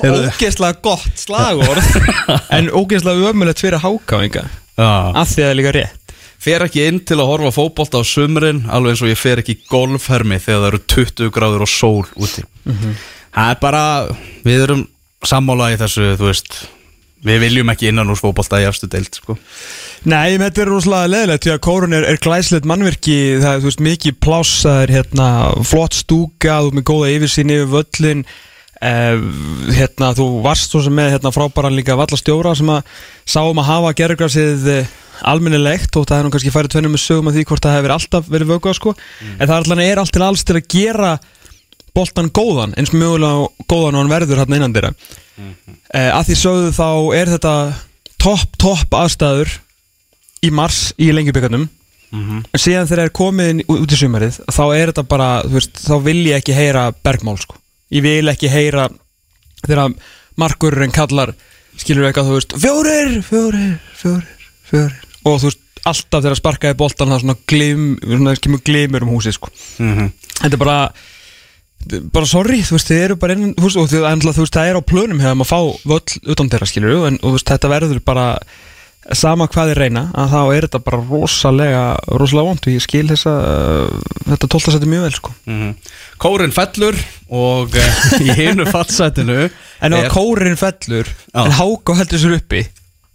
Heyrðu, 0.00 0.30
Ógeðslega 0.34 0.80
gott 0.82 1.20
slagorð. 1.20 1.90
En 2.56 2.70
ógeðslega 2.74 3.30
ömulegt 3.30 3.62
fyrir 3.62 3.82
hákáinga. 3.84 4.48
Af 4.74 5.30
því 5.30 5.44
að 5.44 5.44
það 5.44 5.50
er 5.52 5.58
líka 5.60 5.74
rétt. 5.78 6.00
Fer 6.44 6.64
ekki 6.66 6.82
inn 6.90 6.98
til 7.06 7.16
að 7.22 7.30
horfa 7.30 7.52
fótbolta 7.54 8.02
á 8.02 8.04
sumrin 8.04 8.64
alveg 8.68 8.92
eins 8.96 9.02
og 9.06 9.12
ég 9.12 9.20
fer 9.20 9.40
ekki 9.40 9.54
í 9.56 9.62
golfhermi 9.70 10.36
þegar 10.42 10.64
það 10.64 10.70
eru 10.72 10.80
20 10.92 11.30
gráður 11.32 11.64
og 11.64 11.70
sól 11.72 12.02
úti. 12.20 12.44
Það 12.66 13.52
er 13.54 13.60
bara 13.62 13.84
við 14.44 14.64
erum 14.66 14.82
sammála 15.24 15.70
í 15.72 15.78
þessu 15.80 16.10
þú 16.18 16.28
veist 16.28 16.58
við 17.24 17.42
viljum 17.46 17.72
ekki 17.72 17.90
innan 17.90 18.12
úr 18.12 18.20
fótbolta 18.20 18.60
í 18.62 18.68
efstu 18.68 18.88
deild 18.92 19.16
sko. 19.16 19.36
Nei, 20.04 20.36
þetta 20.36 20.64
er 20.64 20.68
rosalega 20.68 21.10
leðilegt 21.10 21.46
Því 21.46 21.52
að 21.54 21.60
kórun 21.64 21.96
er, 21.96 22.06
er 22.08 22.18
glæslegt 22.20 22.66
mannverki 22.68 23.18
Það 23.40 23.54
er, 23.54 23.62
veist, 23.64 23.84
mikið 23.84 24.18
pláss 24.20 24.64
Það 24.64 24.80
er, 24.82 24.92
hérna, 24.98 25.28
flott 25.64 25.96
stúka 25.96 26.58
Þú 26.60 26.72
ert 26.72 26.76
með 26.76 26.84
góða 26.90 27.12
yfirsýn 27.14 27.54
yfir 27.54 27.70
völlin 27.72 28.24
eh, 28.84 29.22
Hérna, 29.78 30.10
þú 30.18 30.26
varst 30.44 30.74
svo 30.74 30.82
sem 30.84 30.92
með 30.92 31.14
Hérna, 31.16 31.32
frábæran 31.32 31.78
líka 31.78 31.96
vallastjóra 31.96 32.52
Sem 32.58 32.74
að 32.74 32.92
sáum 33.24 33.62
að 33.62 33.70
hafa 33.70 33.94
gerðgrafsið 34.02 34.68
Almennilegt 35.24 35.94
og 35.96 36.08
það 36.08 36.18
er 36.18 36.26
nú 36.26 36.34
kannski 36.34 36.52
færið 36.52 36.72
tvennum 36.74 36.94
með 36.96 37.04
sögum 37.04 37.28
af 37.30 37.36
því 37.36 37.44
hvort 37.48 37.64
það 37.64 37.76
hefur 37.78 37.92
alltaf 37.94 38.30
verið 38.32 38.50
vökuð 38.50 38.74
sko. 38.76 38.92
en 39.38 39.44
það 39.44 39.52
er 39.52 39.60
alltaf 39.60 39.82
er 39.84 40.00
allt 40.02 40.12
til 40.16 40.24
alls 40.26 40.42
til 40.44 40.56
að 40.58 40.66
gera 40.74 41.12
boltan 41.94 42.30
góðan 42.34 42.74
eins 42.78 42.92
mögulega 42.94 43.48
góðan 43.70 43.94
og 43.94 44.02
hann 44.02 44.12
verður 44.12 44.42
hérna 44.42 44.58
innan 44.58 44.74
dýra 44.74 44.92
eh, 45.94 46.10
að 46.10 46.30
því 46.30 46.40
sögðu 46.40 46.74
þá 46.74 46.88
er 47.20 47.32
þetta 47.36 47.54
topp, 48.22 48.58
topp 48.58 48.98
aðstæður 48.98 49.56
í 50.44 50.50
mars 50.54 50.90
í 51.00 51.10
lengjubíkarnum 51.14 51.68
en 52.14 52.60
síðan 52.60 52.86
þegar 52.86 53.08
er 53.08 53.14
komið 53.16 53.62
út 53.74 53.92
í 53.92 53.98
sumarið 53.98 54.36
þá 54.46 54.64
er 54.76 54.92
þetta 54.92 55.04
bara, 55.10 55.28
þú 55.42 55.56
veist, 55.58 55.80
þá 55.82 55.94
vil 56.04 56.20
ég 56.28 56.38
ekki 56.38 56.54
heyra 56.54 56.84
bergmál 57.04 57.38
sko, 57.40 57.56
ég 57.90 58.04
vil 58.04 58.30
ekki 58.30 58.50
heyra 58.52 58.88
þegar 59.64 59.96
markurinn 60.38 60.94
kallar, 60.94 61.34
skilur 61.80 62.06
eitthvað, 62.06 62.30
þú 62.30 62.38
veist 62.38 62.54
fjórir, 62.62 63.16
fjórir, 63.26 63.72
fjórir, 63.98 64.52
fjórir. 64.70 65.00
Og 65.24 65.40
þú 65.40 65.50
veist, 65.50 65.62
alltaf 65.84 66.22
þegar 66.22 66.38
sparkaði 66.38 66.78
boltan 66.78 67.12
það 67.12 67.24
svona 67.24 67.36
glim, 67.50 67.88
svona 68.04 68.36
kemur 68.46 68.62
glimur 68.64 69.06
um 69.06 69.14
húsið 69.16 69.38
sko, 69.38 69.50
þetta 69.74 70.52
er 70.52 70.62
bara 70.62 70.78
bara 72.14 72.28
sorry, 72.28 72.60
þú 72.64 72.76
veist, 72.76 72.90
þið 72.90 73.02
eru 73.06 73.16
bara 73.20 73.36
inn, 73.36 73.54
þú 73.56 73.68
veist, 73.68 73.80
þið, 73.94 74.06
endla, 74.10 74.34
þú 74.36 74.44
veist, 74.44 74.56
það 74.58 74.70
er 74.70 74.78
á 74.78 74.88
plönum 74.90 75.22
hefur 75.22 75.40
maður 75.40 75.48
að 75.48 75.50
fá 75.50 75.88
völl 75.92 76.32
utan 76.34 76.52
þeirra, 76.52 76.68
skilur 76.70 77.08
en 77.08 77.18
þú 77.22 77.34
veist, 77.34 77.50
þetta 77.50 77.72
verður 77.72 78.00
bara 78.06 78.28
sama 79.12 79.46
hvað 79.52 79.70
þið 79.70 79.78
reyna, 79.82 80.02
að 80.16 80.30
þá 80.32 80.38
er 80.42 80.66
þetta 80.66 80.80
bara 80.86 81.00
rosalega, 81.10 81.82
rosalega 82.08 82.48
vond 82.48 82.68
og 82.68 82.72
ég 82.72 82.84
skil 82.84 83.04
þessa, 83.10 83.34
uh, 83.34 84.14
þetta 84.30 84.50
tólta 84.54 84.72
sætti 84.72 84.88
mjög 84.88 85.04
vel, 85.04 85.16
sko. 85.18 85.34
kórin 86.24 86.54
fellur 86.56 87.00
og 87.34 87.76
eh, 87.76 87.98
í 88.24 88.30
hinu 88.38 88.64
fallsætinu 88.70 89.42
En 89.84 89.92
ef 89.92 90.06
er, 90.06 90.12
kórin 90.14 90.56
fellur, 90.56 91.10
Já. 91.28 91.42
en 91.44 91.56
háka 91.58 91.98
heldur 91.98 92.22
sér 92.22 92.38
uppi, 92.38 92.62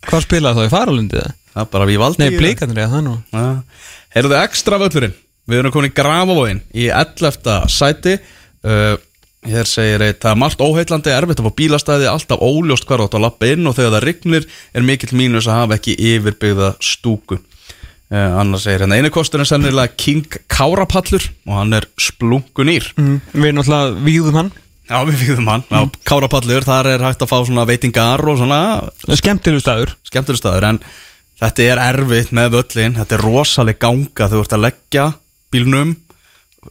hvað 0.06 0.28
spilaði 0.28 0.62
þá 0.62 0.68
í 0.68 0.74
faralundið 0.76 1.24
það? 1.24 1.36
er 1.60 1.72
bara 1.74 1.88
við 1.90 1.98
valdi 2.04 2.22
Nei, 2.22 2.38
blíkandur 2.38 2.84
eða 2.84 2.94
það 2.94 3.08
nú. 3.08 3.16
Heyrðu 4.14 4.38
ekstra 4.44 4.78
völlurinn 4.80 5.18
Við 5.50 5.64
erum 5.64 5.74
komin 5.74 5.90
í 5.90 5.96
Grafavóin 5.98 6.60
í 6.78 6.86
11. 6.94 7.48
sæti 7.74 8.20
uh, 8.68 8.96
Hér 9.48 9.68
segir 9.72 10.02
eitt 10.04 10.20
Það 10.24 10.34
er 10.34 10.40
margt 10.42 10.60
óheillandi, 10.64 11.12
erfitt 11.16 11.40
að 11.40 11.46
fá 11.48 11.56
bílastæði 11.62 12.08
Alltaf 12.12 12.42
óljóst 12.44 12.88
hvar 12.90 13.06
átt 13.06 13.14
að 13.16 13.24
lappa 13.24 13.48
inn 13.54 13.68
Og 13.70 13.78
þegar 13.78 13.94
það 13.96 14.06
rignir 14.10 14.48
er 14.76 14.84
mikill 14.84 15.14
mínus 15.16 15.48
að 15.48 15.62
hafa 15.62 15.78
ekki 15.80 15.96
yfirbyggða 16.10 16.74
stúku 16.84 17.38
uh, 17.40 18.40
Annars 18.42 18.66
segir 18.68 18.84
hérna 18.84 18.98
einu 19.00 19.12
kostur 19.16 19.40
er 19.46 19.48
sennilega 19.48 19.96
King 19.96 20.28
Kárapallur 20.52 21.30
Og 21.48 21.54
hann 21.56 21.78
er 21.80 21.88
splunkunýr 22.00 22.90
Mm. 23.00 23.22
Við 23.32 23.56
náttúrulega 23.56 24.04
víðum 24.10 24.40
hann, 24.42 24.52
Já, 24.90 24.98
við 25.08 25.20
fýðum 25.24 25.48
hann 25.54 25.64
mm. 25.70 25.92
Kárapallur, 26.10 26.66
þar 26.68 26.88
er 26.98 27.04
hægt 27.08 27.24
að 27.24 27.30
fá 27.32 27.38
svona 27.48 27.68
veitingar 27.70 28.24
Og 28.28 28.42
svona 28.42 28.60
skemmtilegu 29.22 29.64
staður. 29.64 29.96
skemmtileg 30.10 30.42
staður 30.42 30.68
en 30.74 30.82
þetta 31.40 31.64
er 31.72 31.80
erfitt 31.86 32.34
með 32.36 32.58
völlin 32.58 32.98
þetta 33.00 33.16
er 33.16 33.24
rosaleg 33.24 33.80
ganga 33.80 34.28
þú 34.34 34.44
ert 34.44 34.56
að 34.58 34.66
leggja 34.68 35.06
bílnum 35.56 35.94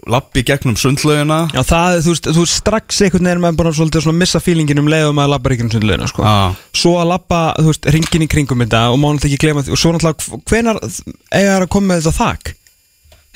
lappi 0.08 0.42
gegnum 0.46 0.76
sundlaugina 0.78 1.38
Já, 1.54 1.62
það, 1.64 1.98
þú 2.04 2.12
veist, 2.12 2.28
þú 2.28 2.42
veist 2.44 2.58
strax 2.60 3.00
einhvern 3.06 3.28
veginn 3.28 3.42
maður 3.44 3.58
bara 3.62 3.72
svolítið 3.78 4.04
svona 4.04 4.20
missa 4.20 4.40
feelingin 4.42 4.82
um 4.82 4.90
leiðum 4.92 5.20
að 5.22 5.32
labba 5.32 5.52
ríkjum 5.52 5.70
sundlegina, 5.72 6.08
sko. 6.10 6.24
Já. 6.26 6.68
Svo 6.76 6.94
að 7.00 7.10
labba, 7.14 7.40
þú 7.56 7.72
veist, 7.72 7.88
ringin 7.96 8.26
í 8.26 8.30
kringum 8.30 8.64
þetta 8.64 8.82
og 8.92 9.00
má 9.00 9.08
náttúrulega 9.08 9.32
ekki 9.32 9.42
glema 9.46 9.64
því 9.64 9.74
og 9.74 9.80
svo 9.80 9.94
náttúrulega 9.94 10.40
hvenar 10.52 10.80
eiga 10.84 11.54
þær 11.54 11.66
að 11.66 11.72
koma 11.72 11.92
með 11.92 12.02
þetta 12.04 12.18
þak? 12.18 12.52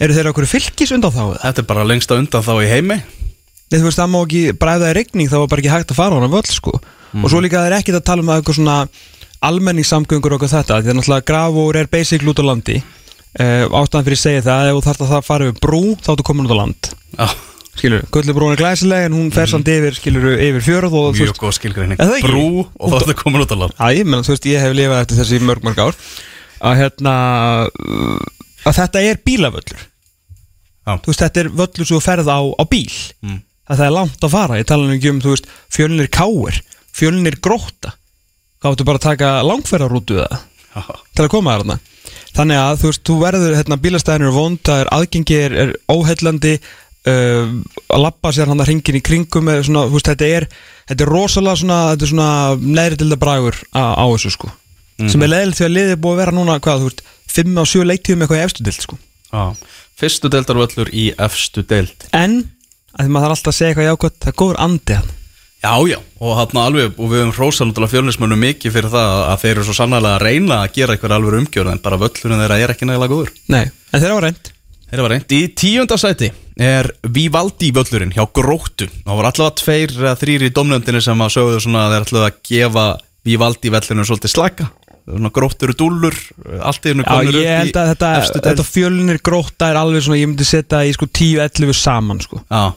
Eru 0.02 0.18
þeir 0.18 0.30
okkur 0.32 0.50
fylgis 0.50 0.94
undan 0.96 1.14
þá? 1.14 1.24
þetta 1.46 1.64
er 1.64 1.68
bara 1.72 1.88
lengsta 1.88 2.20
undan 2.20 2.44
þá 2.44 2.52
í 2.58 2.68
heimi 2.68 2.98
Nei, 3.00 3.78
þú 3.78 3.86
veist, 3.86 4.02
það 4.02 4.12
má 4.12 4.18
ekki, 4.20 4.42
bara 4.60 4.76
ef 4.76 4.82
það 4.82 4.90
er 4.90 4.98
rigning 5.00 5.32
þá 5.32 5.38
var 5.38 5.48
bara 5.48 5.62
ekki 5.62 5.72
hægt 5.72 5.92
að 5.94 6.00
fara 6.02 6.12
á 6.12 6.18
hana 6.20 6.28
völl, 6.28 6.44
sko. 6.44 6.74
Og 7.16 7.30
svo 7.32 7.40
líka 7.40 7.62
það 7.62 7.70
er 7.70 7.76
ekkert 7.78 8.02
að 8.02 8.08
tala 8.10 8.20
um 8.20 8.68
að 8.68 8.90
almenningssamgöngur 9.42 10.36
og 10.36 10.42
eitthvað 10.42 10.60
þetta, 10.60 10.80
því 10.82 10.92
að 10.92 10.98
náttúrulega 10.98 11.26
grafur 11.26 11.78
er 11.80 11.88
basic 11.90 12.26
út 12.28 12.42
á 12.42 12.44
landi. 12.46 12.76
Uh, 13.32 13.64
ástæðan 13.80 14.04
fyrir 14.08 14.18
að 14.18 14.22
segja 14.26 14.44
það, 14.44 14.66
ef 14.68 14.76
þú 14.76 14.84
þarft 14.88 15.02
að 15.04 15.12
það 15.14 15.24
fara 15.28 15.48
yfir 15.48 15.60
brú, 15.64 15.82
þá 16.04 16.10
ertu 16.12 16.26
komin 16.28 16.48
út 16.48 16.52
á 16.52 16.58
land. 16.58 16.88
Já, 17.16 17.28
Skilur, 17.72 18.02
Gullubrún 18.12 18.52
er 18.52 18.60
glæsileg 18.60 19.06
en 19.06 19.14
hún 19.16 19.30
fer 19.32 19.48
samt 19.48 19.68
yfir, 19.72 19.94
skilur, 19.96 20.26
yfir 20.36 20.64
fjörð 20.66 20.96
og 21.00 21.14
mjög 21.16 21.38
góð 21.40 21.54
skilgreining. 21.56 22.02
Brú 22.26 22.66
og 22.76 22.92
þá 22.92 22.96
er 22.98 23.06
þetta 23.06 23.16
komin 23.22 23.44
út 23.46 23.54
á 23.54 23.58
land. 23.62 23.78
Æ, 23.80 23.86
ég 23.96 24.10
menn, 24.10 24.26
þú 24.26 24.34
veist, 24.34 24.48
ég 24.50 24.60
hef 24.60 24.74
lifað 24.76 25.00
eftir 25.06 25.20
þessi 25.22 25.40
mörg, 25.40 25.64
mörg 25.64 25.80
ár. 25.80 25.96
Að 26.68 26.76
hérna 26.82 27.14
uh, 27.72 28.68
að 28.68 28.76
þetta 28.82 29.04
er 29.08 29.22
bílavöllur. 29.24 29.86
Já. 30.82 30.92
þú 30.98 31.08
veist, 31.14 31.24
þetta 31.24 31.42
er 31.42 31.50
völlur 31.62 31.88
sem 31.88 31.96
þú 31.96 32.02
ferð 32.04 32.28
á, 32.28 32.40
á 32.44 32.64
bíl. 32.68 33.00
Mm. 33.24 33.40
að 33.72 33.80
það 33.80 33.86
er 33.86 33.96
langt 33.96 34.26
að 34.26 34.34
fara, 34.34 34.60
ég 34.60 34.68
tala 34.68 34.92
ekki 34.92 35.10
um 35.12 35.22
þú 35.22 35.32
veist, 35.32 35.50
fjölinir 35.72 36.12
káir, 36.12 36.60
fjölinir 36.92 37.38
gróta 37.40 37.94
þá 38.62 38.68
áttu 38.72 38.86
bara 38.86 39.00
að 39.00 39.06
taka 39.06 39.30
langferðarútu 39.46 40.20
til 40.22 41.24
að 41.24 41.30
koma 41.32 41.56
þarna 41.56 41.78
þannig 42.36 42.60
að 42.60 42.78
þú 42.80 42.90
veist, 42.90 43.02
þú 43.08 43.18
verður 43.20 43.58
hérna, 43.58 43.78
bílastæðin 43.82 44.28
er 44.28 44.34
vond, 44.36 44.60
það 44.66 44.82
er 44.82 44.90
aðgengi 44.96 45.38
er, 45.38 45.56
er 45.64 45.74
óheillandi 45.92 46.54
uh, 46.56 47.52
að 47.92 48.04
lappa 48.06 48.32
sér 48.34 48.50
hann 48.52 48.62
að 48.62 48.72
ringin 48.72 48.98
í 48.98 49.04
kringum 49.04 49.46
með 49.48 49.64
svona, 49.68 49.86
þú 49.88 49.98
veist, 49.98 50.10
þetta 50.12 50.32
er, 50.38 50.48
þetta 50.90 51.06
er 51.06 51.12
rosalega 51.12 51.62
svona, 51.62 51.78
þetta 51.92 52.06
er 52.08 52.12
svona 52.12 52.32
neðri 52.80 53.00
til 53.00 53.10
það 53.12 53.22
bragur 53.24 53.62
á, 53.76 53.82
á 53.98 54.04
þessu 54.14 54.34
sko. 54.36 54.52
Sem 55.02 55.24
er 55.24 55.32
leðilegt 55.32 55.58
því 55.58 55.64
að 55.66 55.72
liðið 55.76 55.92
er 55.96 56.02
búið 56.02 56.12
að 56.12 56.20
vera 56.22 56.36
núna 56.36 56.58
hvað, 56.62 56.82
þú 56.82 56.90
veist, 56.90 57.00
5 57.32 57.56
á 57.58 57.64
7 57.72 57.86
leiktíðum 57.88 58.22
eitthvað 58.22 58.38
í 58.38 58.44
efstu 58.44 58.66
dild 58.66 58.84
sko. 58.84 58.98
Já. 59.32 59.42
fyrstu 59.96 60.28
deildarvöllur 60.28 60.90
í 60.92 61.08
efstu 61.24 61.64
deild. 61.64 62.06
En, 62.12 62.42
að 62.92 63.06
því 63.06 63.14
maður 63.14 63.24
þarf 63.26 63.36
alltaf 63.38 63.52
að 63.52 63.56
segja 63.56 63.72
eitthvað 63.72 63.88
jákvæmt, 63.88 64.18
það 64.20 64.32
er 64.32 64.38
góður 64.42 64.60
andi 64.66 64.98
hann 64.98 65.10
Já, 65.62 65.74
já, 65.86 65.98
og 66.18 66.32
hann 66.40 66.58
alveg, 66.58 66.96
og 66.98 67.12
við 67.12 67.20
höfum 67.22 67.36
hrósalútulega 67.36 67.92
fjörnismönnum 67.92 68.40
mikið 68.42 68.74
fyrir 68.74 68.90
það 68.90 69.12
að 69.28 69.44
þeir 69.44 69.52
eru 69.52 69.66
svo 69.68 69.76
sannlega 69.78 70.16
að 70.16 70.24
reyna 70.26 70.56
að 70.64 70.72
gera 70.74 70.96
eitthvað 70.96 71.14
alveg 71.18 71.38
umgjörð 71.38 71.70
en 71.70 71.84
bara 71.84 72.00
völlurinn 72.02 72.42
þeirra 72.42 72.58
er 72.64 72.74
ekki 72.74 72.88
nægilega 72.88 73.14
góður 73.14 73.30
Nei, 73.54 73.62
en 73.70 74.02
þeirra 74.02 74.16
var 74.18 74.26
reynd 74.26 74.50
Þeirra 74.92 75.06
var 75.06 75.14
reynd. 75.14 75.30
Í 75.32 75.44
tíunda 75.56 75.96
sæti 75.96 76.26
er 76.60 76.90
Vivaldi 77.16 77.70
völlurinn 77.72 78.10
hjá 78.12 78.26
Gróttu. 78.28 78.90
Það 79.06 79.16
var 79.22 79.28
allavega 79.30 79.54
tveir 79.62 79.94
eða 79.96 80.18
þrýr 80.20 80.42
í 80.44 80.50
domnöndinni 80.52 81.00
sem 81.00 81.22
að 81.24 81.30
sögðu 81.38 81.62
svona 81.64 81.86
að 81.86 81.94
þeir 81.94 82.04
ætlaðu 82.04 82.26
að 82.26 82.42
gefa 82.50 82.84
Vivaldi 83.24 83.72
völlurinn 83.72 84.08
svolítið 84.10 84.34
slaka. 84.34 84.66
Svona 85.06 85.30
Gróttu 85.32 85.66
eru 85.66 85.78
dúllur, 85.80 86.18
allt 86.60 86.84
í 86.84 86.92
hennu 86.92 87.06
Já, 87.08 87.24
ég 87.24 87.56
held 87.62 87.78
að 87.80 87.88
þetta, 87.94 88.10
þetta 88.50 88.66
fjölinir 88.68 89.22
gróta 89.24 89.72
er 89.72 89.80
alveg 89.80 90.04
svona, 90.04 90.20
ég 90.20 90.28
myndi 90.28 90.46
setja 90.46 90.84
í 90.86 90.92
sko 90.94 91.08
10-11 91.08 91.74
saman 91.74 92.20
sko 92.22 92.38
Já, 92.44 92.76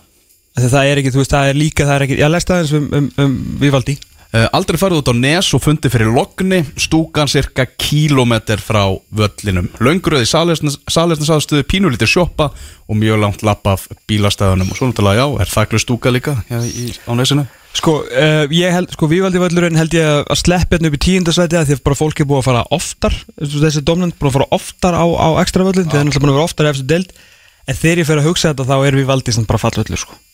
það 0.55 0.89
er 0.89 1.01
ekki, 1.01 1.13
þú 1.13 1.21
veist, 1.21 1.35
það 1.35 1.51
er 1.51 1.61
líka, 1.61 1.87
það 1.87 1.95
er 1.95 2.05
ekki, 2.07 2.19
ég 2.21 2.31
lest 2.31 2.51
aðeins 2.51 2.75
um, 2.77 2.91
um, 2.99 3.09
um 3.25 3.39
Vivaldi 3.61 3.97
Uh, 4.35 4.49
aldrei 4.51 4.75
farið 4.75 4.99
út 4.99 5.09
á 5.11 5.15
Nes 5.15 5.47
og 5.55 5.61
fundi 5.63 5.87
fyrir 5.87 6.09
Logni, 6.11 6.57
stúkan 6.81 7.29
cirka 7.31 7.63
kílómetr 7.69 8.59
frá 8.59 8.81
völlinum. 9.15 9.69
Laungröði 9.79 10.27
salesnarsafstöðu, 10.27 11.63
pínulítir 11.69 12.09
sjoppa 12.09 12.49
og 12.51 12.99
mjög 12.99 13.21
langt 13.21 13.45
lapp 13.47 13.69
af 13.71 13.85
bílastæðunum. 14.09 14.73
Og 14.73 14.79
svo 14.79 14.89
náttúrulega, 14.89 15.23
já, 15.23 15.39
er 15.45 15.53
þakklu 15.53 15.79
stúka 15.79 16.11
líka 16.11 16.35
já, 16.49 16.59
í, 16.67 16.91
á 17.07 17.11
Nesinu? 17.15 17.45
Sko, 17.79 17.95
uh, 18.03 18.43
ég 18.51 18.75
held, 18.75 18.91
sko, 18.97 19.07
Vivaldi 19.13 19.39
völlurinn 19.39 19.79
held 19.79 19.95
ég 19.95 20.27
að 20.27 20.41
sleppa 20.41 20.75
hérna 20.75 20.91
upp 20.91 20.99
í 20.99 21.03
tíundasvæti 21.05 21.61
að 21.61 21.71
því 21.71 21.79
að 21.79 21.87
bara 21.87 22.01
fólk 22.01 22.19
er 22.19 22.27
búið 22.33 22.43
að 22.43 22.47
fara 22.49 22.67
oftar, 22.75 23.17
þessi 23.39 23.87
domnend 23.87 24.19
búið 24.19 24.33
að 24.33 24.37
fara 24.41 24.51
oftar 24.59 24.99
á, 24.99 25.05
á 25.05 25.27
ekstra 25.45 25.67
völlin, 25.67 25.87
þeir 25.87 26.01
er 26.01 26.07
náttúrulega 26.09 26.27
búið 26.27 26.35
að 26.35 26.39
vera 26.41 26.51
oftar 26.51 26.71
eftir 26.73 26.91
deild, 26.91 27.17
en 27.67 27.83
þegar 27.83 28.03
ég 28.03 28.07
fer 28.11 28.23
að 28.23 28.31
hugsa 28.31 28.51
þetta 28.51 28.71
þá 28.71 28.77
er 28.79 29.03
Vivaldi 29.03 29.35
sem 29.35 29.47
bara 29.47 29.63
fallvöllur, 29.63 30.07
sko. 30.07 30.24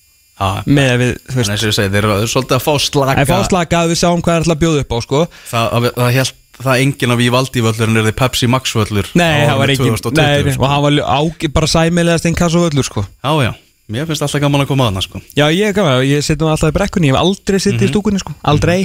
Með 0.66 0.92
að 0.92 1.02
við, 1.02 1.12
en 1.32 1.42
eins 1.42 1.64
og 1.64 1.70
ég 1.70 1.76
segi, 1.78 1.92
þeir 1.94 2.08
eru 2.10 2.30
svolítið 2.32 2.58
að 2.58 2.64
fá 2.66 2.74
slaka. 2.86 3.16
en 3.22 3.30
fá 3.30 3.40
slaka 3.48 3.82
að 3.82 3.92
við 3.92 4.00
sjáum 4.02 4.24
hvað 4.26 4.36
er 4.36 4.44
alltaf 4.44 4.56
að 4.56 4.62
bjóða 4.64 4.84
upp 4.86 4.96
á, 4.96 4.98
sko. 5.06 5.24
Það, 5.52 5.68
það, 5.74 5.90
það 5.98 6.16
held 6.18 6.38
það 6.62 6.84
enginn 6.86 7.16
af 7.16 7.22
í 7.22 7.30
valdívöllurinn 7.34 8.00
er 8.02 8.08
þið 8.10 8.18
Pepsi 8.22 8.50
Max 8.52 8.76
völlur 8.78 9.12
Nei, 9.18 9.46
það 9.48 9.60
var 9.62 9.72
árinu 9.72 9.76
ekki, 9.76 9.92
2020, 9.98 10.22
nei, 10.22 10.44
nei, 10.46 10.56
sko. 10.56 10.66
og 10.66 10.72
hann 10.72 10.84
var 10.86 10.98
á, 11.02 11.20
bara 11.56 11.70
sæmilegast 11.72 12.28
einn 12.30 12.38
kass 12.38 12.58
og 12.60 12.68
völlur, 12.68 12.86
sko. 12.86 13.06
Já, 13.24 13.32
já, 13.48 13.52
mér 13.96 14.10
finnst 14.10 14.26
alltaf 14.28 14.44
gaman 14.44 14.66
að 14.66 14.70
koma 14.70 14.86
að 14.86 14.92
hana 14.92 15.06
sko. 15.06 15.22
Já, 15.38 15.46
ég 15.50 15.78
gaman, 15.78 16.04
ég 16.06 16.26
setjum 16.26 16.52
alltaf 16.52 16.74
í 16.74 16.76
brekkunni, 16.78 17.10
ég 17.10 17.18
hef 17.18 17.24
aldrei 17.24 17.62
sittið 17.64 17.88
í 17.88 17.92
stúkunni, 17.94 18.22
sko, 18.22 18.36
aldrei. 18.52 18.84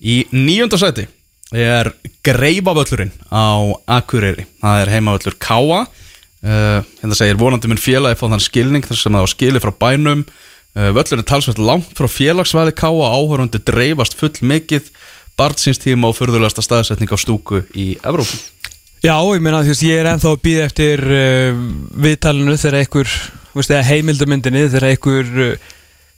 Í 0.00 0.20
nýjönda 0.30 0.78
sæti 0.80 1.08
er 1.50 1.90
Greifavöllurinn 2.24 3.10
á 3.34 3.74
Akureyri 3.90 4.46
Það 4.62 4.82
er 4.84 4.92
heimavöllur 4.94 5.36
Káa 5.42 5.80
uh, 6.44 6.80
Hérna 7.00 7.16
segir 7.18 7.38
vonandi 7.40 7.70
minn 7.70 7.80
félagi 7.80 8.18
fá 8.20 8.26
þann 8.28 8.44
skilning 8.44 8.86
þar 8.86 9.00
sem 9.00 9.16
það 9.16 9.26
á 9.26 9.28
skili 9.32 9.62
frá 9.62 9.72
bænum. 9.84 10.24
Uh, 10.76 10.90
Völlurinn 10.94 11.26
talsvægt 11.26 11.60
langt 11.62 11.90
frá 11.98 12.08
félagsvæði 12.10 12.76
Káa 12.78 13.10
áhörundu 13.16 13.60
dreifast 13.66 14.14
full 14.18 14.36
mikið 14.40 14.92
Bartsins-tíma 15.40 16.10
og 16.10 16.16
furðulegasta 16.18 16.62
staðsetning 16.64 17.10
á 17.10 17.18
stúku 17.18 17.64
í 17.74 17.94
Evrópu. 18.04 18.38
Já, 19.00 19.16
ég 19.16 19.40
meina, 19.40 19.62
þú 19.64 19.72
veist, 19.72 19.84
ég 19.88 20.00
er 20.02 20.10
ennþá 20.10 20.34
að 20.34 20.42
býða 20.44 20.64
eftir 20.68 21.04
uh, 21.08 21.60
viðtalinu 22.04 22.56
þegar 22.60 22.80
einhver, 22.82 23.18
heimildamyndinni 23.90 24.66
þegar 24.68 24.88
einhver, 24.90 25.30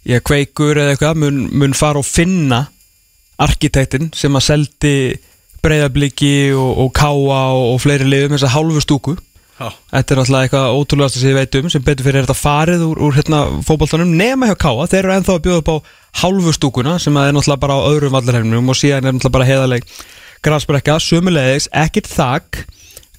já, 0.02 0.18
kveikur 0.18 0.82
eða 0.82 0.96
eitthvað 0.96 1.20
mun, 1.22 1.44
mun 1.62 1.76
fara 1.78 2.02
og 2.02 2.08
finna 2.08 2.64
arkitektin 3.42 4.11
sem 4.14 4.35
að 4.37 4.46
seldi 4.48 4.96
breyðabliki 5.62 6.52
og, 6.58 6.70
og 6.85 6.90
káa 6.96 7.14
og, 7.54 7.66
og 7.74 7.78
fleiri 7.82 8.08
liðum 8.08 8.35
þess 8.37 8.48
að 8.48 8.56
hálfu 8.56 8.82
stúku 8.85 9.16
Þetta 9.92 10.14
er 10.14 10.20
alltaf 10.22 10.38
eitthvað 10.40 10.77
ótrúlegast 10.79 11.18
sem 11.18 11.31
ég 11.31 11.38
veit 11.38 11.59
um 11.61 11.70
sem 11.72 11.85
betur 11.85 12.07
fyrir 12.07 12.25
þetta 12.25 12.38
farið 12.38 12.85
úr, 12.87 13.01
úr 13.07 13.16
hérna, 13.18 13.42
fótboltanum 13.66 14.14
nema 14.18 14.51
hjá 14.51 14.57
Káa, 14.64 14.88
þeir 14.90 15.03
eru 15.03 15.14
ennþá 15.16 15.37
að 15.37 15.44
bjóða 15.46 15.62
upp 15.62 15.72
á 15.72 15.77
hálfu 16.22 16.55
stúkuna 16.57 16.98
sem 17.03 17.16
er 17.16 17.35
náttúrulega 17.35 17.62
bara 17.64 17.79
á 17.79 17.88
öðrum 17.88 18.16
vallarhefnum 18.16 18.72
og 18.72 18.79
síðan 18.79 19.09
er 19.09 19.16
náttúrulega 19.16 19.37
bara 19.38 19.48
heiðaleg 19.48 19.87
græsbrekka, 20.42 20.98
sömulegis, 21.03 21.68
ekkert 21.70 22.11
þak. 22.11 22.62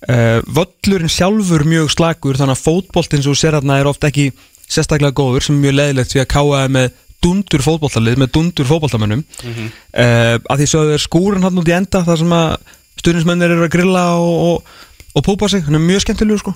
Uh, 0.04 0.42
völlurinn 0.52 1.12
sjálfur 1.12 1.64
mjög 1.64 1.94
slagur 1.94 2.36
þannig 2.36 2.58
að 2.58 2.66
fótboltinn 2.66 3.22
sem 3.24 3.32
þú 3.32 3.40
sér 3.40 3.56
hérna 3.56 3.78
er 3.80 3.88
oft 3.88 4.04
ekki 4.04 4.34
sérstaklega 4.68 5.16
góður 5.16 5.46
sem 5.46 5.56
er 5.56 5.64
mjög 5.64 5.78
leiðilegt 5.78 6.12
því 6.12 6.22
að 6.26 6.32
Káa 6.34 6.64
er 6.66 6.74
með 6.76 6.90
dundur 7.24 7.64
fótboltalið 7.64 8.20
með 8.20 8.34
dundur 8.36 8.68
fótboltamönnum. 8.68 9.24
Mm 9.24 9.70
uh, 9.70 10.36
að 10.52 10.60
því 10.60 10.68
svo 10.74 10.82
er 10.92 11.04
skúrin 11.04 11.46
hann 11.48 11.62
út 11.62 11.72
í 11.72 11.76
enda 11.78 12.04
þar 12.04 12.20
sem 12.20 12.36
að 12.36 12.74
stuðnismennir 13.00 13.54
eru 13.56 13.68
að 13.68 13.74
grilla 13.78 14.04
og, 14.20 14.34
og, 14.50 14.74
og 15.14 15.26
púpa 15.26 15.50
sig, 15.50 15.64
hann 15.66 15.78
er 15.78 15.84
mjög 15.84 16.06
skemmtilegur 16.06 16.42
sko. 16.42 16.54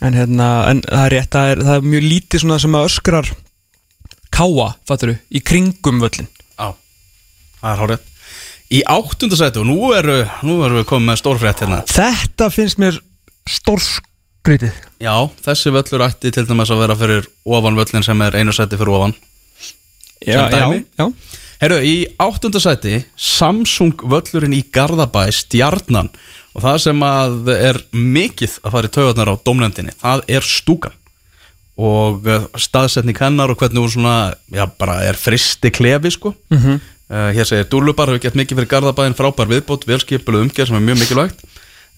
En 0.00 0.16
hérna, 0.16 0.50
en 0.70 0.82
það 0.86 1.06
er 1.06 1.14
rétt 1.16 1.34
það 1.34 1.54
er, 1.54 1.64
það 1.68 1.74
er 1.76 1.88
mjög 1.94 2.06
lítið 2.08 2.44
svona 2.44 2.60
sem 2.62 2.76
að 2.78 2.86
öskrar 2.88 3.32
káa, 4.32 4.68
fattur 4.88 5.16
í 5.28 5.42
kringum 5.44 6.00
völlin 6.00 6.30
á, 6.56 6.72
það 7.60 7.72
er 7.72 7.82
hárið 7.82 8.06
Í 8.70 8.84
áttunda 8.86 9.34
sæti 9.34 9.58
og 9.58 9.66
nú 9.66 9.88
eru, 9.98 10.20
nú 10.46 10.60
eru 10.62 10.78
við 10.78 10.84
komið 10.86 11.08
með 11.08 11.16
stórfrétt 11.18 11.62
hérna. 11.64 11.80
Þetta 11.90 12.46
finnst 12.54 12.78
mér 12.78 13.00
stórskrítið. 13.50 14.76
Já, 15.02 15.14
þessi 15.42 15.72
völlur 15.74 16.04
ætti 16.06 16.30
til 16.30 16.44
dæmis 16.46 16.70
að 16.70 16.84
vera 16.84 16.96
fyrir 17.00 17.26
ofan 17.50 17.80
völlin 17.80 18.06
sem 18.06 18.22
er 18.22 18.38
einu 18.38 18.54
sæti 18.54 18.78
fyrir 18.78 18.94
ofan. 18.94 19.16
Já, 20.22 20.46
já, 20.54 20.68
já, 21.00 21.08
Herru, 21.60 21.80
í 21.84 21.96
áttunda 22.20 22.60
sæti 22.62 23.02
Samsung 23.20 24.04
völlurinn 24.08 24.54
í 24.56 24.62
Garðabæ 24.72 25.26
stjarnan 25.34 26.12
og 26.54 26.64
það 26.64 26.78
sem 26.84 27.04
að 27.06 27.50
er 27.54 27.78
mikið 27.94 28.56
að 28.64 28.74
fara 28.74 28.90
í 28.90 28.94
taugarnar 28.96 29.30
á 29.30 29.42
domnendinni, 29.46 29.94
það 30.00 30.24
er 30.36 30.46
stúkan. 30.46 30.96
Og 31.80 32.26
uh, 32.28 32.46
staðsetning 32.60 33.16
hennar 33.16 33.52
og 33.52 33.60
hvernig 33.60 33.80
hún 33.80 33.92
svona, 33.94 34.34
já 34.52 34.66
bara 34.78 34.98
er 35.06 35.18
fristi 35.18 35.70
klefi 35.72 36.12
sko. 36.16 36.34
Mhm. 36.52 36.80
uh, 37.10 37.30
hér 37.36 37.48
segir 37.48 37.70
Dúlubar 37.70 38.10
hefur 38.10 38.24
gett 38.26 38.38
mikið 38.38 38.60
fyrir 38.60 38.72
Garðabæin 38.74 39.16
frábær 39.16 39.48
viðbót, 39.50 39.86
velskipuleg 39.88 40.48
umgerð 40.48 40.68
sem 40.68 40.76
er 40.76 40.86
mjög 40.88 41.00
mikilvægt. 41.04 41.44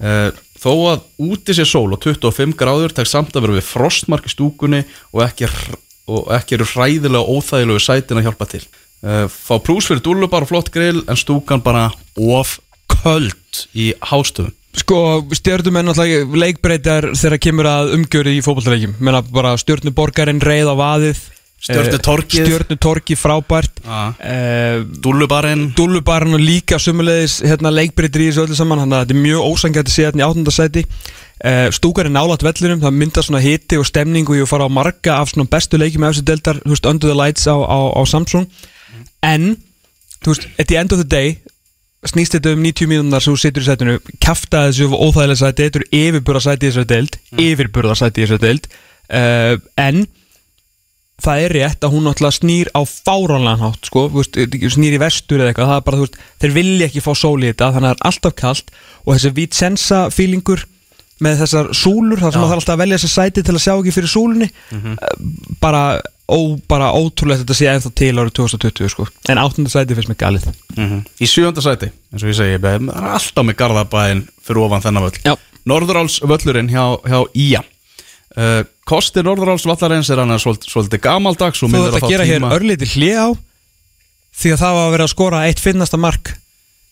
Uh, 0.03 0.31
þó 0.63 0.73
að 0.93 1.03
úti 1.23 1.57
sé 1.57 1.67
sól 1.67 1.89
og 1.95 2.03
25 2.05 2.55
gráður 2.59 2.95
tek 2.95 3.09
samt 3.11 3.35
að 3.35 3.47
vera 3.47 3.59
við 3.59 3.67
frostmark 3.67 4.29
í 4.29 4.33
stúkunni 4.33 4.85
og 5.11 5.25
ekki, 5.27 5.49
og 6.07 6.31
ekki 6.37 6.59
eru 6.59 6.69
hræðilega 6.69 7.27
óþægilegu 7.27 7.83
sætin 7.83 8.21
að 8.21 8.29
hjálpa 8.29 8.49
til. 8.53 8.63
Uh, 9.03 9.27
fá 9.27 9.57
prús 9.59 9.89
fyrir 9.91 10.05
Dúlubar 10.05 10.47
og 10.47 10.53
flott 10.53 10.71
grill 10.71 11.03
en 11.11 11.19
stúkan 11.19 11.65
bara 11.65 11.89
of 12.15 12.61
köld 13.01 13.63
í 13.75 13.93
hástöðum 14.01 14.57
Sko, 14.73 14.99
stjörnum 15.37 15.77
er 15.77 15.85
náttúrulega 15.85 16.41
leikbreytar 16.47 17.11
þegar 17.13 17.41
kemur 17.45 17.69
að 17.69 17.91
umgjöri 17.99 18.39
í 18.39 18.45
fótballtaleikjum 18.45 18.97
Menna 19.05 19.21
bara 19.29 19.53
stjörnuborgarinn 19.61 20.41
reið 20.41 20.73
á 20.73 20.75
vaðið 20.79 21.23
Stjörnutorgið. 21.63 22.43
Stjörnutorki 22.43 23.15
frábært. 23.15 23.77
Já. 23.85 24.11
uh, 24.19 24.81
Dúlubarinn 25.03 25.69
Dúllubarinn 25.79 26.35
og 26.35 26.43
líka 26.43 26.79
sumulegis 26.83 27.39
hérna, 27.47 27.71
leikbreytir 27.71 28.25
í 28.25 28.31
þessu 28.31 28.47
öllu 28.49 28.57
saman. 28.59 28.83
Þannig 28.83 28.97
að 28.97 29.05
þetta 29.05 29.15
er 29.15 29.21
mjög 29.29 29.47
ósangjætt 29.47 29.91
að 29.91 29.95
sé 29.95 30.07
hérna 30.09 30.25
í 30.25 30.27
áttundasæti 30.27 30.83
uh, 30.83 31.69
Stúkar 31.79 32.11
er 32.11 32.15
nálat 32.17 32.43
vellinum 32.43 32.83
Það 32.83 32.97
myndar 32.99 33.27
svona 33.29 33.45
hiti 33.45 33.79
og 33.79 33.87
stemning 33.87 34.27
og 34.27 34.41
ég 34.41 34.51
fara 34.51 34.67
á 34.67 34.71
marga 34.75 35.21
af 35.21 35.31
svona 35.31 35.47
bestu 35.55 35.79
leikjum 35.79 36.09
af 36.09 36.17
þessu 36.19 36.59
veist, 36.67 36.91
Under 36.91 37.07
the 37.07 37.15
Lights 37.15 37.47
á, 37.47 37.55
á, 37.55 37.79
á 37.95 38.03
Samsung. 38.11 38.51
En, 39.23 39.53
þú 40.19 40.35
veist, 40.35 40.51
at 40.59 40.67
the 40.67 40.83
end 40.83 40.91
of 40.91 40.99
the 40.99 41.07
day 41.07 41.39
snýst 42.09 42.35
þetta 42.37 42.57
um 42.57 42.65
90 42.65 42.91
mínúnar 42.91 43.23
sem 43.23 43.35
þú 43.35 43.43
situr 43.43 43.63
í 43.63 43.69
sætinu 43.69 43.99
kæfta 44.23 44.65
þessu 44.69 44.89
óþægilega 44.91 45.39
sæti 45.39 45.69
þetta 45.69 45.81
eru 45.81 45.91
yfirburða 46.01 46.43
sæti 46.47 46.67
í 46.67 46.73
þessu 46.73 46.89
deild 46.91 47.19
yfirburða 47.45 47.99
sæti 47.99 48.23
í 48.23 48.27
þessu 48.27 48.41
deild 48.43 48.67
uh, 48.73 49.55
en 49.79 50.03
það 51.23 51.45
er 51.45 51.55
rétt 51.55 51.87
að 51.87 51.95
hún 51.95 52.09
náttúrulega 52.09 52.39
snýr 52.41 52.71
á 52.75 52.81
fáránlegan 52.83 53.63
hátt 53.63 53.87
sko, 53.87 54.09
veist, 54.11 54.39
snýr 54.75 54.97
í 54.97 55.01
vestur 55.03 55.43
eða 55.43 55.53
eitthvað 55.53 55.71
það 55.71 55.79
er 55.79 55.87
bara, 55.87 56.01
þú 56.01 56.07
veist, 56.09 56.21
þeir 56.43 56.55
vilja 56.57 56.89
ekki 56.89 57.05
fá 57.05 57.13
sól 57.15 57.39
í 57.39 57.51
þetta 57.53 57.71
þannig 57.77 57.93
að 57.93 57.93
það 57.93 58.03
er 58.03 58.11
alltaf 58.11 58.37
kalt 58.43 58.73
og 59.05 59.11
þessi 59.13 59.33
Vicenza 59.39 60.01
feelingur 60.11 60.65
með 61.23 61.45
þessar 61.45 61.69
súlur, 61.79 62.19
þar 62.19 62.35
sem 62.35 62.43
það 62.43 62.49
er 62.49 62.59
alltaf 62.59 62.75
að 62.75 62.83
velja 62.83 62.99
þessi 62.99 63.13
sæti 63.13 63.47
til 63.47 63.55
að 63.55 63.63
sjá 63.63 63.73
ekki 63.77 63.95
fyrir 63.95 64.11
súlunni 64.11 64.49
uh, 64.51 65.15
bara, 65.63 65.85
ó, 66.29 66.39
bara 66.69 66.93
ótrúlegt 66.95 67.43
þetta 67.43 67.57
sé 67.59 67.67
ennþá 67.73 67.91
til 67.99 68.13
árið 68.17 68.33
2020 68.39 68.89
sko. 68.93 69.07
en 69.29 69.39
áttunda 69.43 69.71
sæti 69.73 69.95
finnst 69.99 70.09
mér 70.13 70.21
galið 70.23 70.47
Mhm. 70.77 71.03
Í 71.21 71.27
sjönda 71.29 71.61
sæti, 71.61 71.91
eins 72.13 72.23
og 72.23 72.29
ég 72.31 72.37
segi, 72.39 72.59
það 72.59 72.89
er 72.89 73.11
alltaf 73.17 73.45
með 73.45 73.57
Garðabæin 73.61 74.29
fyrir 74.43 74.63
ofan 74.65 74.81
þennan 74.83 75.05
völl. 75.11 75.37
Norðuráls 75.67 76.21
völlurinn 76.27 76.71
hjá, 76.71 76.99
hjá 77.07 77.21
Ía. 77.37 77.63
Uh, 78.33 78.65
kosti 78.89 79.21
Norðuráls 79.23 79.67
vallarins 79.69 80.09
er 80.11 80.17
hann 80.23 80.33
svolítið, 80.41 80.71
svolítið 80.73 81.01
gamaldags 81.05 81.63
og 81.63 81.69
Þú 81.69 81.73
minnir 81.73 81.93
ert 81.93 82.03
að 82.03 82.09
gera 82.15 82.25
hér 82.25 82.47
örlítið 82.57 82.95
hlið 82.97 83.19
á 83.21 83.29
því 84.33 84.53
að 84.55 84.63
það 84.63 84.73
var 84.79 84.87
að 84.87 84.95
vera 84.95 85.05
að 85.05 85.13
skora 85.13 85.43
eitt 85.47 85.61
finnasta 85.61 85.99
mark 86.01 86.33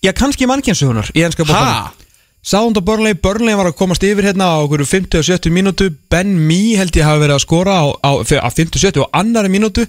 Já, 0.05 0.12
kannski 0.12 0.47
mannkjænsugunar 0.49 1.09
í 1.16 1.25
ennska 1.25 1.45
bóttanum? 1.49 1.97
Sound 2.42 2.79
og 2.81 2.85
Burnley, 2.87 3.14
Burnley 3.14 3.57
var 3.57 3.68
að 3.68 3.76
komast 3.76 4.05
yfir 4.07 4.31
hérna 4.31 4.48
á 4.48 4.64
okkur 4.64 4.87
50 4.88 5.20
og 5.20 5.26
70 5.29 5.53
mínútu. 5.53 5.90
Ben 6.09 6.33
Mee 6.48 6.79
held 6.81 6.96
ég 6.96 7.05
hafi 7.05 7.20
verið 7.20 7.37
að 7.37 7.44
skora 7.44 7.74
á, 7.76 7.87
á, 8.00 8.11
á 8.16 8.48
50 8.48 8.79
og 8.79 8.85
70 8.87 9.03
og 9.05 9.11
annari 9.12 9.53
mínútu. 9.53 9.85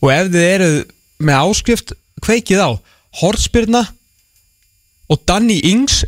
Og 0.00 0.08
ef 0.14 0.30
þið 0.32 0.46
eruð 0.46 0.78
með 1.22 1.42
áskrift 1.44 1.92
kveikið 2.24 2.64
á 2.64 2.70
Hortspyrna 3.20 3.82
og 5.12 5.20
Danny 5.28 5.58
Ings 5.68 6.02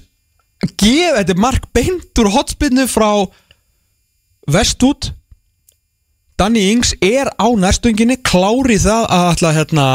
gef 0.80 1.18
þetta 1.18 1.36
mark 1.36 1.68
beint 1.76 2.20
úr 2.22 2.30
hotspyrnu 2.32 2.86
frá 2.88 3.28
vestút 4.48 5.10
Danny 6.40 6.70
Ings 6.72 6.94
er 7.04 7.28
á 7.36 7.46
nærstunginni 7.46 8.16
klári 8.24 8.78
það 8.80 9.04
að 9.12 9.28
ætla 9.34 9.52
hérna 9.58 9.86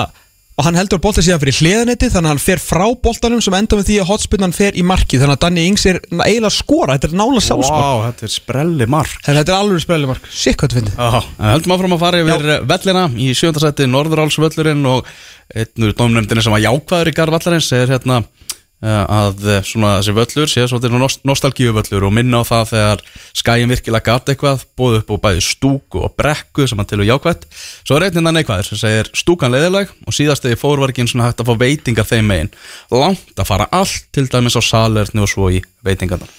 og 0.60 0.66
hann 0.68 0.76
heldur 0.76 1.00
bolta 1.00 1.24
síðan 1.24 1.40
fyrir 1.40 1.56
hliðanetti 1.56 2.10
þannig 2.12 2.28
að 2.28 2.34
hann 2.34 2.42
fer 2.44 2.60
frá 2.60 2.84
boltanum 3.00 3.40
sem 3.44 3.56
enda 3.56 3.80
með 3.80 3.88
því 3.88 3.98
að 4.04 4.10
hotspinnan 4.10 4.56
fer 4.56 4.76
í 4.76 4.84
markið. 4.84 5.24
Þannig 5.24 5.38
að 5.38 5.44
Danny 5.46 5.64
Ings 5.70 5.86
er 5.88 6.02
eiginlega 6.04 6.50
að 6.50 6.56
skora. 6.58 6.98
Þetta 6.98 7.08
er 7.08 7.16
nála 7.22 7.44
sjálfsmark. 7.46 7.86
Vá, 7.86 8.10
þetta 8.10 8.28
er 8.28 8.34
sprelli 8.34 8.90
mark. 8.92 9.22
Að 9.24 9.40
þetta 9.40 9.54
er 9.56 9.64
alveg 9.64 9.84
sprelli 9.86 10.10
mark 10.10 10.28
Sitt 10.30 10.60
hvað 10.60 10.76
þetta 10.76 10.80
finnir 10.80 11.00
Já, 11.00 11.24
en 11.40 11.52
höldum 11.54 11.76
áfram 11.76 11.96
að 11.96 12.04
fara 12.04 12.22
yfir 12.24 12.50
Já. 12.50 12.58
vellina 12.74 13.06
í 13.16 13.30
sjönda 13.38 13.64
sæti 13.64 13.88
Norðuráls 13.90 14.40
völlurinn 14.42 14.86
og 14.90 15.10
einn 15.56 15.88
úr 15.88 15.96
dómnefndinni 15.98 16.44
sem 16.46 16.54
var 16.54 16.64
jákvæður 16.66 17.12
í 17.12 17.16
Garð 17.18 17.36
vallarins 17.38 17.72
er 17.78 17.96
hérna 17.96 18.20
að 18.80 19.44
eh, 19.44 19.64
svona 19.68 19.98
þessi 20.00 20.16
völlur 20.16 20.52
sé 20.52 20.64
nost 20.96 21.26
nostalgíu 21.28 21.74
völlur 21.76 22.06
og 22.08 22.14
minna 22.16 22.40
á 22.40 22.48
það 22.48 22.70
þegar 22.72 23.04
skæin 23.36 23.74
virkilega 23.74 24.08
gat 24.08 24.32
eitthvað 24.32 24.64
búið 24.80 25.00
upp 25.02 25.12
á 25.12 25.16
bæði 25.28 25.44
stúku 25.44 26.04
og 26.08 26.16
brekku 26.16 26.68
sem 26.68 26.80
hann 26.80 26.88
til 26.88 27.02
og 27.04 27.10
jákvætt. 27.10 27.48
Svo 27.84 28.00
er 28.00 28.08
einnig 28.08 28.24
neikvæður 28.40 28.70
sem 28.72 28.80
segir 28.80 29.12
stúkan 29.12 29.52
leiðileg 29.52 29.92
og 30.08 30.16
síðast 30.16 30.48
þegar 30.48 30.64
fór 30.64 30.80
var 30.80 30.94
ekki 30.94 31.04
einu 31.04 31.14
svona 31.14 31.28
hægt 31.28 31.44
að 31.44 31.52
fá 31.52 31.64
veitingar 31.66 32.08
þeim 32.08 32.32
megin. 32.32 32.54
Langt 32.96 33.36
að 33.36 33.50
fara 33.52 33.68
allt 33.72 34.08
til 34.16 34.30
dæmis 34.32 34.56
á 34.56 34.64
salerni 34.64 35.28
og 35.28 35.32
svo 35.32 35.52
í 35.52 35.60
veitingarna 35.84 36.30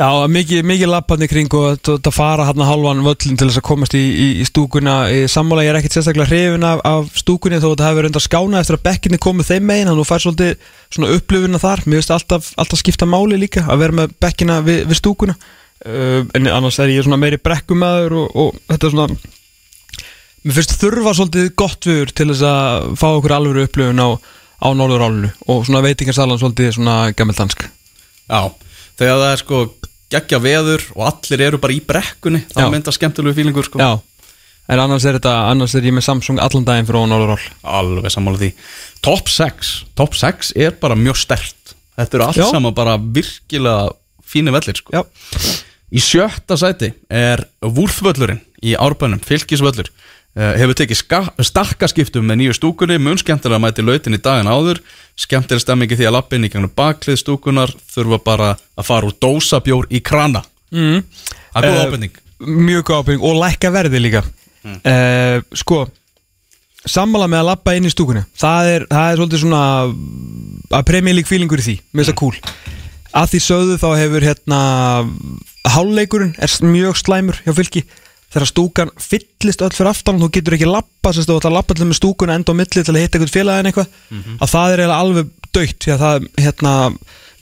Já, 0.00 0.08
mikið, 0.24 0.62
mikið 0.64 0.88
lapparni 0.88 1.26
kring 1.28 1.52
og 1.52 1.82
þetta 1.84 2.10
fara 2.14 2.46
hann 2.48 2.62
halvan 2.64 3.02
völlin 3.04 3.36
til 3.36 3.50
þess 3.50 3.60
að 3.60 3.66
komast 3.66 3.94
í, 3.94 4.00
í, 4.00 4.28
í 4.40 4.46
stúkuna. 4.48 4.94
Sammála 5.28 5.66
ég 5.66 5.74
er 5.74 5.78
ekkert 5.82 5.98
sérstaklega 5.98 6.30
hrifin 6.30 6.64
af, 6.64 6.80
af 6.88 7.10
stúkunni 7.20 7.58
þó 7.60 7.66
að 7.68 7.74
þetta 7.74 7.88
hefur 7.90 7.98
verið 8.00 8.10
undar 8.10 8.24
skána 8.24 8.62
eftir 8.62 8.78
að 8.78 8.86
bekkinni 8.86 9.20
komið 9.20 9.50
þeim 9.50 9.66
megin 9.68 9.90
þannig 9.90 9.98
að 9.98 10.00
þú 10.00 10.08
fær 10.08 10.24
svolítið 10.24 10.70
svona 10.96 11.10
upplifuna 11.18 11.60
þar. 11.60 11.84
Mér 11.84 12.00
finnst 12.00 12.14
alltaf, 12.16 12.48
alltaf 12.64 12.80
skipta 12.80 13.10
máli 13.12 13.40
líka 13.42 13.66
að 13.68 13.84
vera 13.84 13.98
með 14.00 14.16
bekkina 14.24 14.58
við, 14.64 14.80
við 14.88 15.00
stúkuna. 15.02 15.36
Uh, 15.84 16.24
En 16.38 16.48
annars 16.48 16.80
er 16.80 16.94
ég 16.94 17.04
svona 17.04 17.20
meiri 17.20 17.40
brekkumæður 17.42 18.16
og, 18.22 18.34
og 18.38 18.58
þetta 18.72 18.88
er 18.88 18.96
svona 18.96 19.32
Mér 20.42 20.56
finnst 20.56 20.74
þurfa 20.80 21.12
svolítið 21.14 21.52
gott 21.58 21.86
viður 21.86 22.10
til 22.18 22.26
þess 22.32 22.42
að 22.48 22.86
fá 22.98 23.06
okkur 23.12 23.34
alvöru 23.36 23.62
upplifun 23.68 24.00
á, 24.02 24.10
á 24.58 24.68
Norðurálunu 24.74 25.30
og 25.52 25.66
svona 25.68 25.82
veitingarsalan 25.84 26.40
svolítið 26.40 26.72
svona 26.78 26.96
gammeldansk 27.14 27.62
Já, 27.62 28.40
þegar 29.02 29.20
það 29.22 29.32
er 29.32 29.42
sko 29.42 29.60
geggja 30.12 30.40
veður 30.44 30.86
og 30.96 31.04
allir 31.08 31.44
eru 31.48 31.60
bara 31.62 31.76
í 31.76 31.82
brekkunni 31.84 32.42
þá 32.52 32.64
mynda 32.72 32.92
skemmtilegu 32.94 33.36
fílingur 33.38 33.68
sko. 33.68 33.80
Já, 33.80 33.96
en 34.72 34.82
annars 34.82 35.06
er 35.08 35.18
þetta, 35.18 35.34
annars 35.50 35.74
er 35.78 35.88
ég 35.88 35.96
með 35.96 36.06
Samsung 36.08 36.40
allan 36.42 36.66
daginn 36.68 36.88
fyrir 36.88 37.00
ofan 37.00 37.14
Norðuról 37.14 37.46
Alveg 37.80 38.12
sammála 38.12 38.42
því. 38.42 38.52
Top 39.04 39.32
6, 39.32 39.72
top 39.98 40.16
6 40.18 40.52
er 40.60 40.76
bara 40.80 40.98
mjög 40.98 41.18
stert 41.24 41.74
Þetta 41.98 42.18
eru 42.18 42.26
allt 42.28 42.40
saman 42.54 42.76
bara 42.76 42.96
virkilega 42.96 43.90
fínu 44.32 44.54
vellir 44.54 44.78
sko. 44.78 45.04
Í 45.92 46.00
sjötta 46.00 46.56
sæti 46.56 46.92
er 47.12 47.44
Vúrþvöllurinn 47.60 48.40
í 48.64 48.72
Árbænum, 48.80 49.20
fylgisvöllur 49.20 49.90
hefur 50.32 50.74
tekið 50.78 51.00
stakkaskiptum 51.44 52.24
með 52.24 52.38
nýju 52.40 52.54
stúkunni, 52.56 52.96
mun 53.02 53.18
skemmtilega 53.20 53.58
að 53.58 53.64
mæti 53.66 53.84
lautin 53.84 54.16
í 54.16 54.20
daginn 54.24 54.48
áður, 54.48 54.80
skemmtilega 55.20 55.60
stemmingi 55.66 55.98
því 55.98 56.06
að 56.08 56.14
lappin 56.16 56.46
í 56.46 56.50
gegnum 56.52 56.72
baklið 56.76 57.18
stúkunar 57.20 57.72
þurfa 57.92 58.18
bara 58.24 58.50
að 58.80 58.86
fara 58.88 59.10
úr 59.10 59.16
dósabjór 59.20 59.90
í 59.92 60.00
krana. 60.00 60.40
Mm. 60.72 61.02
Það 61.52 61.64
er 61.64 61.68
góð 61.68 61.80
Eh, 61.82 61.88
ábending. 61.88 62.14
mjög 62.40 62.84
góð 62.88 63.02
ábyrging 63.02 63.22
og 63.28 63.36
lækka 63.42 63.70
verði 63.74 64.00
líka. 64.00 64.22
Mm. 64.64 65.44
Sko 65.54 65.88
Sammála 66.82 67.28
með 67.30 67.38
að 67.38 67.46
lappa 67.46 67.72
inn 67.78 67.84
í 67.86 67.90
stúkunni. 67.92 68.24
Það 68.34 68.68
er, 68.72 68.84
það 68.90 69.10
er 69.12 69.18
svolítið 69.20 69.42
svona 69.44 69.60
að 70.74 70.86
premjölík 70.88 71.28
fílingur 71.28 71.60
í 71.62 71.66
því, 71.68 71.74
með 71.94 72.02
þess 72.02 72.10
að 72.10 72.16
cool. 72.18 72.36
Að 73.14 73.28
því 73.30 73.40
sögðu 73.44 73.76
þá 73.78 73.88
hefur 74.00 74.26
hérna 74.26 74.58
Hálleikurinn 75.68 76.32
er 76.42 76.54
mjög 76.66 76.98
slæmur 76.98 77.38
hjá 77.44 77.52
fylki 77.54 77.84
Þegar 78.32 78.48
stúkan 78.48 78.92
fyllist 78.96 79.62
öll 79.64 79.74
fyrir 79.76 79.90
aftan 79.92 80.16
og 80.16 80.26
þú 80.26 80.30
getur 80.38 80.56
ekki 80.56 80.70
lappa 80.70 81.12
þú 81.12 81.24
ætla 81.36 81.50
að 81.50 81.56
lappa 81.58 81.76
allir 81.76 81.90
með 81.90 81.98
stúkuna 82.00 82.36
enda 82.38 82.54
á 82.54 82.60
milli 82.60 82.84
til 82.84 82.94
að 82.94 83.02
hitta 83.02 83.18
eitthvað 83.18 83.34
félagin 83.34 83.68
eitthvað 83.68 83.90
að 84.38 84.52
það 84.54 84.76
er 84.76 84.94
alveg 84.96 85.34
dögt 85.52 85.84
því 85.84 85.92
að 85.92 86.02
það, 86.02 86.26
hérna, 86.40 86.72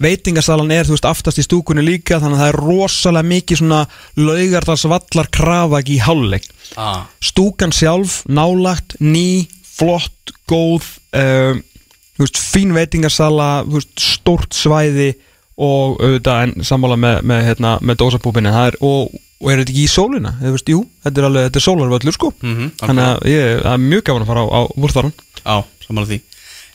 veitingasalan 0.00 0.72
er, 0.74 0.88
veist, 0.88 1.06
aftast 1.06 1.40
í 1.40 1.44
stúkunni 1.44 1.84
líka 1.84 2.18
þannig 2.18 2.38
að 2.38 2.42
það 2.42 2.52
er 2.52 2.60
rosalega 2.64 3.30
mikið 3.30 3.60
svona 3.60 3.80
laugardalsvallar 4.18 5.30
krafak 5.30 5.92
í 5.92 5.98
hálfleik. 6.02 6.48
Ah. 6.78 7.06
stúkan 7.22 7.74
sjálf, 7.74 8.20
nálagt, 8.30 8.96
ný 9.02 9.46
flott, 9.66 10.34
góð 10.50 10.86
þú 11.14 12.24
veist, 12.24 12.38
fín 12.40 12.74
veitingasala 12.76 13.50
þú 13.66 13.78
veist, 13.78 13.92
stórt 14.00 14.56
svæði 14.56 15.12
og 15.60 16.00
auðvitað 16.00 16.46
en 16.46 16.64
sammála 16.64 16.96
með, 17.00 17.18
með, 17.28 17.42
hérna, 17.48 17.74
með 17.84 18.00
dósabúbinni. 18.00 18.52
Það 18.54 18.78
og, 18.86 19.18
og 19.40 19.50
er 19.50 19.62
þetta 19.62 19.72
ekki 19.72 19.84
í 19.86 19.90
sólina? 19.90 20.34
Veist, 20.44 20.68
jú, 20.68 20.82
þetta 21.04 21.22
er 21.22 21.28
alveg, 21.30 21.48
þetta 21.48 21.60
er 21.60 21.66
sólarvöllur 21.66 22.16
sko. 22.16 22.32
Mhm, 22.44 22.70
þannig 22.82 23.06
að 23.08 23.28
ég, 23.32 23.64
er 23.72 23.82
mjög 23.86 24.06
gaman 24.08 24.26
að 24.26 24.32
fara 24.32 24.44
á, 24.44 24.48
á 24.52 24.60
vúrþaran 24.76 25.14
Já, 25.40 25.56
samanlega 25.86 26.10
því. 26.12 26.20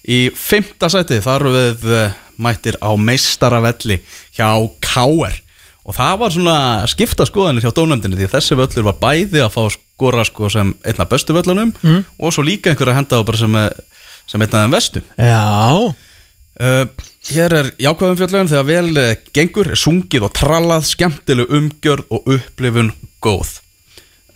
Í 0.05 0.19
fymta 0.37 0.89
sæti 0.93 1.21
þar 1.25 1.47
við 1.53 1.87
uh, 1.89 2.19
mættir 2.41 2.77
á 2.81 2.89
meistaravelli 2.97 3.99
hjá 4.35 4.49
K.R. 4.81 5.41
Og 5.85 5.93
það 5.93 6.15
var 6.21 6.33
svona 6.33 6.57
skipta 6.89 7.27
skoðanir 7.29 7.65
hjá 7.65 7.73
dónöndinni 7.77 8.17
því 8.17 8.25
að 8.29 8.35
þessi 8.39 8.57
völlur 8.57 8.87
var 8.87 8.97
bæði 9.01 9.43
að 9.45 9.51
fá 9.53 9.61
skora 9.75 10.25
sko 10.25 10.49
sem 10.49 10.71
einna 10.81 11.05
bestu 11.09 11.35
völlunum 11.37 11.75
og 12.17 12.33
svo 12.33 12.41
líka 12.45 12.71
einhver 12.71 12.89
að 12.89 12.97
henda 12.97 13.19
á 13.21 13.27
bara 13.27 13.37
sem, 13.37 13.55
eh, 13.55 13.69
sem 14.25 14.41
einna 14.41 14.63
þeim 14.65 14.73
vestu. 14.73 15.03
Já, 15.21 15.93
Uh, 16.55 16.85
hér 17.31 17.57
er 17.59 17.69
jákvæðum 17.83 18.17
fjöllun 18.21 18.49
þegar 18.51 18.67
vel 18.69 19.01
uh, 19.01 19.11
gengur, 19.35 19.73
sungið 19.79 20.29
og 20.29 20.33
trallað, 20.37 20.87
skemmtileg 20.87 21.51
umgjörð 21.51 22.15
og 22.15 22.33
upplifun 22.37 22.93
góð. 23.23 23.57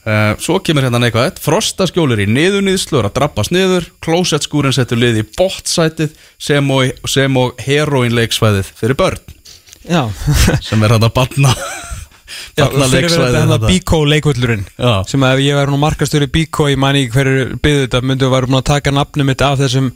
Uh, 0.04 0.34
svo 0.42 0.58
kemur 0.64 0.88
hérna 0.88 1.02
neikvæðið, 1.04 1.40
frostaskjólir 1.44 2.24
í 2.24 2.30
niðurnýðslu 2.32 3.02
er 3.02 3.10
að 3.10 3.18
drabbast 3.20 3.56
niður, 3.56 3.90
klósettskúrin 4.04 4.76
setur 4.76 5.00
lið 5.00 5.22
í 5.22 5.26
bottsætið 5.38 6.16
sem 6.40 6.72
og, 6.72 6.96
og 7.40 7.60
heroinleiksvæðið 7.68 8.72
fyrir 8.80 9.00
börn 9.00 9.36
já 9.90 10.10
sem 10.68 10.84
er 10.84 10.94
þetta 10.96 11.12
barna 11.14 11.54
Já, 12.56 12.68
barna 12.68 12.88
fyrir 12.92 13.10
verið 13.10 13.26
þetta 13.26 13.42
hérna 13.42 13.60
Bíkó 13.72 14.00
leikvöllurinn 14.06 14.66
Já. 14.76 14.94
sem 15.10 15.24
að 15.26 15.36
ef 15.36 15.44
ég 15.48 15.58
væri 15.58 15.74
nú 15.74 15.82
markastur 15.82 16.26
í 16.26 16.32
Bíkó 16.32 16.68
ég 16.70 16.78
ekki 16.78 17.14
hverju 17.16 17.60
byggðu 17.64 17.86
þetta 17.86 18.02
myndum 18.06 18.30
við 18.30 18.36
væri 18.36 18.50
búin 18.50 18.60
að 18.60 18.70
taka 18.70 18.94
nafnum 18.94 19.30
mitt 19.32 19.46
af 19.46 19.60
þessum 19.62 19.92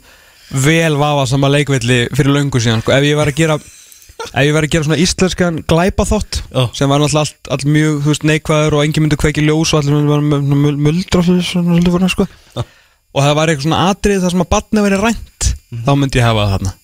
vel 0.50 0.98
vafasama 1.00 1.50
leikvelli 1.52 2.04
fyrir 2.14 2.34
löngu 2.36 2.60
síðan 2.60 2.84
sko. 2.84 2.92
ef 2.94 3.06
ég 3.06 3.16
var 3.18 3.30
að 3.30 3.38
gera 3.40 3.56
ef 3.58 4.44
ég 4.46 4.54
var 4.54 4.66
að 4.66 4.74
gera 4.74 4.86
svona 4.86 5.00
íslenskan 5.02 5.62
glæpaþátt 5.70 6.40
Já. 6.50 6.62
sem 6.76 6.90
var 6.90 7.02
náttúrulega 7.02 7.24
allt, 7.24 7.50
allt 7.50 7.66
mjög 7.66 7.98
þú 8.04 8.12
veist, 8.12 8.28
neikvæður 8.30 8.78
og 8.78 8.84
engin 8.84 9.06
myndi 9.06 9.18
kveiki 9.20 9.44
ljós 9.44 9.74
og 9.74 9.82
allir 9.82 9.96
myndi 9.96 10.12
vera 10.12 10.28
með 10.28 10.54
með 10.54 10.80
muldra 10.88 11.24
svona, 11.26 11.42
svona, 11.48 11.80
svona, 11.82 12.12
sko. 12.12 12.28
og 12.60 13.20
það 13.24 13.36
var 13.40 13.52
eitthvað 13.52 13.68
svona 13.68 13.82
atrið 13.90 14.22
þar 14.24 14.36
sem 14.36 14.44
að 14.44 14.52
batni 14.54 14.86
verið 14.86 15.04
rænt 15.08 15.50
þá 15.84 15.92
myndi 15.98 16.20
ég 16.20 16.28
hafa 16.28 16.46
það 16.46 16.54
þarna 16.54 16.74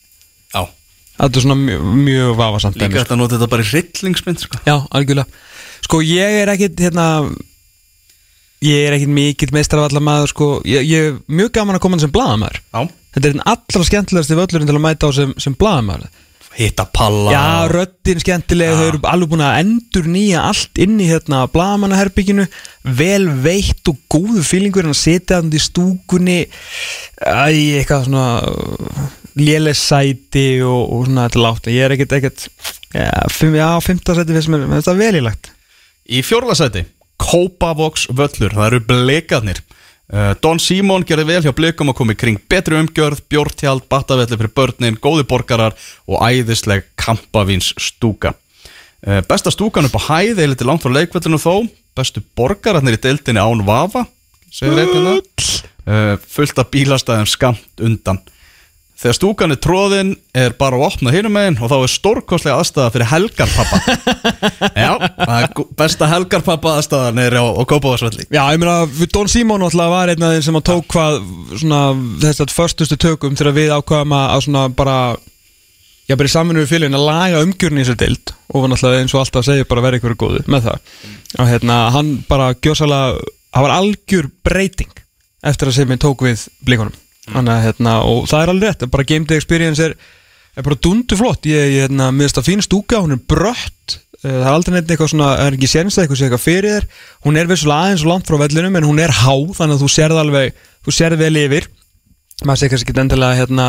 Já, 0.51 0.63
þetta 1.21 1.39
er 1.39 1.47
svona 1.47 1.61
mjög, 1.61 1.87
mjög 2.09 2.35
vafasamt 2.41 2.81
dæmi, 2.81 2.89
líka 2.89 3.05
þetta 3.05 3.17
að 3.17 3.23
nota 3.23 3.39
þetta 3.39 3.53
bara 3.55 3.67
í 3.67 3.71
rillingsmynd 3.71 4.45
sko. 4.47 4.63
Já, 4.67 4.77
algjörlega 4.91 5.47
Sko 5.81 6.03
ég 6.05 6.43
er 6.43 6.51
ekkit 6.53 6.83
hérna 6.85 7.05
Ég 8.61 8.87
er 8.87 8.97
ekkit 8.97 9.13
mikill 9.17 9.55
meistarvallar 9.57 10.05
maður 10.05 10.33
sko. 10.35 10.49
Ég 10.69 10.85
ég 10.85 11.07
er 11.11 11.21
mjög 11.33 11.55
gaman 11.57 11.79
að 11.79 11.85
koma 11.87 12.01
sem 12.03 12.13
blaðamaður. 12.13 12.59
Já, 12.75 12.83
Þetta 13.11 13.27
er 13.27 13.33
einn 13.35 13.47
allra 13.51 13.87
skemmtilegasti 13.89 14.37
völlurinn 14.39 14.69
til 14.69 14.77
að 14.77 14.85
mæta 14.85 15.09
á 15.09 15.11
sem, 15.17 15.33
sem 15.41 15.55
blaðamaður. 15.59 16.11
Hitta 16.51 16.85
palla 16.91 17.31
Já, 17.31 17.69
röddin 17.71 18.21
skemmtilega, 18.21 18.75
þau 18.75 18.87
eru 18.89 19.01
alveg 19.07 19.31
búin 19.31 19.43
að 19.47 19.59
endur 19.63 20.09
nýja 20.11 20.43
allt 20.49 20.81
inn 20.83 20.97
í 20.99 21.07
hérna 21.07 21.45
blaðamannaherbygginu 21.55 22.47
Vel 22.99 23.29
veitt 23.45 23.87
og 23.87 24.01
góðu 24.11 24.43
fílingur 24.45 24.83
en 24.83 24.91
að 24.91 24.99
setja 24.99 25.39
þannig 25.39 25.61
í 25.61 25.63
stúkunni 25.63 26.39
Æ, 27.23 27.55
eitthvað 27.79 28.09
svona 28.09 28.27
léleg 29.39 29.79
sæti 29.79 30.45
og, 30.67 30.83
og 30.91 31.07
svona 31.07 31.29
þetta 31.29 31.45
látt 31.47 31.71
Ég 31.71 31.87
er 31.87 31.95
ekkit, 31.95 32.17
ekkit 32.19 32.49
Já, 32.99 33.11
fimm, 33.31 33.55
já 33.55 33.69
fymta 33.87 34.19
sæti 34.19 34.35
finnst 34.35 34.51
mér, 34.51 34.67
mér 34.67 34.81
finnst 34.81 34.91
það 34.91 35.05
vel 35.05 35.15
í 35.15 35.23
lagt. 35.23 35.53
Í 36.11 36.25
Kópavogs 37.21 38.07
völlur, 38.17 38.55
það 38.57 38.67
eru 38.67 38.81
blekarnir 38.89 39.61
uh, 40.13 40.33
Don 40.43 40.61
Simon 40.63 41.05
gerði 41.07 41.27
vel 41.29 41.43
hjá 41.45 41.53
blikum 41.57 41.93
að 41.93 41.99
koma 42.01 42.17
í 42.17 42.21
kring 42.21 42.41
betri 42.51 42.79
umgjörð, 42.81 43.23
bjórtjald, 43.31 43.85
batavelli 43.93 44.39
fyrir 44.39 44.55
börnin, 44.57 45.01
góði 45.01 45.27
borgarar 45.29 45.77
og 46.09 46.23
æðisleg 46.25 46.89
kampavíns 47.01 47.75
stúka. 47.81 48.35
Uh, 49.05 49.21
Besta 49.29 49.53
stúkan 49.53 49.89
upp 49.89 50.01
á 50.01 50.09
hæð 50.09 50.43
eða 50.47 50.57
til 50.59 50.71
langt 50.71 50.85
frá 50.85 50.97
leikvellinu 50.97 51.41
þó. 51.41 51.69
Bestu 51.97 52.23
borgararnir 52.39 52.97
í 52.97 53.03
deildinni 53.03 53.43
án 53.43 53.65
vafa 53.67 54.07
segir 54.51 54.83
eitthvað 54.83 55.21
uh, 55.21 56.15
Fullt 56.31 56.59
af 56.59 56.71
bílastæðum 56.73 57.29
skamt 57.29 57.83
undan 57.85 58.21
Þegar 59.01 59.17
stúkan 59.17 59.55
er 59.55 59.59
tróðin 59.65 60.11
er 60.37 60.53
bara 60.61 60.77
að 60.77 60.83
opna 60.91 61.13
hinum 61.15 61.33
megin 61.33 61.57
og 61.57 61.71
þá 61.73 61.77
er 61.79 61.93
stórkostlega 61.95 62.57
aðstæða 62.61 62.91
fyrir 62.93 63.09
helgarpappa 63.09 63.79
Já, 64.85 64.91
það 65.17 65.37
er 65.39 65.65
besta 65.81 66.09
helgarpappa 66.11 66.75
aðstæðan 66.77 67.23
er 67.23 67.39
á, 67.41 67.45
á 67.49 67.63
Kópavarsvelli 67.65 68.29
Já, 68.29 68.43
ég 68.53 68.61
meina, 68.61 69.09
Don 69.17 69.33
Simon 69.33 69.65
alltaf 69.65 69.89
var 69.95 70.13
einn 70.13 70.27
af 70.29 70.37
þeim 70.37 70.47
sem 70.51 70.61
að 70.61 70.67
tók 70.69 70.93
hvað 70.93 71.19
svona 71.55 71.81
þess 72.27 72.45
að 72.45 72.55
förstustu 72.59 73.01
tökum 73.01 73.41
þegar 73.41 73.57
við 73.57 73.75
ákvaðum 73.79 74.17
að, 74.19 74.29
að 74.37 74.47
svona 74.51 74.69
bara 74.77 75.01
já, 76.05 76.17
bara 76.17 76.29
í 76.29 76.37
samvinnu 76.37 76.67
við 76.67 76.73
félagin 76.75 77.01
að 77.01 77.09
laga 77.09 77.45
umgjörni 77.47 77.81
í 77.81 77.87
þessu 77.87 78.01
deild. 78.05 78.33
Og 78.53 78.65
var 78.65 78.73
náttúrulega 78.75 79.05
eins 79.05 79.15
og 79.15 79.25
alltaf 79.25 79.41
að 79.41 79.53
segja 79.53 79.69
bara 79.71 79.85
verið 79.89 80.03
ykkur 80.03 80.17
góðu 80.21 80.45
með 80.51 80.67
það. 80.69 80.97
Og 81.39 81.53
hérna, 81.55 81.83
hann 81.95 82.17
bara 82.29 82.53
gjósalega 82.59 83.21
það 83.55 83.67
var 83.67 83.77
algjör 83.77 84.35
breyting 84.45 85.07
eftir 85.47 85.71
að 85.71 85.87
ég 85.87 86.03
tók 86.03 86.27
við 86.27 86.51
blíkonum 86.67 86.99
þannig 87.35 87.53
að 87.55 87.65
hérna, 87.67 87.95
og 88.07 88.29
það 88.31 88.43
er 88.45 88.53
alveg 88.55 88.69
rétt 88.69 88.87
bara 88.91 89.09
game 89.11 89.27
day 89.29 89.41
experience 89.41 89.83
er, 89.85 89.97
er 90.57 90.67
bara 90.67 90.79
dundu 90.87 91.17
flott. 91.19 91.47
Ég, 91.49 91.75
hérna, 91.81 92.11
mér 92.13 92.29
finnst 92.29 92.39
það 92.41 92.49
fín 92.51 92.65
stúka, 92.67 93.01
hún 93.05 93.17
er 93.17 93.23
brött. 93.31 93.99
Eh, 94.21 94.29
það 94.29 94.47
er 94.47 94.53
aldrei 94.53 94.75
neitt 94.77 94.91
eitthvað 94.93 95.13
svona, 95.15 95.29
er 95.47 95.57
ekki 95.57 95.71
sénst 95.71 95.99
að 95.99 96.05
eitthvað 96.05 96.21
sé 96.21 96.27
eitthvað 96.29 96.45
fyrir 96.45 96.75
þér, 96.77 96.89
hún 97.25 97.41
er 97.41 97.51
vissulega 97.51 97.87
aðeins 97.87 98.05
og 98.05 98.11
langt 98.13 98.29
frá 98.29 98.37
vellinum 98.43 98.77
en 98.77 98.89
hún 98.91 99.01
er 99.01 99.15
há 99.23 99.33
þannig 99.57 99.79
að 99.79 99.85
þú 99.85 99.91
sérð 99.95 100.21
alveg, 100.21 100.59
þú 100.85 100.97
sérð 100.99 101.23
vel 101.25 101.37
yfir. 101.41 101.69
Maður 102.45 102.61
sé 102.61 102.69
kannski 102.73 102.93
ekki 102.93 103.03
endilega 103.03 103.37
hérna 103.37 103.67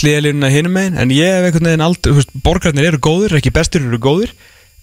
hliðalínuna 0.00 0.48
hinum 0.52 0.72
megin 0.76 1.00
en 1.00 1.10
ég 1.12 1.32
hef 1.36 1.48
einhvern 1.48 1.68
veginn 1.68 1.84
aldrei, 1.84 2.14
veist, 2.16 2.30
borgarnir 2.44 2.88
eru 2.90 3.00
góðir 3.04 3.36
ekki 3.36 3.52
bestir 3.52 3.84
eru 3.84 3.98
góðir. 4.00 4.32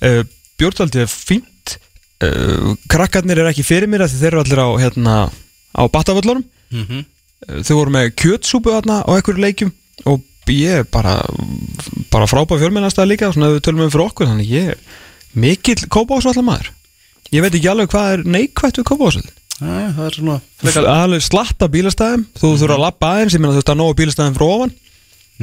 Uh, 0.04 0.22
Björnvaldið 0.62 1.06
er 1.06 1.10
fínt. 1.10 1.78
Uh, 2.22 2.76
krakkarnir 2.90 3.42
eru 3.42 3.50
ekki 3.50 3.66
fyrir 3.66 3.90
mér 3.90 4.06
því 4.06 4.20
þeir 4.22 4.30
eru 4.32 4.44
allir 4.44 4.62
á, 4.62 4.70
hérna, 4.86 5.16
á 5.74 5.84
batavöllunum 5.90 6.46
Mhm. 6.74 7.00
Uh, 7.02 7.10
þau 7.64 7.76
voru 7.80 7.94
með 7.96 8.12
kjötsúpu 8.22 8.74
þarna 8.74 9.02
á 9.04 9.10
einhverju 9.16 9.44
leikjum 9.44 9.72
og 10.10 10.22
ég 10.52 10.82
er 10.82 10.88
bara 10.92 11.18
bara 12.12 12.28
frábæð 12.30 12.64
fjölmennastæð 12.66 13.10
líka 13.12 13.32
svona 13.34 13.52
við 13.54 13.62
tölum 13.66 13.86
um 13.86 13.92
fyrir 13.94 14.06
okkur 14.10 14.28
þannig 14.32 14.50
ég 14.52 14.74
er 14.74 14.82
mikill 15.40 15.88
kópásvallar 15.88 16.46
maður 16.46 16.72
ég 17.34 17.42
veit 17.46 17.56
ekki 17.58 17.72
alveg 17.72 17.90
hvað 17.94 18.12
er 18.18 18.24
neikvætt 18.38 18.82
við 18.82 18.90
kópásvall 18.92 19.30
Nei, 19.64 19.86
það 19.96 20.06
er 20.10 20.16
svona 20.18 20.36
er 20.74 20.88
alveg 20.90 21.22
slatta 21.24 21.68
bílastæðum 21.72 22.24
Þú 22.40 22.50
þurfa 22.58 22.74
að 22.76 22.82
lappa 22.84 23.12
aðeins, 23.14 23.36
ég 23.38 23.42
meina 23.44 23.54
þú 23.54 23.60
veist 23.62 23.70
að 23.72 23.78
nóga 23.80 23.98
bílastæðum 24.02 24.38
frá 24.40 24.48
ofan 24.58 24.74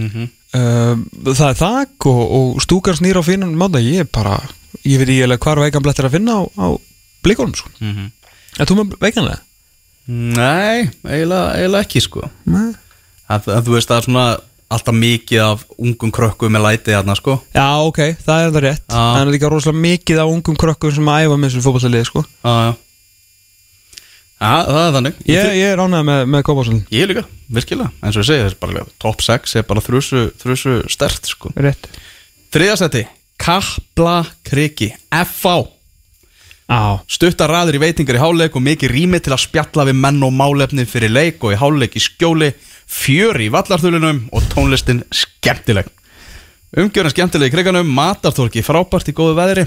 Mhm. 0.00 0.26
uh, 0.54 1.32
Það 1.34 1.48
er 1.48 1.56
þak 1.58 2.06
og, 2.06 2.20
og 2.38 2.60
stúkar 2.62 2.94
snýr 2.98 3.18
á 3.18 3.22
finnan 3.26 3.56
máta 3.58 3.80
Ég 3.82 4.04
er 4.04 4.08
bara, 4.12 4.36
ég 4.86 5.00
veit 5.00 5.08
ekki 5.10 5.24
alveg 5.26 5.40
hvar 5.46 5.58
veikan 5.64 5.82
blettir 5.82 6.06
að 6.06 6.14
finna 6.14 6.36
á, 6.38 6.42
á 6.46 6.66
blikunum 7.26 7.54
sko. 7.58 7.70
Mhm. 7.80 8.10
Er 8.60 8.66
þú 8.70 8.76
með 8.78 8.94
veikanlega? 9.02 9.40
Nei, 10.08 10.88
eiginlega, 11.04 11.56
eiginlega 11.58 11.84
ekki 11.86 12.02
sko. 12.04 12.24
Að, 13.30 13.50
að 13.52 13.66
Þú 13.66 13.74
veist 13.76 13.90
það 13.90 14.00
er 14.00 14.06
svona 14.08 14.24
alltaf 14.70 14.94
mikið 14.94 15.42
af 15.44 15.64
ungum 15.82 16.12
krökkum 16.14 16.52
með 16.54 16.64
læti 16.66 16.94
þarna 16.94 17.16
sko. 17.18 17.36
Já, 17.54 17.66
ok, 17.86 17.98
það 18.22 18.44
er 18.44 18.52
það 18.54 18.64
rétt. 18.66 18.84
Já. 18.86 19.00
Það 19.00 19.22
er 19.24 19.32
líka 19.34 19.50
rosalega 19.50 19.84
mikið 19.86 20.22
á 20.22 20.26
ungum 20.30 20.58
krökkum 20.60 20.94
sem 20.94 21.10
æfa 21.10 21.36
með 21.36 21.50
þessu 21.50 21.64
fótballtalið 21.66 22.06
sko. 22.10 22.24
Já, 22.44 22.54
já. 22.68 22.72
Já, 24.40 24.52
það 24.64 24.82
er 24.82 24.94
þannig. 24.96 25.18
Ég, 25.28 25.48
ég 25.58 25.70
er 25.74 25.82
ánægð 25.84 26.06
með, 26.08 26.22
með 26.32 26.44
kópásvallin 26.48 26.84
Ég 26.96 27.08
líka, 27.10 27.24
virkilega, 27.52 27.90
eins 28.00 28.16
og 28.16 28.22
ég 28.22 28.28
segi, 28.30 28.44
það 28.46 28.54
er 28.54 28.60
bara 28.62 28.84
top 29.04 29.24
6 29.26 29.58
er 29.60 29.66
bara 29.68 29.82
þrjusu, 29.84 30.22
þrjusu 30.40 30.76
stert 30.94 31.28
sko. 31.28 31.52
Rétt. 31.60 31.90
Þriðasæti, 32.54 33.02
Kapla 33.40 34.14
Kriki 34.48 34.88
F.A. 35.12 35.58
Stuttar 37.10 37.50
raður 37.50 37.80
í 37.80 37.82
veitingar 37.82 38.20
í 38.20 38.22
háleik 38.22 38.54
og 38.54 38.62
mikið 38.62 38.92
rými 38.92 39.18
til 39.18 39.34
að 39.34 39.42
spjalla 39.42 39.88
við 39.88 39.96
menn 40.04 40.20
og 40.22 40.34
málefni 40.36 40.84
fyrir 40.86 41.10
leik 41.10 41.42
og 41.42 41.56
í 41.56 41.58
háleik 41.58 41.96
í 41.98 42.02
skjóli. 42.04 42.52
Fjör 42.90 43.38
í 43.42 43.48
vallarþulunum 43.50 44.28
og 44.34 44.46
tónlistin 44.52 45.02
skemmtileg. 45.14 45.88
Umgjörðan 46.78 47.14
skemmtileg 47.14 47.50
í 47.50 47.54
kriganum, 47.56 47.90
matarþorki 47.90 48.62
frábært 48.62 49.10
í 49.10 49.14
góðu 49.16 49.34
veðri 49.38 49.66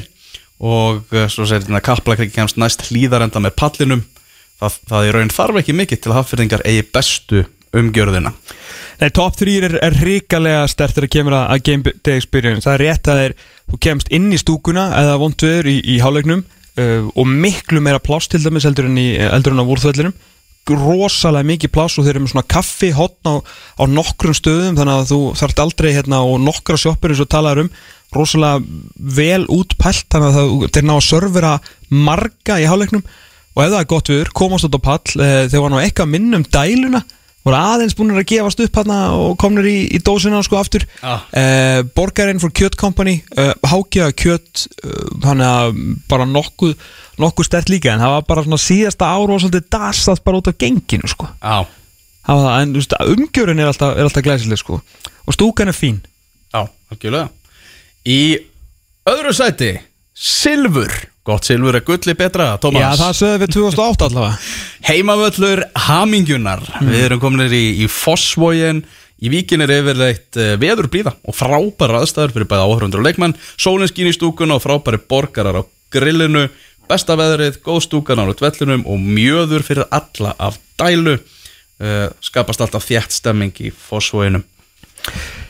og 0.63 1.12
eh, 1.12 1.28
svo 1.28 1.44
segir 1.48 1.66
þetta 1.66 1.84
Kapla 1.84 2.16
Kriki 2.16 2.36
kemst 2.38 2.60
næst 2.62 2.86
hlýðarenda 2.88 3.42
með 3.44 3.58
pallinum. 3.60 4.06
Það, 4.62 4.80
það 4.88 5.08
í 5.08 5.13
raun 5.18 5.34
þarf 5.34 5.60
ekki 5.60 5.76
mikið 5.76 6.00
til 6.00 6.12
að 6.13 6.18
hafðfyrðingar 6.22 6.66
eigi 6.70 6.88
bestu 6.96 7.44
umgjörðina. 7.76 8.32
Nei, 9.02 9.10
top 9.12 9.36
3 9.36 9.60
er, 9.68 9.78
er 9.84 10.00
ríkalega 10.06 10.63
stertur 10.72 11.10
að 11.10 11.16
kemur 11.18 11.36
að, 11.36 11.63
game 11.68 11.96
day 12.06 12.16
experience. 12.16 12.63
Það 12.63 12.76
er 12.78 12.84
rétt 12.86 13.12
að 13.12 13.24
þeir, 13.24 13.38
þú 13.74 13.80
kemst 13.88 14.12
inn 14.16 14.30
í 14.32 14.39
stúkuna 14.39 14.92
eða 15.02 15.20
vondveður 15.20 15.72
í, 15.74 15.80
í 15.84 16.00
háleiknum 16.04 16.46
uh, 16.79 17.09
og 17.13 17.27
miklu 17.29 17.81
meira 17.83 18.01
pláss 18.03 18.29
til 18.31 18.43
dæmis 18.43 18.67
heldur 18.67 18.89
en, 18.89 18.99
í, 18.99 19.09
heldur 19.19 19.55
en 19.55 19.63
á 19.63 19.69
vúrþvellinum 19.69 20.15
rosalega 20.71 21.47
mikið 21.47 21.71
pláss 21.75 21.97
og 21.99 22.05
þeir 22.05 22.15
eru 22.15 22.23
með 22.23 22.31
svona 22.31 22.47
kaffi 22.53 22.93
hotn 22.95 23.27
á, 23.27 23.36
á 23.43 23.83
nokkrum 23.89 24.36
stöðum 24.38 24.77
þannig 24.77 24.93
að 25.01 25.09
þú 25.09 25.19
þarft 25.41 25.59
aldrei 25.59 25.89
hérna 25.91 26.21
og 26.23 26.39
nokkra 26.39 26.79
sjoppur 26.79 27.12
eins 27.12 27.23
og 27.23 27.29
talaður 27.33 27.65
um. 27.65 27.73
Rosalega 28.13 28.62
vel 29.17 29.43
útpælt 29.51 30.07
þannig 30.13 30.29
að 30.29 30.38
það, 30.38 30.53
þeir 30.75 30.88
ná 30.88 30.93
að 30.95 31.05
servera 31.09 31.53
marga 31.89 32.59
í 32.62 32.69
háleiknum 32.69 33.03
og 33.03 33.63
ef 33.65 33.73
það 33.73 33.79
er 33.81 33.89
gott 33.91 34.12
viður, 34.13 34.31
komast 34.38 34.67
út 34.69 34.77
á 34.79 34.81
pall 34.88 35.17
eh, 35.19 35.43
þegar 35.49 35.65
var 35.65 35.73
nú 35.73 35.81
eitthvað 35.81 36.12
minn 36.13 36.38
um 36.39 36.47
dæluna 36.47 37.03
voru 37.43 37.60
aðeins 37.60 37.95
búinir 37.97 38.21
að 38.21 38.29
gefast 38.32 38.62
upp 38.63 38.79
hérna 38.79 38.97
og 39.19 39.38
komnir 39.41 39.67
í, 39.67 39.77
í 39.91 39.99
dósina 40.03 40.41
sko 40.45 40.60
aftur. 40.62 40.86
Ah. 41.03 41.25
eh, 41.36 41.79
Borgarinn 41.95 42.41
for 42.41 42.53
Kjöt 42.56 42.77
Company 42.79 43.19
eh, 43.38 43.51
hákjaða 43.67 44.15
kjöt 44.15 44.65
eh, 44.84 44.99
þannig 45.25 45.49
að 45.49 45.82
bara 46.12 46.27
nokkuð 46.29 46.75
nokkuð 47.21 47.45
stert 47.45 47.69
líka 47.69 47.93
en 47.93 48.01
það 48.01 48.15
var 48.15 48.27
bara 48.29 48.43
svona 48.45 48.62
síðasta 48.62 49.12
ár 49.12 49.34
og 49.34 49.41
svolítið 49.43 49.67
dasast 49.75 50.23
bara 50.25 50.39
út 50.39 50.49
af 50.49 50.58
genginu 50.62 51.10
sko. 51.12 51.29
Já, 51.43 51.67
það 52.25 52.49
en 52.58 52.75
umgjörun 53.13 53.62
er 53.62 53.69
alltaf, 53.69 53.95
er 53.97 54.08
alltaf 54.08 54.25
glæsileg 54.25 54.62
sko. 54.62 54.79
Og 55.27 55.38
stúkan 55.38 55.69
er 55.71 55.77
fín. 55.77 56.01
Já, 56.53 56.65
algjörlega. 56.91 57.29
Í 58.10 58.21
öðru 59.08 59.34
sæti 59.36 59.75
Silfur 60.13 60.91
Gott 61.23 61.47
silfur 61.47 61.77
er 61.77 61.86
gulli 61.88 62.15
betra, 62.19 62.49
Tómas. 62.59 62.83
Já, 62.83 62.99
það 62.99 63.13
sögðu 63.19 63.41
við 63.43 63.53
2008 63.55 64.07
allavega. 64.09 64.39
Heimavöllur 64.89 65.62
Hamingjunar. 65.86 66.65
Við 66.83 67.05
erum 67.05 67.21
kominir 67.23 67.55
í, 67.55 67.63
í 67.86 67.88
Fossvógin 67.91 68.83
Í 69.23 69.29
víkin 69.31 69.63
er 69.63 69.71
yfirleitt 69.71 70.36
uh, 70.36 70.55
veður 70.59 70.89
blíða 70.91 71.13
og 71.23 71.36
frábæra 71.38 72.01
aðstæður 72.01 72.33
fyrir 72.36 72.47
bæða 72.51 72.65
áhörundur 72.67 72.99
og 72.99 73.05
leikmenn. 73.07 73.36
Sólinn 73.55 73.88
skín 73.88 74.09
í 74.09 74.15
stúkuna 74.15 74.57
og 74.57 74.63
frábæri 74.65 74.99
borgarar 74.99 75.62
á 75.62 75.67
grillinu. 75.93 76.49
Besta 76.91 77.15
veðrið, 77.15 77.62
góð 77.63 77.86
stúkanar 77.86 78.27
á 78.27 78.36
tvellinum 78.36 78.83
og 78.83 78.99
mjöður 78.99 79.63
fyrir 79.63 79.88
alla 79.95 80.33
af 80.36 80.59
dælu. 80.81 81.15
Uh, 81.79 82.09
Skapast 82.19 82.62
alltaf 82.62 82.83
þjætt 82.86 83.15
stemming 83.15 83.55
í 83.63 83.71
Fossvóginum 83.73 84.43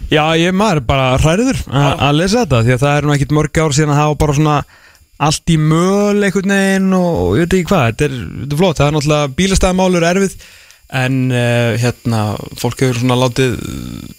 Já, 0.07 0.23
ég 0.39 0.53
maður 0.55 0.79
bara 0.87 1.17
hræður 1.19 1.57
að 1.67 2.15
lesa 2.15 2.43
þetta 2.43 2.61
því 2.63 2.73
að 2.73 2.81
það 2.83 2.95
er 2.95 3.05
nú 3.05 3.13
ekkit 3.15 3.33
mörg 3.35 3.59
ár 3.59 3.75
síðan 3.75 3.91
að 3.91 3.99
hafa 3.99 4.15
bara 4.21 4.35
svona 4.37 4.55
allt 5.23 5.53
í 5.53 5.59
möl 5.61 6.23
einhvern 6.23 6.55
veginn 6.55 6.95
og, 6.97 7.09
og 7.21 7.37
ég 7.37 7.45
veit 7.45 7.57
ekki 7.59 7.69
hvað, 7.69 7.85
þetta 7.91 8.07
er, 8.07 8.15
þetta 8.41 8.55
er 8.55 8.61
flott. 8.61 8.79
Það 8.79 8.87
er 8.87 8.95
náttúrulega 8.97 9.33
bílastæðamálur 9.39 10.07
erfið 10.09 10.37
en 10.93 11.19
uh, 11.33 11.73
hérna, 11.81 12.23
fólk 12.59 12.83
hefur 12.83 12.99
svona 13.01 13.17
látið 13.17 13.55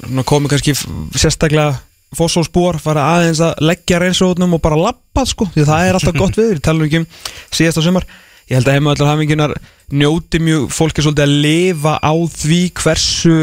svona 0.01 0.25
komið 0.27 0.55
kannski 0.55 0.75
sérstaklega 1.21 1.75
fósfólksbúar 2.15 2.79
fara 2.83 3.09
aðeins 3.17 3.43
að 3.43 3.63
leggja 3.67 4.01
reynsóðnum 4.03 4.57
og 4.57 4.63
bara 4.63 4.79
lappa 4.79 5.25
sko, 5.27 5.49
því 5.55 5.67
það 5.67 5.89
er 5.89 5.99
alltaf 5.99 6.19
gott 6.19 6.39
við, 6.39 6.53
við 6.53 6.63
talum 6.67 6.87
ekki 6.87 7.03
um 7.03 7.07
síðasta 7.55 7.85
sumar. 7.85 8.07
Ég 8.45 8.59
held 8.59 8.69
að 8.69 8.77
heima 8.77 8.93
allar 8.93 9.11
hafinginar 9.15 9.55
njóti 9.95 10.41
mjög 10.45 10.67
fólki 10.75 11.05
svolítið 11.05 11.25
að 11.25 11.39
lifa 11.47 11.95
á 11.97 12.13
því 12.35 12.61
hversu 12.83 13.39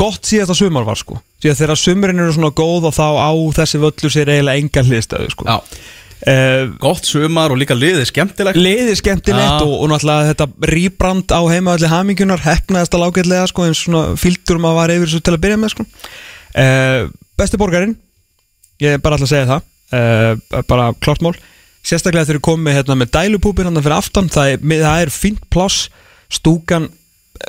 gott 0.00 0.28
síðasta 0.28 0.56
sumar 0.58 0.84
var 0.86 1.00
sko. 1.00 1.18
Því 1.40 1.52
að 1.52 1.62
þegar 1.62 1.80
sumurinn 1.80 2.20
eru 2.20 2.34
svona 2.36 2.52
góð 2.52 2.90
og 2.90 2.96
þá 2.96 3.06
á 3.16 3.32
þessi 3.56 3.80
völlu 3.80 4.12
sér 4.12 4.32
eiginlega 4.34 4.60
enga 4.60 4.84
hliðstöðu 4.84 5.32
sko. 5.32 5.48
Já, 5.48 5.56
uh, 6.28 6.72
gott 6.82 7.08
sumar 7.08 7.52
og 7.52 7.60
líka 7.60 7.76
liðið 7.76 8.08
skemmtilegt. 8.10 8.58
Liðið 8.60 8.98
skemmtilegt 9.00 9.46
Já. 9.46 9.64
og, 9.64 9.74
og 9.76 9.90
náttúrulega 9.92 10.32
þetta 10.32 10.72
rýbrand 10.72 11.32
á 11.32 11.40
heimaðalli 11.50 11.90
hamingunar 11.92 12.44
hefnaðist 12.44 12.96
að 12.96 13.04
lágætlega 13.04 13.48
sko 13.50 13.66
eins 13.66 13.84
svona 13.84 14.16
fíldur 14.20 14.60
maður 14.62 14.80
var 14.80 14.94
yfir 14.96 15.10
þessu 15.10 15.24
til 15.26 15.36
að 15.36 15.42
byrja 15.46 15.60
með 15.60 15.74
sko. 15.74 15.86
Uh, 16.50 17.08
Besti 17.40 17.60
borgarinn 17.60 17.96
ég 18.82 18.96
er 18.96 19.02
bara 19.02 19.16
alltaf 19.16 19.30
að 19.30 19.34
segja 19.34 19.50
það. 19.54 19.66
Uh, 19.90 20.62
bara 20.68 20.90
klart 21.02 21.24
mál. 21.24 21.34
Sérstaklega 21.86 22.28
þegar 22.28 22.40
við 22.40 22.46
komum 22.50 22.66
með, 22.66 22.78
hérna, 22.80 22.98
með 23.00 23.12
dælupúpin 23.16 23.68
hann 23.70 23.80
fyrir 23.80 23.96
aftan 23.96 24.28
það 24.32 24.54
er, 24.54 24.64
það 24.84 25.04
er 25.06 25.12
fínt 25.14 25.46
pláss 25.52 25.88
stúkan 26.30 26.90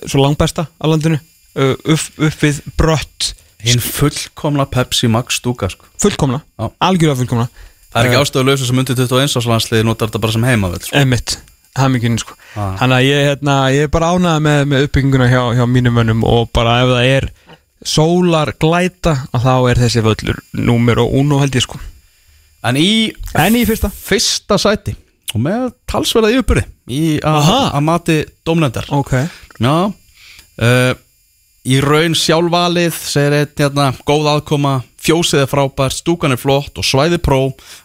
svo 0.07 0.23
langbesta 0.23 0.69
á 0.71 0.85
landinu 0.87 1.19
upp, 1.19 2.05
upp 2.15 2.37
við 2.39 2.61
brött. 2.79 3.33
Hinn 3.61 3.81
fullkomla 3.83 4.65
Pepsi 4.71 5.05
Max 5.11 5.37
stúka 5.37 5.67
sko. 5.69 5.85
fullkomna, 6.01 6.39
Já. 6.57 6.71
algjörlega 6.81 7.19
fullkomna 7.19 7.49
Það 7.91 8.01
er 8.01 8.07
ekki 8.09 8.17
Eh, 8.17 8.23
ástöðulösa 8.23 8.67
sem 8.67 8.77
undir 8.81 8.95
21 8.95 9.37
ás 9.37 9.47
landsliði 9.49 9.83
notar 9.87 10.07
þetta 10.09 10.21
bara 10.23 10.31
sem 10.31 10.43
heimavöld 10.47 10.85
sko. 10.87 10.97
Emmitt, 10.97 11.37
hamingunni 11.75 12.19
sko. 12.23 12.35
Ah. 12.55 12.75
Þannig 12.79 12.97
að 12.97 13.07
ég, 13.07 13.21
hérna, 13.27 13.55
ég 13.75 13.87
er 13.87 13.91
bara 13.91 14.11
ánægð 14.15 14.41
með, 14.47 14.65
með 14.71 14.87
uppbygginguna 14.87 15.27
hjá, 15.31 15.41
hjá 15.59 15.65
mínum 15.67 15.97
mönnum 15.99 16.23
og 16.27 16.49
bara 16.55 16.79
ef 16.85 16.93
það 16.95 17.11
er 17.17 17.29
sólar 17.83 18.53
glæta 18.61 19.15
að 19.33 19.45
þá 19.47 19.55
er 19.71 19.81
þessi 19.81 20.03
völlur 20.05 20.41
númer 20.53 21.01
og 21.03 21.15
uno 21.19 21.39
held 21.41 21.55
ég 21.57 21.65
sko. 21.65 21.79
En 22.63 22.77
í 22.77 23.11
En 23.35 23.55
í 23.57 23.65
fyrsta. 23.65 23.89
fyrsta 23.89 24.57
sæti 24.61 24.95
og 25.33 25.41
með 25.41 25.71
talsverða 25.89 26.31
í 26.91 27.19
að 27.23 27.37
Aha. 27.39 27.59
að 27.77 27.83
mati 27.87 28.17
dómnendar 28.45 28.85
Ok. 28.91 29.13
Já 29.59 29.91
uh, 30.61 30.93
Í 31.61 31.77
raun 31.77 32.15
sjálfvalið 32.17 32.95
segir 32.97 33.35
einn 33.37 33.51
hérna, 33.59 33.91
góð 34.05 34.29
aðkoma 34.31 34.79
fjósið 35.01 35.43
er 35.43 35.49
frábært, 35.49 35.97
stúkan 36.01 36.35
er 36.35 36.41
flott 36.41 36.77
og 36.79 36.85
svæði 36.85 37.19
pró, 37.23 37.39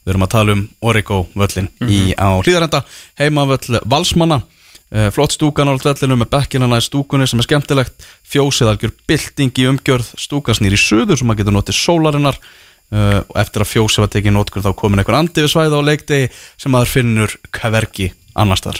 við 0.04 0.12
erum 0.12 0.26
að 0.26 0.34
tala 0.34 0.56
um 0.56 0.66
Origo 0.86 1.22
völlin 1.34 1.70
í, 1.86 2.12
á 2.16 2.36
hlýðarenda 2.40 2.82
heimavöll 3.20 3.80
Valsmanna. 3.84 4.42
Uh, 4.86 5.08
flott 5.10 5.34
stúkan 5.34 5.66
á 5.66 5.74
völlinu 5.74 6.20
með 6.20 6.30
bekkina 6.36 6.68
næst 6.70 6.92
stúkunni 6.92 7.26
sem 7.26 7.42
er 7.42 7.48
skemmtilegt, 7.48 8.06
fjósið 8.22 8.70
algjör 8.70 8.94
bylting 9.10 9.58
í 9.58 9.66
umgjörð, 9.72 10.12
stúkan 10.20 10.58
snýr 10.58 10.76
í 10.76 10.80
suður 10.80 11.18
sem 11.18 11.26
maður 11.26 11.42
getur 11.42 11.58
notið 11.58 11.80
sólarinnar. 11.80 12.40
Uh, 12.86 13.18
og 13.26 13.38
eftir 13.42 13.64
að 13.64 13.72
fjósið 13.72 14.04
var 14.04 14.12
tekið 14.14 14.36
notkur 14.36 14.62
þá 14.62 14.70
komin 14.78 15.02
einhver 15.02 15.16
andi 15.18 15.42
við 15.42 15.50
svæði 15.50 15.80
á 15.82 15.88
leikdegi 15.88 16.28
sem 16.54 16.70
maður 16.70 16.92
finnur 16.92 17.34
hvergi 17.50 18.12
annars 18.38 18.62
þar 18.62 18.78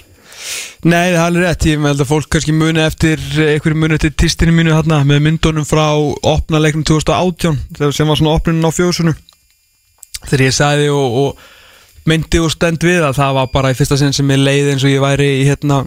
Nei, 0.86 1.10
það 1.12 1.16
er 1.16 1.24
alveg 1.24 1.46
rétt, 1.46 1.66
ég 1.70 1.84
held 1.88 2.04
að 2.04 2.10
fólk 2.10 2.30
kannski 2.32 2.54
muni 2.54 2.82
eftir 2.84 3.22
einhverju 3.34 3.80
muni 3.82 3.98
eftir 3.98 4.14
tistinu 4.14 4.54
mínu 4.54 4.76
hérna 4.76 5.02
með 5.08 5.24
myndunum 5.26 5.66
frá 5.66 5.86
opna 6.22 6.62
leiknum 6.62 6.86
2018 6.86 7.58
þegar 7.78 7.96
sem 7.96 8.12
var 8.12 8.20
svona 8.20 8.36
opnunin 8.38 8.68
á 8.68 8.70
fjósunu 8.70 9.16
þegar 10.26 10.46
ég 10.46 10.56
sagði 10.56 10.88
og, 10.94 11.20
og 11.22 12.06
myndi 12.06 12.40
og 12.42 12.52
stend 12.54 12.84
við 12.86 13.02
að 13.02 13.18
það 13.18 13.36
var 13.40 13.52
bara 13.52 13.74
í 13.74 13.78
fyrsta 13.78 13.98
sinn 13.98 14.14
sem 14.14 14.30
ég 14.30 14.42
leiði 14.42 14.74
eins 14.74 14.86
og 14.86 14.92
ég 14.94 15.02
væri 15.02 15.30
í 15.40 15.46
hérna 15.48 15.82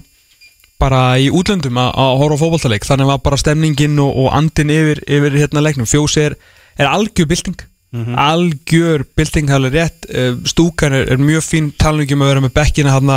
bara 0.79 1.01
í 1.19 1.27
útlöndum 1.35 1.79
að, 1.79 1.89
að 1.99 2.13
horfa 2.21 2.39
á 2.39 2.41
fótballtaleik 2.43 2.87
þannig 2.87 3.09
var 3.09 3.21
bara 3.23 3.39
stemningin 3.39 3.99
og, 4.03 4.13
og 4.23 4.29
andin 4.35 4.71
yfir, 4.73 5.01
yfir 5.07 5.35
hérna 5.41 5.63
leiknum. 5.63 5.89
Fjósi 5.89 6.29
er, 6.29 6.37
er 6.79 6.87
algjör 6.87 7.27
bylting. 7.29 7.59
Algjör 8.21 9.03
bylting 9.17 9.51
það 9.51 9.67
er 9.69 9.75
rétt. 9.75 10.09
Eh, 10.09 10.33
stúkan 10.47 10.95
er, 10.95 11.09
er 11.11 11.19
mjög 11.21 11.43
fín 11.47 11.71
talningum 11.79 12.23
að 12.23 12.31
vera 12.31 12.45
með 12.45 12.55
bekkina 12.61 12.95
hann 12.95 13.13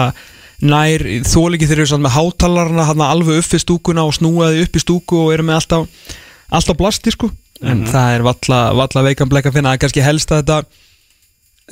nær 0.62 1.02
þóliki 1.26 1.66
þeir 1.66 1.82
eru 1.82 1.90
samt 1.90 2.04
með 2.06 2.16
hátalarna 2.16 2.86
hann 2.86 3.04
alveg 3.04 3.40
upp 3.42 3.54
við 3.54 3.64
stúkuna 3.64 4.06
og 4.06 4.14
snúaði 4.16 4.62
upp 4.66 4.78
í 4.78 4.82
stúku 4.82 5.18
og 5.24 5.32
eru 5.34 5.46
með 5.46 5.60
alltaf 5.60 6.12
alltaf 6.52 6.78
blasti 6.78 7.14
sko. 7.14 7.30
En 7.62 7.84
það 7.86 8.16
er 8.16 8.24
valla, 8.26 8.60
valla 8.74 9.04
veikan 9.06 9.30
bleik 9.30 9.46
að 9.46 9.58
finna. 9.58 9.72
Það 9.72 9.78
er 9.78 9.82
kannski 9.84 10.04
helst 10.06 10.32
að 10.34 10.42
þetta 10.42 10.62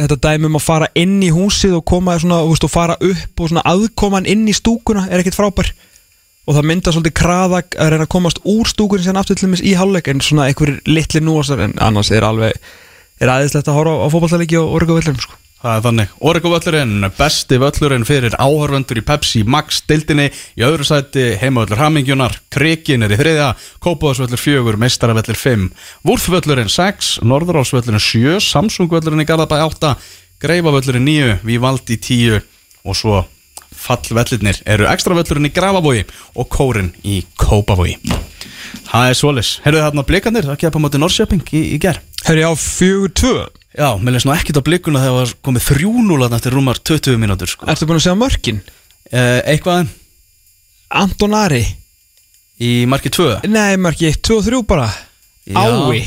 þetta 0.01 0.19
dæmi 0.23 0.49
um 0.49 0.57
að 0.57 0.65
fara 0.65 0.89
inn 0.97 1.19
í 1.23 1.31
húsið 1.35 1.77
og 1.81 1.87
koma 1.91 2.15
svona, 2.21 2.41
veist, 2.47 2.65
og 2.65 2.73
fara 2.73 2.97
upp 2.97 3.43
og 3.43 3.51
svona 3.51 3.65
aðkoman 3.69 4.29
inn 4.31 4.47
í 4.49 4.55
stúkuna 4.57 5.07
er 5.11 5.23
ekkit 5.23 5.37
frábær. 5.37 5.73
Og 6.49 6.57
það 6.57 6.69
mynda 6.71 6.95
svolítið 6.95 7.17
kraðak 7.21 7.77
að 7.77 7.93
reyna 7.93 8.07
að 8.07 8.15
komast 8.15 8.41
úr 8.49 8.71
stúkunni 8.71 9.05
sem 9.05 9.19
aftur 9.19 9.39
til 9.39 9.51
dæmis 9.51 9.65
í 9.67 9.75
hálfleik 9.79 10.09
en 10.11 10.23
svona 10.25 10.49
einhverjir 10.49 10.81
litli 10.89 11.23
núastar 11.23 11.67
en 11.67 11.77
annars 11.83 12.11
er 12.15 12.27
alveg 12.27 12.57
er 13.21 13.29
aðeinslegt 13.35 13.69
að 13.69 13.77
horfa 13.77 13.99
á, 14.01 14.03
á 14.09 14.13
fótballtaleiki 14.15 14.59
og 14.63 14.79
orga 14.79 14.97
villum 14.97 15.21
sko. 15.21 15.37
Það 15.61 15.75
er 15.75 15.83
þannig, 15.85 16.13
Origo 16.25 16.51
völlurinn, 16.55 17.03
besti 17.19 17.59
völlurinn 17.61 18.07
fyrir 18.09 18.33
áhörvendur 18.41 18.97
í 18.97 19.03
Pepsi 19.05 19.43
Max 19.45 19.83
deildinni, 19.85 20.31
í 20.57 20.65
öðru 20.65 20.87
sæti 20.89 21.35
heimavöllur 21.37 21.83
Hamingjunar, 21.83 22.39
Krikin 22.49 23.05
er 23.05 23.13
í 23.13 23.19
þriðja 23.21 23.51
Kópavöllur 23.85 24.41
fjögur, 24.41 24.79
Meistaravöllur 24.81 25.37
5 25.37 25.67
Vúrfvöllurinn 26.09 26.73
6, 26.73 27.13
Norðurásvöllurinn 27.29 28.01
7 28.01 28.41
Samsungvöllurinn 28.47 29.21
í 29.21 29.29
Garðabæ 29.29 29.61
8 29.67 29.93
Greifavöllurinn 30.41 31.05
9, 31.05 31.39
Vivaldi 31.45 32.01
10 32.01 32.41
og 32.89 32.97
svo 32.97 33.21
fallvellirnir 33.85 34.65
eru 34.65 34.89
ekstravöllurinn 34.89 35.53
í 35.53 35.55
Grafavogi 35.61 36.09
og 36.41 36.49
Kórin 36.57 36.95
í 37.05 37.21
Kópavogi. 37.37 37.99
Það 38.89 39.13
er 39.13 39.19
svolis, 39.19 39.55
heyrðu 39.67 39.85
þarna 39.85 40.09
blikandir 40.09 40.49
að 40.49 40.63
kepa 40.65 40.81
moti 40.81 41.05
Norrköping 41.05 41.45
í, 41.53 41.67
í 41.77 41.81
ger 41.85 42.01
Herri 42.25 42.49
á 42.49 42.53
fjögur 42.57 43.13
tvö 43.13 43.41
Já, 43.79 43.89
mér 44.03 44.17
leist 44.17 44.27
nú 44.27 44.35
ekkit 44.35 44.59
á 44.59 44.63
blikuna 44.67 45.03
þegar 45.05 45.19
var 45.21 45.35
komið 45.47 45.67
3-0 45.71 46.25
eftir 46.37 46.57
rúmar 46.57 46.81
20 46.83 47.21
mínútur 47.23 47.51
sko. 47.53 47.69
Ertu 47.71 47.87
búin 47.87 48.01
að 48.01 48.07
segja 48.09 48.19
mörkin? 48.19 48.59
eh, 49.13 49.39
Eitthvað 49.55 49.93
Anton 50.91 51.37
Ari 51.39 51.63
í 52.61 52.73
marki 52.91 53.13
2 53.15 53.47
Nei, 53.49 53.77
mörki 53.81 54.11
1, 54.11 54.19
2 54.27 54.41
og 54.41 54.45
3 54.49 54.65
bara 54.67 54.91
Ái 55.55 56.03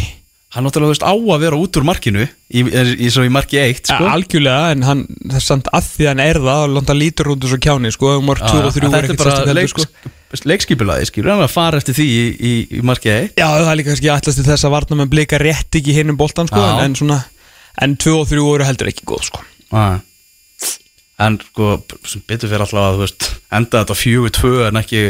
Hann 0.53 0.68
náttúrulega 0.68 0.91
veist 0.93 1.01
á 1.07 1.09
að 1.18 1.39
vera 1.41 1.57
út 1.57 1.78
úr 1.80 1.86
markinu 1.88 2.28
í, 2.28 2.61
í, 2.61 2.82
í, 3.01 3.07
svo 3.09 3.24
í 3.26 3.30
marki 3.34 3.57
1 3.57 3.88
sko. 3.89 4.05
Algjörlega, 4.05 4.68
en 4.76 4.84
hann, 4.86 4.99
það 5.32 5.38
er 5.39 5.45
samt 5.47 5.70
að 5.74 5.88
því 5.95 6.05
hann 6.11 6.22
er 6.22 6.38
það 6.43 6.66
og 6.68 6.76
landa 6.76 6.93
lítur 6.93 7.32
út 7.34 7.47
úr 7.47 7.49
svo 7.55 7.57
kjáni 7.64 7.89
sko, 7.95 8.11
um 8.20 8.28
mörg 8.30 8.43
2 8.45 8.59
og 8.59 8.76
3 8.76 8.86
En 8.86 8.93
er 8.93 8.93
Þetta 8.93 8.99
er 8.99 9.07
ekkert 9.07 9.24
bara 9.24 9.32
sérstaklega 9.34 9.64
heldur, 9.64 9.88
sko. 9.88 10.45
leikskipulaði 10.51 11.07
skilur 11.09 11.34
hann 11.34 11.41
að 11.47 11.55
fara 11.55 11.80
eftir 11.82 11.97
því 11.97 12.05
í, 12.05 12.22
í, 12.38 12.53
í 12.78 12.84
marki 12.86 13.09
1 13.16 13.34
Já, 13.41 13.47
það 13.49 13.72
er 13.72 13.80
líka 13.82 13.89
kannski 13.95 14.11
ætlast 14.14 14.39
til 14.43 14.45
þess 14.51 14.68
að 14.70 14.76
varna 14.76 14.99
með 15.01 15.09
blika 15.16 15.41
rétt 15.41 15.80
ekki 15.82 15.97
hinn 15.97 16.14
um 16.14 16.20
boltan 16.22 16.51
sko, 16.51 16.61
Já. 16.61 16.70
en, 16.76 16.86
en 16.86 16.97
svona 17.01 17.18
En 17.82 17.95
2 17.97 18.15
og 18.19 18.28
3 18.30 18.41
eru 18.55 18.67
heldur 18.67 18.91
ekki 18.91 19.05
góð 19.09 19.30
sko. 19.32 19.43
En 21.24 21.38
sko, 21.41 21.76
sem 22.09 22.24
betur 22.28 22.49
fyrir 22.51 22.65
alltaf 22.65 22.82
að 22.84 22.99
veist, 23.03 23.30
enda 23.53 23.84
þetta 23.84 23.97
4-2 23.97 24.53
en 24.67 24.80
ekki 24.82 25.03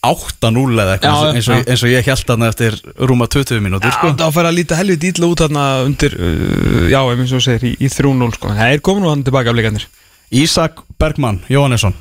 8-0 0.00 0.80
eða 0.80 0.94
eitthvað 0.96 1.34
eins, 1.36 1.48
eins 1.52 1.82
og 1.84 1.90
ég 1.92 2.06
held 2.08 2.22
þarna 2.30 2.48
eftir 2.48 2.76
rúma 2.96 3.26
20 3.28 3.60
mínútur 3.60 3.92
sko. 3.92 4.12
Það 4.16 4.36
fær 4.38 4.48
að 4.48 4.56
líta 4.56 4.78
helvið 4.78 5.08
ítla 5.10 5.28
út 5.28 5.42
þarna 5.44 5.64
undir, 5.84 6.16
uh, 6.16 6.86
já, 6.88 7.00
eins 7.12 7.34
og 7.36 7.44
segir, 7.44 7.66
í, 7.68 7.72
í 7.84 7.90
3-0 7.92 8.30
sko. 8.38 8.54
Það 8.56 8.76
er 8.76 8.84
komin 8.86 9.04
og 9.08 9.12
hann 9.12 9.26
tilbaka 9.26 9.52
af 9.52 9.58
blikandir 9.58 9.88
Ísak 10.30 10.84
Bergmann, 11.00 11.42
Jóhannesson 11.50 11.96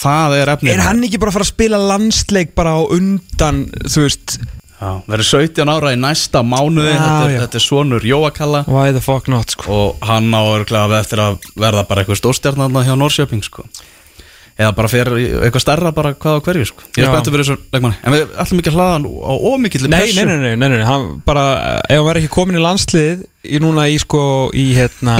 Það 0.00 0.36
er 0.40 0.52
efnið 0.54 0.74
Er 0.74 0.84
hann 0.84 1.02
ekki 1.06 1.20
bara 1.22 1.32
að 1.32 1.38
fara 1.38 1.46
að 1.46 1.52
spila 1.52 1.80
landsleik 1.90 2.54
bara 2.58 2.76
á 2.76 2.80
undan, 2.92 3.64
þú 3.86 4.04
veist 4.06 4.36
verður 4.80 5.28
17 5.28 5.68
ára 5.70 5.92
í 5.94 5.98
næsta 6.00 6.40
mánuði. 6.46 6.94
Já, 6.94 7.00
þetta, 7.00 7.30
já. 7.34 7.40
þetta 7.44 7.58
er 7.60 7.64
sonur 7.66 8.06
Jóakalla. 8.08 8.64
Why 8.70 8.94
the 8.96 9.02
fuck 9.04 9.28
not, 9.28 9.52
sko? 9.52 9.68
Og 9.76 10.04
hann 10.08 10.32
á 10.32 10.40
örglega 10.40 11.00
eftir 11.02 11.20
að 11.22 11.40
verða 11.60 11.84
bara 11.88 12.04
eitthvað 12.04 12.20
stórstjarnarna 12.22 12.84
hjá 12.88 12.94
Norrköping 12.96 13.44
sko. 13.44 13.66
eða 14.60 14.74
bara 14.76 14.88
fyrir 14.92 15.14
eitthvað 15.46 15.62
stærra 15.64 15.90
bara 15.96 16.10
hvað 16.20 16.34
á 16.36 16.40
hverju 16.44 16.66
sko. 16.68 16.82
ég 16.92 17.04
er 17.06 17.08
spenntur 17.08 17.32
fyrir 17.32 17.46
þessu 17.46 17.62
leikmanni 17.72 17.96
en 18.04 18.12
við 18.12 18.34
ætlum 18.42 18.58
ekki 18.60 18.68
að 18.68 18.74
hlaða 18.76 18.96
hann 18.96 19.06
á 19.08 19.32
ómikill 19.48 19.86
Nei, 19.88 20.12
nei, 20.12 20.24
nei, 20.28 20.36
nei, 20.42 20.56
nei, 20.60 20.68
nei, 20.74 20.82
hann 20.84 21.06
bara, 21.24 21.44
ef 21.86 21.94
hann 21.96 22.04
verður 22.04 22.20
ekki 22.20 22.32
komin 22.34 22.58
í 22.58 22.64
landsliðið 22.66 23.22
í 23.56 23.60
núna 23.64 23.86
í 23.88 23.96
sko, 24.02 24.20
í 24.52 24.66
hérna 24.76 25.14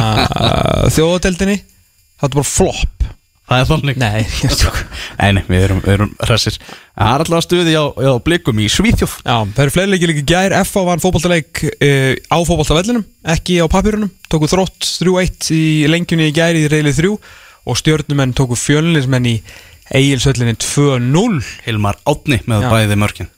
þjóðadeldinni, 0.96 1.56
það 2.20 2.28
er 2.28 2.36
bara 2.36 2.50
flop 2.50 3.08
það 3.50 3.62
er 3.62 3.68
þannig. 3.70 3.98
Nei, 4.00 4.20
nei, 5.20 5.30
nei, 5.36 5.42
við 5.50 5.64
erum, 5.66 5.80
erum 5.90 6.12
en 6.20 6.28
það 6.30 7.14
er 7.14 7.24
alltaf 7.24 7.44
stuði 7.46 7.74
á, 7.74 7.84
á 7.90 8.14
blikum 8.22 8.60
í 8.62 8.68
Svíþjóð. 8.70 9.16
Já, 9.24 9.36
það 9.56 9.62
eru 9.64 9.74
fleiri 9.74 9.92
leikir 9.94 10.12
líka 10.12 10.26
gær. 10.30 10.54
F.A. 10.60 10.84
vann 10.86 11.02
fótballtaleik 11.02 11.62
uh, 11.66 12.12
á 12.30 12.38
fótballtavellinum 12.46 13.06
ekki 13.34 13.58
á 13.58 13.66
papirunum, 13.72 14.12
tóku 14.30 14.50
þrótt 14.50 14.86
3-1 15.00 15.50
í 15.56 15.64
lengjunni 15.90 16.30
í 16.30 16.36
gær 16.36 16.58
í 16.58 16.68
reylið 16.70 17.02
3 17.02 17.12
og 17.70 17.80
stjórnumenn 17.80 18.36
tóku 18.36 18.58
fjölnismenn 18.58 19.28
í 19.28 19.36
eigilsöllinni 19.90 20.54
2-0 20.60 21.42
Hilmar 21.66 21.98
Átni 22.08 22.40
með 22.46 22.66
Já. 22.66 22.70
bæði 22.72 22.98
mörkin. 23.00 23.30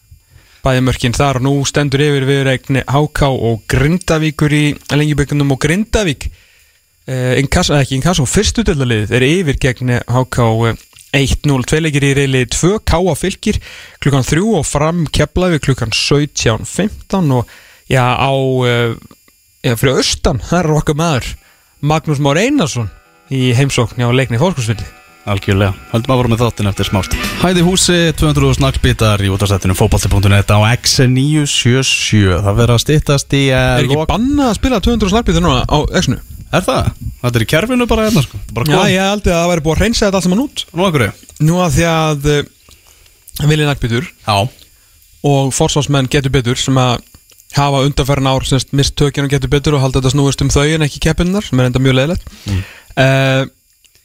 Bæði 0.63 0.83
mörkin 0.87 1.17
þar 1.17 1.41
og 1.41 1.47
nú 1.47 1.55
stendur 1.67 2.05
yfir 2.05 2.27
viðreikni 2.29 2.85
HK 2.87 3.31
og 3.33 3.65
Grindavíkur 3.71 4.53
í 4.55 4.65
lengjubökkunum 4.93 5.57
og 5.57 5.63
Grindavík 5.65 6.29
inkasso, 7.43 7.75
ekki 7.75 7.99
inkasso, 7.99 8.27
fyrstu 8.29 8.65
döldaliðið 8.67 9.15
er 9.19 9.27
yfir 9.27 9.61
gegn 9.63 9.97
HK 10.07 10.49
eh, 10.71 10.81
1-0, 11.13 11.67
tveilegir 11.69 12.07
í 12.09 12.15
reyli 12.17 12.45
2 12.49 12.79
K.A. 12.89 13.15
fylgir 13.19 13.59
klukkan 14.01 14.25
3 14.25 14.47
og 14.57 14.65
fram 14.65 15.05
keflaði 15.13 15.61
klukkan 15.61 15.93
17.15 15.93 17.35
og 17.37 17.51
já 17.91 18.07
á 18.17 18.33
já, 19.67 19.77
fyrir 19.77 19.99
austan, 19.99 20.41
það 20.41 20.59
er 20.63 20.75
okkar 20.79 20.99
maður 20.99 21.31
Magnús 21.83 22.23
Már 22.23 22.41
Einarsson 22.41 22.89
í 23.33 23.51
heimsókn 23.59 24.01
á 24.01 24.09
leikni 24.15 24.41
fórskonsvildi 24.41 24.89
Algjörlega, 25.23 25.77
höldum 25.93 26.11
að 26.11 26.19
voru 26.19 26.31
með 26.33 26.41
þáttin 26.43 26.69
eftir 26.73 26.89
smást 26.89 27.13
Hæði 27.45 27.63
húsi, 27.63 27.99
200 28.19 28.57
snakkbítar 28.59 29.23
í 29.23 29.31
útastættinu 29.31 29.77
fótballti.net 29.79 30.51
á 30.51 30.59
X977 30.81 32.41
Það 32.43 32.59
verður 32.59 32.75
að 32.75 32.83
styttast 32.83 33.37
í 33.39 33.45
Er 33.55 33.85
ekki 33.85 34.01
bannað 34.11 34.49
að 34.49 34.59
spila 34.59 34.83
200 34.83 35.13
snarpið 35.13 35.39
núna 35.45 35.63
á 35.63 35.79
X-nu? 36.03 36.19
Er 36.53 36.65
það? 36.67 36.91
Þetta 37.23 37.39
er 37.39 37.45
í 37.45 37.51
kerfinu 37.53 37.87
bara 37.89 38.09
hérna 38.09 38.25
sko. 38.25 38.41
Er 38.41 38.57
bara 38.57 38.75
Já, 38.75 38.81
ég 38.93 39.07
held 39.07 39.29
að 39.29 39.39
það 39.39 39.53
væri 39.53 39.65
búið 39.65 39.77
að 39.77 39.85
reynsa 39.87 40.05
þetta 40.05 40.19
allt 40.19 40.27
saman 40.27 40.43
út. 40.43 40.65
Nú 40.73 40.89
okkur 40.89 41.07
Nú 41.43 41.63
að 41.63 41.79
því 41.79 41.87
að 41.93 42.29
uh, 42.33 43.49
Vili 43.49 43.69
Nagbjörn 43.69 44.11
Já. 44.27 44.37
og 45.33 45.55
forsvarsmenn 45.57 46.11
getur 46.13 46.35
betur 46.35 46.61
sem 46.61 46.77
að 46.79 47.01
hafa 47.57 47.83
undanferðin 47.87 48.31
ár 48.33 48.47
semst 48.49 48.71
mist 48.77 48.95
tökina 48.97 49.31
getur 49.33 49.51
betur 49.53 49.77
og 49.77 49.83
halda 49.85 50.01
þetta 50.01 50.13
snúist 50.15 50.45
um 50.45 50.53
þau 50.53 50.69
en 50.69 50.87
ekki 50.87 51.03
keppinnar 51.05 51.45
sem 51.45 51.61
er 51.61 51.69
enda 51.69 51.83
mjög 51.83 51.99
leiðilegt 51.99 52.31
mm. 52.49 52.63
uh, 52.97 53.43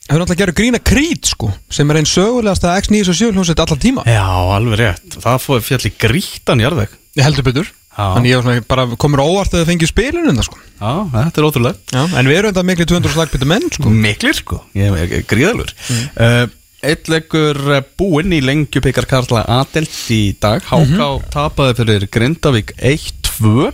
Hefur 0.07 0.21
náttúrulega 0.21 0.39
gerð 0.39 0.55
grína 0.55 0.79
krít 0.79 1.27
sko 1.27 1.49
sem 1.73 1.89
er 1.91 1.97
einn 1.99 2.07
sögulegasta 2.07 2.77
X977 2.79 3.33
hljómsveit 3.35 3.59
allar 3.59 3.79
tíma. 3.83 4.05
Já, 4.07 4.23
alveg 4.55 4.79
rétt. 4.79 5.17
Það 5.19 5.41
fóði 5.43 5.65
fjall 5.65 5.81
í 5.83 5.91
grítan 5.99 6.63
jarðveg. 6.63 6.93
Ég 7.19 7.27
heldur 7.27 7.43
betur. 7.43 7.71
Þannig 7.97 8.29
ég 8.29 8.37
var 8.37 8.45
svona 8.45 8.65
bara 8.69 8.85
komur 9.01 9.23
óvart 9.23 9.55
að 9.55 9.63
þau 9.63 9.69
fengið 9.71 9.89
spilinu 9.89 10.29
þetta 10.29 10.45
sko. 10.45 10.59
Já, 10.77 10.91
þetta 11.15 11.41
er 11.41 11.47
ótrúlega 11.47 11.95
Já, 11.95 12.01
en 12.19 12.29
við 12.29 12.37
erum 12.37 12.51
enda 12.51 12.63
miklu 12.67 12.85
200 12.91 13.13
slagbyrtu 13.15 13.49
menn 13.49 13.65
sko. 13.73 13.93
Miklir 14.05 14.37
sko, 14.37 14.59
ég 14.77 14.99
er 15.01 15.23
gríðalur. 15.25 15.73
Mm. 15.89 16.53
Eitt 16.85 17.09
leikur 17.09 17.57
eh, 17.73 17.81
búinn 17.97 18.35
í 18.37 18.41
lengjubikar 18.45 19.07
Karla 19.09 19.41
Adelt 19.57 19.95
í 20.13 20.35
dag. 20.37 20.61
Háká 20.69 21.07
tapaði 21.33 21.79
fyrir 21.79 22.05
Grindavík 22.13 22.75
1-2 22.77 23.71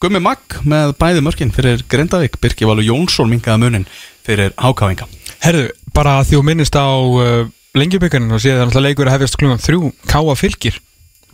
Gummi 0.00 0.22
Magg 0.24 0.56
með 0.64 0.94
bæði 0.96 1.24
mörkin 1.26 1.52
fyrir 1.52 1.84
Grindavík. 1.92 2.40
Birki 2.40 2.64
Valur 2.64 2.86
Jónsson 2.86 3.28
minkaði 3.28 3.66
munin 3.66 3.88
fyrir 4.24 4.54
Hákáinga 4.56 5.04
Herðu, 5.44 5.68
bara 5.92 6.22
því 6.24 6.38
þú 6.38 6.46
minnist 6.48 6.80
á 6.80 6.88
uh, 6.88 7.44
lengjubikanin 7.76 8.32
og 8.32 8.40
séð 8.40 8.64
að 8.64 8.80
leikur 8.86 9.08
að 9.08 9.18
hefjast 9.18 9.36
klungan 9.40 9.60
þrjú. 9.60 9.92
Káa 10.08 10.36
fylgir 10.40 10.80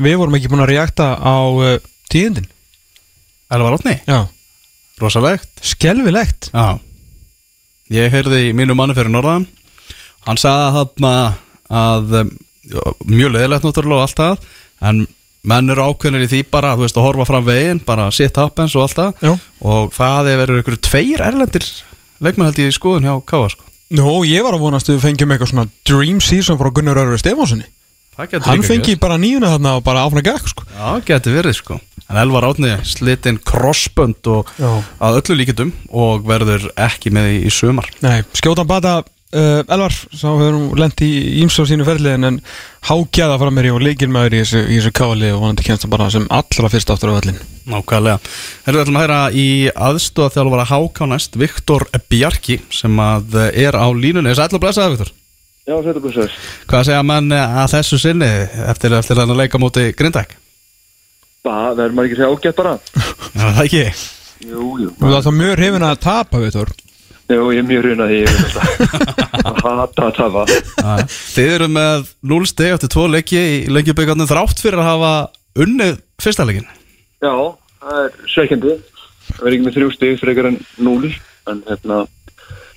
Við 0.02 0.18
vorum 0.20 0.34
ekki 0.36 0.50
búin 0.52 0.64
að 0.66 0.72
reakta 0.74 1.14
á 1.16 1.38
uh, 1.38 1.76
tíðindin. 2.16 2.48
Elvar 3.52 3.76
Átni, 3.76 3.94
Já, 4.08 4.24
rosalegt. 4.98 5.50
Skelvilegt 5.62 6.50
Já. 6.50 6.80
Ég 7.94 8.10
heyrði 8.10 8.48
í 8.48 8.54
mínu 8.56 8.74
manni 8.74 8.96
fyrir 8.96 9.12
norðan. 9.14 9.44
Hann 10.26 10.40
sagði 10.42 10.72
þarna 10.74 11.12
að 11.70 12.16
um, 12.24 12.32
já, 12.66 12.82
mjög 13.06 13.36
leðilegt 13.36 13.66
náttúrulega 13.68 14.00
og 14.00 14.06
allt 14.08 14.22
það 14.22 14.48
en 14.90 15.04
menn 15.46 15.70
eru 15.70 15.84
ákveðnir 15.86 16.24
í 16.26 16.30
því 16.32 16.40
bara 16.50 16.72
þú 16.74 16.82
veist 16.82 16.98
að 16.98 17.06
horfa 17.06 17.26
fram 17.28 17.44
veginn, 17.46 17.82
bara 17.86 18.08
sit 18.10 18.40
happens 18.40 18.74
og 18.74 18.88
allt 18.88 18.98
það. 18.98 19.38
Og 19.62 19.92
það 19.94 20.32
er 20.32 20.40
verið 20.42 20.64
ykkur 20.64 20.78
tveir 20.88 21.22
erlendir 21.28 21.68
leikmenn 22.18 22.48
held 22.48 22.58
ég 22.64 22.72
í 22.72 22.74
skoðun 22.74 23.06
hjá 23.06 23.14
Káa 23.28 23.52
sko. 23.52 23.62
Nú, 23.94 24.24
ég 24.26 24.42
var 24.42 24.56
að 24.56 24.64
vonast 24.64 24.90
að 24.90 24.96
við 24.96 25.04
fengjum 25.04 25.32
eitthvað 25.34 25.52
svona 25.52 25.68
dream 25.86 26.18
season 26.24 26.58
frá 26.58 26.72
Gunnar 26.74 26.98
Örður 26.98 27.22
getur 27.22 27.62
Hann 28.16 28.62
fengi 28.64 28.94
gerst. 28.94 29.02
bara 29.02 29.18
nýjuna 29.20 29.52
þarna 29.56 29.74
og 29.78 29.84
bara 29.86 30.06
áfram 30.06 30.24
gekk 30.24 30.48
sko 30.52 30.64
Já, 30.72 30.86
getur 31.10 31.36
verið 31.36 31.58
sko 31.60 31.80
En 32.06 32.20
Elvar 32.20 32.46
Átni 32.46 32.70
slitinn 32.86 33.40
crossbönd 33.42 34.28
og 34.30 34.46
Já. 34.60 34.70
að 35.02 35.20
öllu 35.20 35.40
líkitum 35.40 35.72
og 35.90 36.22
verður 36.28 36.68
ekki 36.78 37.10
með 37.12 37.32
í, 37.34 37.36
í 37.48 37.50
sumar 37.52 37.88
Nei, 38.04 38.20
skjótan 38.38 38.68
bata 38.70 39.00
uh, 39.02 39.64
Elvar, 39.66 39.90
sá 40.14 40.28
hefur 40.30 40.78
lent 40.78 41.02
í 41.02 41.10
ímsu 41.42 41.66
á 41.66 41.68
sínu 41.68 41.86
ferliðin 41.88 42.28
en 42.30 42.38
hágjaða 42.86 43.40
fram 43.42 43.58
mér 43.58 43.68
í 43.72 43.74
og 43.74 43.82
leikir 43.82 44.08
maður 44.12 44.38
í 44.38 44.42
þessu, 44.44 44.62
þessu 44.70 44.94
káli 44.96 45.32
og 45.34 45.42
vonandi 45.42 45.66
kemst 45.66 45.84
það 45.84 45.94
bara 45.96 46.08
sem 46.14 46.30
allra 46.30 46.72
fyrst 46.72 46.94
aftur 46.94 47.10
á 47.12 47.16
völlin 47.18 47.42
Nákvæmlega. 47.66 48.20
Herru, 48.62 48.78
við 48.78 48.82
ætlum 48.84 48.96
að 49.00 49.02
hæra 49.02 49.20
í 49.34 49.46
aðstóða 49.74 50.34
þjálfara 50.36 50.66
HK 50.70 51.08
næst, 51.10 51.34
Viktor 51.42 51.82
Bjarki, 52.06 52.60
sem 52.70 52.94
að 53.02 53.34
er 53.50 53.74
á 53.74 53.90
línunni. 53.90 54.30
Þess 54.30 54.38
að 54.38 54.46
ætla 54.46 54.60
að 54.60 54.62
blessa 54.62 54.84
það, 54.84 54.92
Viktor. 54.94 55.10
Já, 55.66 55.74
þetta 55.82 55.96
er 55.96 56.02
blessaður. 56.04 56.34
Hvað 56.70 56.84
segja 56.86 57.04
menn 57.06 57.32
að 57.34 57.70
þessu 57.74 57.98
sinni 57.98 58.32
eftir, 58.70 58.92
eftir 58.94 59.18
að 59.22 59.32
leika 59.34 59.58
móti 59.58 59.88
Grindæk? 59.98 60.36
Það 61.46 61.72
verður 61.78 61.96
maður 61.96 62.08
ekki 62.08 62.16
að 62.16 62.20
segja 62.20 62.34
ágætt 62.34 62.60
bara. 62.60 62.74
Já, 63.34 63.46
það 63.56 63.62
ekki. 63.64 63.84
Jú, 64.46 64.66
jú. 64.82 64.90
það 65.00 65.16
er 65.16 65.24
það 65.26 65.38
mjög 65.40 65.54
hrifin 65.56 65.86
að 65.88 66.02
tapa 66.04 66.40
við 66.42 66.58
þór 66.58 66.72
Jú, 67.26 67.46
ég 67.50 67.58
er 67.58 67.64
mjög 67.66 67.80
hrjuna 67.82 68.06
því 68.06 68.18
ég 68.20 68.28
veit 68.30 68.52
þetta. 68.54 69.24
Að 69.66 69.78
hata 69.80 70.04
að 70.04 70.12
tafa. 70.14 70.42
Já. 70.46 71.06
Þið 71.10 71.48
eru 71.56 71.66
með 71.74 72.10
0 72.30 72.46
steg 72.46 72.74
eftir 72.76 72.92
tvo 72.92 73.06
leiki 73.10 73.40
í 73.40 73.56
leikjubíkarnir 73.74 74.28
þrátt 74.30 74.62
fyrir 74.62 74.78
að 74.78 74.90
hafa 74.92 75.10
unnið 75.64 75.96
fyrsta 76.22 76.46
leikin. 76.46 76.68
Já, 77.24 77.32
það 77.82 77.98
er 78.04 78.14
sveikjandi. 78.30 78.76
Það 79.26 79.40
verður 79.40 79.56
ekki 79.56 79.66
með 79.66 79.78
þrjú 79.80 79.88
stig 79.96 80.20
frekar 80.22 80.50
en 80.52 80.60
núl. 80.86 81.10
En 81.50 81.64
hérna, 81.66 81.98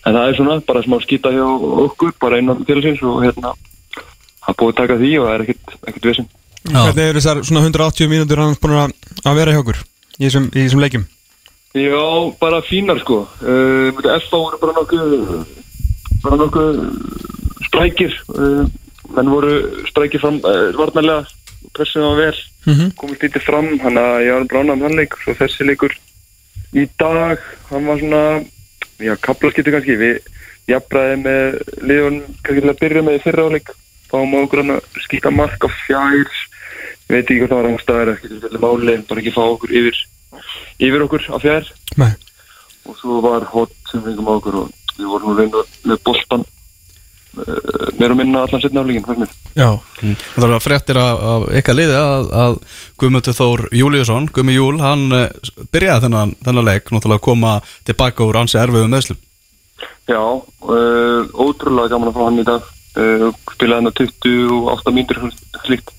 en 0.05 0.15
það 0.15 0.27
er 0.29 0.35
svona 0.39 0.59
bara 0.67 0.83
smá 0.85 0.97
skýta 1.03 1.31
hjá 1.33 1.45
okkur, 1.85 2.13
bara 2.21 2.39
innan 2.39 2.63
félagsins 2.67 3.01
og 3.03 3.23
hérna, 3.25 3.53
það 4.45 4.57
búið 4.61 4.73
að 4.73 4.79
taka 4.81 4.97
því 5.01 5.11
og 5.19 5.25
það 5.27 5.33
er 5.35 5.45
ekkert, 5.45 5.77
ekkert 5.87 6.09
vesinn. 6.11 6.29
Hvernig 6.69 7.05
eru 7.09 7.19
þessar 7.21 7.41
svona 7.47 7.63
180 7.67 8.11
mínútur 8.11 8.41
hann 8.43 8.57
búin 8.61 8.75
að 8.79 8.93
að 9.29 9.39
vera 9.39 9.55
hjá 9.55 9.61
okkur 9.63 9.79
í 10.19 10.25
þessum, 10.27 10.49
í 10.53 10.59
þessum 10.65 10.83
leikjum? 10.83 11.07
Já, 11.77 12.03
bara 12.41 12.61
fínar 12.65 12.97
sko. 13.03 13.21
Uh, 13.45 13.93
FA 14.25 14.37
voru 14.41 14.57
bara 14.61 14.73
nokkuð, 14.79 15.11
bara 16.23 16.39
nokkuð 16.41 16.79
sprækir. 17.69 18.15
Uh, 18.33 18.63
menn 19.15 19.29
voru 19.29 19.53
sprækir 19.89 20.21
fram 20.23 20.39
uh, 20.41 20.71
varnarlega, 20.77 21.25
pressum 21.77 22.05
var 22.07 22.17
vel, 22.23 22.39
Mhm. 22.67 22.89
komist 22.99 23.21
lítið 23.23 23.41
fram, 23.45 23.67
hann 23.79 23.95
að 23.97 24.25
ég 24.27 24.33
var 24.35 24.43
brána 24.51 24.73
um 24.75 24.81
hann 24.83 24.97
leik, 24.97 25.13
svo 25.23 25.33
þessi 25.33 25.63
leikur 25.65 25.93
í 26.75 26.83
dag, 26.99 27.39
hann 27.69 27.85
var 27.87 27.97
svona, 28.01 28.23
já, 28.99 29.15
kaplaskipti 29.23 29.73
kannski, 29.73 29.97
við 29.99 30.19
jafnbræði 30.69 31.17
með 31.23 31.57
liðun, 31.89 32.19
kannski 32.43 32.63
til 32.63 32.71
að 32.73 32.81
byrja 32.83 33.05
með 33.05 33.17
í 33.17 33.23
fyrra 33.23 33.47
áleik, 33.49 33.73
fáum 34.09 34.35
á 34.35 34.39
okkur 34.43 34.63
að 34.65 35.01
skýta 35.05 35.33
mark 35.33 35.65
á 35.65 35.69
fjær, 35.85 36.33
ég 37.09 37.13
veit 37.13 37.23
ekki 37.23 37.39
hvort 37.41 37.53
það 37.53 37.61
var 37.61 37.69
angstæðar, 37.71 38.13
ekki 38.15 38.31
til 38.31 38.41
þetta 38.45 38.63
máli, 38.65 38.97
bara 39.09 39.23
ekki 39.23 39.35
fá 39.35 39.41
okkur 39.45 39.75
yfir, 39.81 40.03
yfir 40.89 41.05
okkur 41.07 41.27
á 41.31 41.37
fjær. 41.41 41.73
Nei. 42.01 42.11
Og 42.89 42.97
svo 42.97 43.19
var 43.25 43.45
hot 43.49 43.73
sem 43.91 44.03
fengum 44.05 44.29
á 44.29 44.33
okkur 44.37 44.61
og 44.63 44.95
við 44.97 45.11
vorum 45.13 45.33
að 45.33 45.43
reyna 45.43 45.65
með 45.89 46.01
boltan 46.07 46.45
uh, 47.39 47.87
meira 47.99 48.15
og 48.15 48.19
minna 48.19 48.43
allan 48.45 48.63
setna 48.63 48.83
mér. 48.83 49.31
Já 49.55 49.69
Það 49.99 50.47
var 50.53 50.63
fréttir 50.63 50.99
af, 51.01 51.47
ykkar 51.59 51.77
liði 51.77 51.97
að, 51.99 52.29
að 52.43 52.57
Guðmundur 52.99 53.37
Þór 53.37 53.65
Júliusson, 53.75 54.29
Guðmi 54.35 54.57
Júl, 54.57 54.79
hann 54.83 55.07
uh, 55.15 55.27
byrjaði 55.73 56.07
þennan, 56.07 56.35
þennan 56.45 56.69
leik, 56.69 56.91
náttúrulega 56.91 57.19
að 57.21 57.27
koma 57.29 57.55
tilbaka 57.87 58.27
úr 58.27 58.41
ansi 58.41 58.59
erfiðu 58.61 58.91
meðslum. 58.91 59.21
Já, 60.09 60.19
uh, 60.19 61.21
ótrúlega 61.37 61.93
gaman 61.93 62.11
að 62.11 62.17
fá 62.17 62.23
hann 62.25 62.41
í 62.41 62.47
dag 62.47 62.69
uh, 62.97 63.29
spilaði 63.55 63.79
hann 63.79 63.91
á 63.91 63.99
28 63.99 64.95
mínútur 64.95 65.29
slíkt 65.65 65.95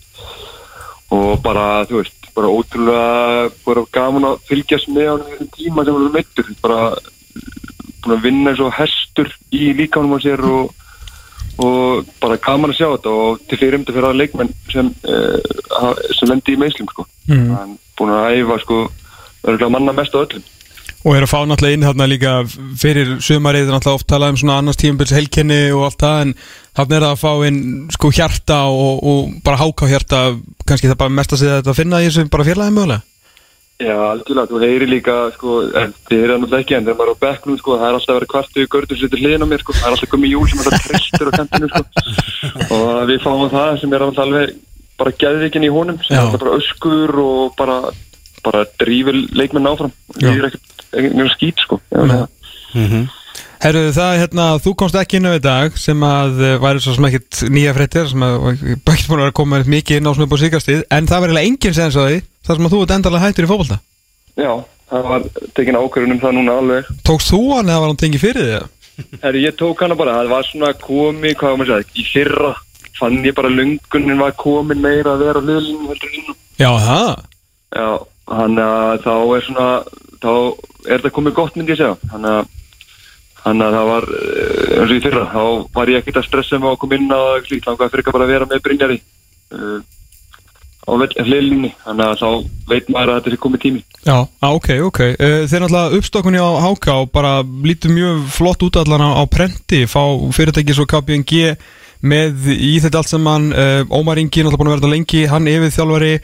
og 1.10 1.40
bara, 1.42 1.84
þú 1.90 2.00
veist, 2.00 2.28
bara 2.36 2.50
ótrúlega 2.50 3.50
bara 3.64 3.86
gaman 3.94 4.28
að 4.30 4.42
fylgjast 4.50 4.90
með 4.92 5.08
hann 5.12 5.24
í 5.24 5.30
þessum 5.32 5.54
tíma 5.56 5.84
sem 5.86 5.96
hann 5.98 6.12
meittur 6.14 6.52
bara 6.62 6.82
búin 8.00 8.16
að 8.16 8.22
vinna 8.24 8.52
eins 8.52 8.62
og 8.64 8.74
hestur 8.76 9.32
í 9.54 9.72
líkánum 9.76 10.16
á 10.16 10.18
sér 10.22 10.42
og, 10.46 10.70
og 11.60 12.06
bara 12.22 12.38
gaman 12.42 12.72
að 12.72 12.78
sjá 12.80 12.88
þetta 12.94 13.16
og 13.24 13.42
til 13.48 13.58
fyrirmynda 13.60 13.94
fyrir 13.96 14.08
aða 14.08 14.20
leikmenn 14.20 14.54
sem, 14.72 14.88
uh, 15.08 15.92
sem 16.16 16.30
lendi 16.30 16.56
í 16.56 16.60
meðslum 16.60 16.88
sko. 16.92 17.06
Mhm. 17.28 17.50
hann 17.56 17.76
búin 17.98 18.14
að 18.14 18.40
æfa 18.40 18.62
sko 18.64 18.80
örgulega 19.44 19.74
manna 19.76 19.92
mest 19.96 20.16
á 20.16 20.24
öllum 20.24 20.48
Og 21.00 21.14
er 21.16 21.24
að 21.24 21.30
fá 21.32 21.38
náttúrulega 21.48 21.76
inn 21.78 21.84
þarna 21.86 22.06
líka 22.10 22.32
fyrir 22.76 23.14
sumarið, 23.24 23.70
náttúrulega 23.72 23.96
oft 23.96 24.06
talað 24.10 24.34
um 24.34 24.36
svona 24.36 24.58
annars 24.60 24.76
tímabils 24.76 25.14
helkenni 25.16 25.60
og 25.72 25.86
allt 25.86 26.02
það 26.02 26.24
en 26.26 26.34
þarna 26.76 26.96
er 26.98 27.06
að 27.08 27.22
fá 27.22 27.30
inn 27.48 27.60
sko 27.94 28.10
hjarta 28.12 28.58
og, 28.68 28.98
og 29.00 29.30
bara 29.46 29.62
háká 29.62 29.88
hjarta 29.88 30.20
kannski 30.68 30.90
það 30.90 30.98
bara 31.00 31.16
mest 31.16 31.32
að 31.32 31.40
segja 31.40 31.62
þetta 31.62 31.72
að 31.72 31.80
finna 31.80 32.02
í 32.02 32.10
þessu 32.10 32.26
bara 32.34 32.48
félagið 32.50 32.76
mögulega 32.76 33.09
Já, 33.80 33.94
algjörlega, 33.96 34.50
þú 34.50 34.58
heyri 34.60 34.86
líka, 34.90 35.12
sko, 35.38 35.52
þið 35.72 36.10
heyrið 36.12 36.32
það 36.32 36.40
náttúrulega 36.42 36.64
ekki, 36.64 36.74
en 36.76 36.84
þegar 36.84 36.96
maður 36.98 37.10
er 37.10 37.16
á 37.16 37.22
bekknum, 37.24 37.58
sko, 37.60 37.76
það 37.80 37.86
er 37.86 37.96
alltaf 37.96 38.16
verið 38.18 38.30
kvartu 38.34 38.60
í 38.60 38.68
görður 38.74 38.98
sér 39.00 39.12
til 39.12 39.20
hliðin 39.22 39.44
á 39.44 39.48
mér, 39.48 39.62
sko, 39.64 39.76
það 39.78 39.86
er 39.86 39.94
alltaf 39.94 40.10
komið 40.12 40.34
júl 40.34 40.48
sem 40.50 40.60
alltaf 40.60 40.84
tristur 40.84 41.30
á 41.30 41.32
kantinu, 41.38 41.70
sko, 41.70 41.84
og 42.76 42.98
við 43.08 43.22
fáum 43.24 43.44
það 43.54 43.70
sem 43.80 43.94
er 43.96 44.04
alltaf 44.04 44.26
alveg 44.26 44.52
bara 45.00 45.14
geðvikin 45.22 45.64
í 45.64 45.70
honum, 45.72 46.02
sem 46.04 46.12
Já. 46.12 46.18
er 46.18 46.26
alltaf 46.26 46.44
bara 46.44 46.58
öskur 46.60 47.22
og 47.24 47.54
bara, 47.56 47.78
bara 48.44 48.66
drífur 48.82 49.22
leikmenn 49.40 49.70
áfram, 49.72 49.94
það 50.18 50.28
er 50.34 50.50
ekkert, 50.50 50.76
mjög 51.16 51.32
skýt, 51.38 51.64
sko, 51.64 51.80
já, 51.88 52.04
Nei. 52.04 52.18
það. 52.20 53.16
Herru, 53.60 53.80
það 53.92 54.10
er 54.14 54.20
hérna, 54.22 54.44
þú 54.64 54.70
komst 54.80 54.96
ekki 54.96 55.18
inn 55.18 55.28
á 55.28 55.36
í 55.36 55.40
dag 55.44 55.74
sem 55.76 56.04
að 56.04 56.38
uh, 56.40 56.52
væri 56.62 56.80
svo 56.80 56.94
sem 56.96 57.06
ekkit 57.10 57.40
nýja 57.52 57.74
fréttir 57.76 58.06
sem 58.08 58.22
að 58.24 58.62
bækt 58.88 59.08
búin 59.10 59.24
að 59.26 59.34
koma 59.36 59.60
mikið 59.68 60.00
inn 60.00 60.08
á 60.08 60.12
svona 60.16 60.28
upp 60.28 60.36
á 60.36 60.42
síkastið 60.44 60.84
en 60.88 61.08
það 61.10 61.20
var 61.20 61.32
eiginlega 61.32 61.50
enginn 61.50 61.76
sens 61.76 61.98
á 62.00 62.04
því 62.06 62.22
þar 62.46 62.58
sem 62.58 62.68
að 62.68 62.74
þú 62.74 62.82
ert 62.84 62.96
endalega 62.96 63.24
hættur 63.26 63.46
í 63.46 63.50
fótbolta 63.50 63.80
Já, 64.38 64.52
það 64.90 65.08
var 65.10 65.24
tekin 65.56 65.78
ákvörðun 65.78 66.14
um 66.14 66.20
það 66.22 66.36
núna 66.36 66.56
alveg. 66.60 66.90
Tókst 67.06 67.32
þú 67.32 67.40
hann 67.56 67.70
eða 67.70 67.82
var 67.82 67.90
hann 67.92 68.00
tengið 68.00 68.22
fyrir 68.24 68.50
þig? 68.50 68.68
Herri, 69.24 69.44
ég 69.46 69.56
tók 69.58 69.80
hana 69.84 69.96
bara, 69.98 70.18
það 70.20 70.32
var 70.34 70.48
svona 70.48 70.70
komið, 70.80 71.34
hvað 71.40 71.52
var 71.52 71.60
maður 71.60 71.74
að 71.74 71.82
segja, 71.82 71.96
í 72.00 72.06
fyrra 72.10 72.52
fann 73.00 73.24
ég 73.24 73.36
bara 73.36 73.48
lungunin 73.52 74.20
var 74.20 74.34
komin 74.36 74.82
meira 74.82 75.14
að 75.16 75.24
vera 75.24 75.42
nú. 75.44 75.92
Já, 76.60 76.70
það 76.84 77.10
Já, 77.70 77.86
hann 78.34 78.58
að 78.60 79.04
þá 79.06 79.12
er 79.36 79.44
svona, 79.46 79.68
þá 80.20 80.32
er 80.34 80.96
þetta 80.96 81.14
komið 81.16 81.36
gott 81.38 81.56
myndi 81.56 81.74
ég 81.74 81.80
segja. 81.80 82.10
Hann 82.12 82.26
að, 82.28 82.50
hann 83.44 83.64
að 83.64 83.76
það 83.78 83.88
var, 83.92 84.08
eh, 84.18 84.74
eins 84.80 84.90
og 84.90 84.96
í 84.96 85.04
fyrra, 85.06 85.24
þá 85.30 85.42
var 85.78 85.92
ég 85.92 86.02
ekkert 86.02 86.20
að 86.20 86.28
stressa 86.28 86.58
mig 86.58 86.68
á 86.68 86.72
að 86.74 86.80
koma 86.82 86.98
inn 86.98 87.14
á 87.14 87.22
slíkt, 87.46 87.68
þá 87.68 87.72
hvað 87.78 87.94
fyrir 87.94 88.10
bara 88.10 88.26
að 88.26 88.34
vera 88.34 88.50
með 88.50 88.62
Brynjari 88.66 88.98
uh, 89.54 89.78
á 90.86 90.90
hliðlinni, 91.24 91.72
hann 91.84 92.00
að 92.04 92.14
þá 92.22 92.28
veit 92.70 92.88
maður 92.92 93.12
að 93.12 93.18
þetta 93.18 93.30
er 93.30 93.42
komið 93.44 93.64
tími. 93.64 93.82
Já, 94.06 94.16
á, 94.24 94.48
ok, 94.48 94.70
ok. 94.86 95.00
Uh, 95.12 95.42
Þeir 95.50 95.64
náttúrulega 95.64 95.98
uppstokkunni 96.00 96.40
á 96.40 96.50
HK 96.64 96.94
og 96.94 97.12
bara 97.12 97.34
lítur 97.66 97.92
mjög 97.94 98.24
flott 98.32 98.64
út 98.64 98.80
allan 98.80 99.04
á, 99.04 99.10
á 99.20 99.24
prenti. 99.28 99.84
Fá 99.90 100.02
fyrirtæki 100.32 100.76
svo 100.76 100.88
KPNG 100.88 101.58
með 102.00 102.48
í 102.54 102.78
þetta 102.80 103.02
allt 103.02 103.12
saman. 103.12 103.50
Uh, 103.52 103.84
Ómar 103.92 104.22
Ingi 104.22 104.40
náttúrulega 104.40 104.62
búin 104.62 104.70
að 104.70 104.76
vera 104.76 104.82
þetta 104.82 104.94
lengi. 104.94 105.26
Hann 105.28 105.50
yfir 105.52 105.76
þjálfari, 105.76 106.14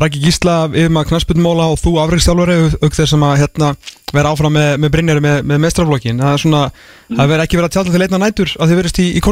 Raki 0.00 0.24
Gísla 0.24 0.56
yfir 0.72 0.96
maður 0.96 1.12
knarsbytmóla 1.12 1.68
og 1.74 1.78
þú 1.82 1.98
afrikstjálfari 2.06 2.58
auk 2.80 2.96
þess 2.96 3.18
að 3.18 3.36
hérna, 3.42 3.74
vera 4.14 4.32
áfram 4.32 4.54
með, 4.54 4.72
með 4.82 4.92
Brynjari 4.94 5.22
með, 5.24 5.44
með 5.50 5.62
mestraflokkin 5.66 6.22
það 6.22 6.32
er 6.32 6.42
svona, 6.42 6.62
það 7.10 7.30
verður 7.32 7.44
ekki 7.44 7.58
verið 7.60 7.68
að 7.68 7.76
tjálta 7.76 7.94
til 7.94 8.04
einna 8.06 8.20
nætur 8.22 8.52
að 8.56 8.72
þið 8.72 8.80
verðist 8.80 9.02
í, 9.02 9.08
í 9.18 9.22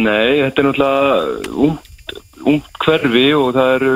Nei, 0.00 0.40
þetta 0.40 0.62
er 0.62 0.66
náttúrulega 0.66 1.16
ungt, 1.66 1.89
ungt 2.40 2.80
hverfi 2.84 3.26
og 3.36 3.52
það 3.56 3.74
eru 3.76 3.92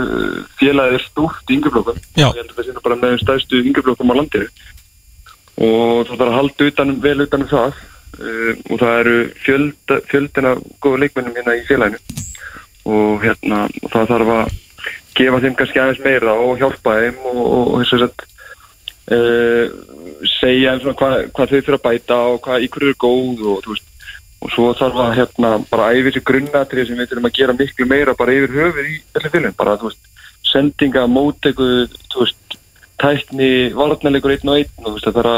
félagið 0.60 0.98
er 0.98 1.04
stúrt 1.04 1.50
í 1.50 1.56
yngjaflokkum. 1.58 2.00
Ég 2.20 2.38
held 2.38 2.50
að 2.50 2.56
það 2.58 2.66
sé 2.66 2.74
nú 2.76 2.84
bara 2.84 3.00
með 3.00 3.16
stæðstu 3.22 3.62
yngjaflokkum 3.62 4.12
á 4.12 4.18
landinu. 4.18 4.50
Og 5.54 6.04
það 6.08 6.14
þarf 6.18 6.26
að 6.26 6.36
halda 6.38 6.68
utan, 6.70 6.94
vel 7.04 7.16
utan 7.26 7.46
um 7.46 7.52
það. 7.52 7.80
Uh, 8.14 8.52
og 8.70 8.78
það 8.78 9.00
eru 9.00 9.16
fjölda, 9.42 9.96
fjöldina 10.10 10.52
góða 10.84 11.00
leikmennum 11.02 11.38
hérna 11.38 11.56
í 11.58 11.64
félaginu. 11.66 12.20
Og 12.84 13.24
hérna, 13.24 13.64
og 13.82 13.90
það 13.94 14.12
þarf 14.12 14.36
að 14.36 14.60
gefa 15.18 15.40
þeim 15.42 15.56
kannski 15.58 15.80
aðeins 15.80 16.04
meira 16.04 16.36
og 16.42 16.60
hjálpa 16.60 16.98
þeim 17.00 17.18
og, 17.30 17.40
og, 17.42 17.74
og 17.74 17.82
þess 17.82 18.06
að 18.06 18.24
uh, 19.14 19.66
segja 20.36 20.74
þeim 20.74 20.84
svona 20.84 20.98
hvað, 21.00 21.16
hvað 21.36 21.50
þau 21.50 21.58
þurfa 21.58 21.78
að 21.78 21.84
bæta 21.88 22.20
og 22.32 22.38
hvað 22.44 22.66
í 22.66 22.70
hverju 22.74 22.94
er 22.94 23.02
góð 23.04 23.44
og 23.52 23.60
þú 23.64 23.74
veist 23.74 23.93
og 24.44 24.52
svo 24.52 24.72
þarf 24.76 25.00
að 25.00 25.14
hérna 25.18 25.54
bara 25.70 25.92
æfi 25.94 26.10
þessi 26.10 26.24
grunnatrið 26.28 26.90
sem 26.90 26.98
við 27.00 27.08
þurfum 27.10 27.30
að 27.30 27.36
gera 27.38 27.56
miklu 27.56 27.84
meira 27.88 28.18
bara 28.18 28.36
yfir 28.36 28.52
höfuð 28.58 28.90
í 28.90 28.94
öllum 29.16 29.32
fylgum 29.32 29.56
bara 29.56 29.78
þú 29.80 29.86
veist, 29.88 30.02
sendinga, 30.44 31.02
mótegu 31.10 31.68
þú 32.12 32.18
veist, 32.20 32.40
tækni 33.00 33.48
varnarleikur 33.74 34.30
einn 34.36 34.50
og 34.52 34.56
einn 34.60 34.70
og 34.78 34.84
þú 34.84 34.92
veist, 34.94 35.06
það 35.08 35.16
þarf 35.18 35.30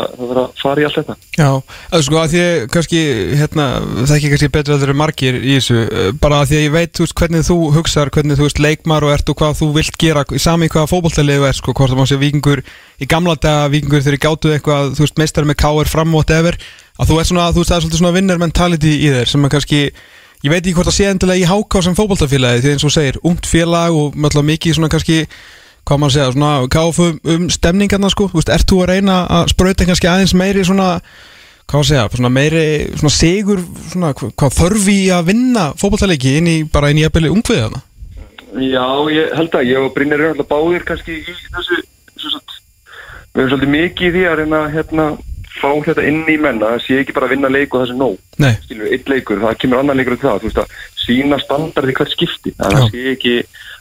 að, 0.42 0.50
fara 0.60 0.82
í 0.82 0.84
allt 0.86 0.98
þetta. 0.98 1.14
Já, 1.38 1.50
að 1.96 2.02
sko 2.04 2.18
að 2.20 2.32
því 2.32 2.42
kannski 2.74 3.00
hérna, 3.40 3.66
það 4.02 4.16
ekki 4.16 4.30
kannski 4.32 4.54
betur 4.56 4.74
að 4.74 4.80
það 4.80 4.86
eru 4.88 4.96
margir 5.00 5.34
í 5.38 5.54
þessu, 5.54 5.78
eh, 5.86 6.10
bara 6.20 6.36
að 6.42 6.48
því 6.50 6.56
að 6.58 6.64
ég 6.66 6.74
veit 6.74 6.92
þú 6.98 7.02
veist, 7.06 7.18
hvernig 7.22 7.46
þú 7.46 7.58
hugsar, 7.78 8.12
hvernig 8.12 8.36
þú 8.36 8.44
veist 8.48 8.62
leikmar 8.66 9.06
og 9.06 9.14
ert 9.14 9.30
og 9.32 9.38
hvað 9.40 9.58
þú 9.62 9.66
vilt 9.78 9.96
gera, 10.02 10.26
sami 10.36 10.68
hvaða 10.68 10.90
fótboltalegu 10.92 11.44
er, 11.46 11.56
sko, 11.56 11.70
hvort 11.72 11.94
að 16.96 17.10
þú 17.10 17.18
ert 17.20 17.30
svona, 17.30 17.48
þú 17.52 17.60
veist, 17.62 17.70
það 17.70 17.76
er 17.76 17.84
svolítið 17.86 18.00
svona 18.02 18.16
vinner 18.16 18.38
mentality 18.42 18.92
í 19.02 19.10
þér 19.14 19.32
sem 19.34 19.44
að 19.48 19.54
kannski 19.56 19.80
Ég 20.44 20.52
veit 20.52 20.60
ekki 20.60 20.74
hvort 20.76 20.86
það 20.90 20.94
sé 20.98 21.06
endilega 21.10 21.40
í 21.40 21.46
háká 21.48 21.80
sem 21.82 21.94
fótboltafélagi 21.96 22.60
því 22.62 22.72
eins 22.74 22.84
og 22.86 22.92
segir, 22.92 23.16
ungt 23.26 23.46
félag 23.48 23.94
og 23.96 24.14
mjög 24.20 24.42
mikið 24.44 24.74
svona 24.76 24.90
kannski 24.92 25.16
hvað 25.88 25.98
maður 26.02 26.12
segja, 26.12 26.32
svona 26.34 26.50
káfu 26.70 27.06
um 27.32 27.46
stemningarna 27.50 28.10
sko, 28.12 28.26
þú 28.30 28.36
veist, 28.38 28.52
ert 28.52 28.68
þú 28.68 28.82
að 28.84 28.90
reyna 28.92 29.16
að 29.32 29.48
sprauta 29.54 29.86
kannski 29.88 30.10
aðeins 30.12 30.34
meiri 30.36 30.62
svona 30.68 31.00
hvað 31.66 31.80
að 31.80 31.88
segja, 31.88 32.04
svona 32.20 32.30
meiri 32.36 32.64
svona 33.00 33.14
sigur, 33.16 33.64
svona 33.90 34.12
hva- 34.12 34.30
hvað 34.36 34.56
þörfi 34.60 34.98
að 35.16 35.26
vinna 35.32 35.64
fótballtaleiki 35.80 36.36
inn 36.38 36.52
í 36.52 36.56
bara 36.70 36.92
í 36.92 37.00
ungviðið 37.00 37.64
hana 37.66 37.82
Já, 38.56 38.86
ég 39.16 39.34
held 39.40 39.56
að 39.56 39.66
ég 39.72 39.82
og 39.82 39.94
Brynjar 39.96 40.20
eru 40.20 40.34
alltaf 40.36 40.52
báðir 40.52 40.84
kannski 40.86 41.16
í 41.16 41.24
þessu, 41.26 41.80
við 43.34 43.40
erum 43.42 43.50
svolítið 43.50 43.72
mikið 43.74 44.06
í 44.06 44.12
því 44.14 44.28
að 44.30 44.38
reyna 44.44 44.60
hérna 44.70 45.08
fá 45.60 45.70
þetta 45.86 46.06
inn 46.06 46.24
í 46.28 46.36
menna, 46.38 46.74
það 46.76 46.82
sé 46.86 46.98
ekki 47.02 47.14
bara 47.16 47.26
að 47.26 47.36
vinna 47.36 47.48
leik 47.52 47.74
og 47.74 47.82
það 47.82 47.90
sé 47.90 47.96
nóg, 48.00 48.18
skilur, 48.64 48.90
eitt 48.92 49.08
leikur 49.08 49.40
það 49.40 49.58
kemur 49.62 49.78
annan 49.78 49.96
leikur 49.96 50.16
til 50.16 50.28
það, 50.28 50.40
þú 50.42 50.50
veist 50.50 50.62
að 50.62 50.68
sína 51.06 51.38
standardi 51.38 51.96
hvert 51.96 52.12
skipti, 52.12 52.52
að 52.58 52.76
það 52.76 52.90
sé 52.90 53.06
ekki 53.14 53.34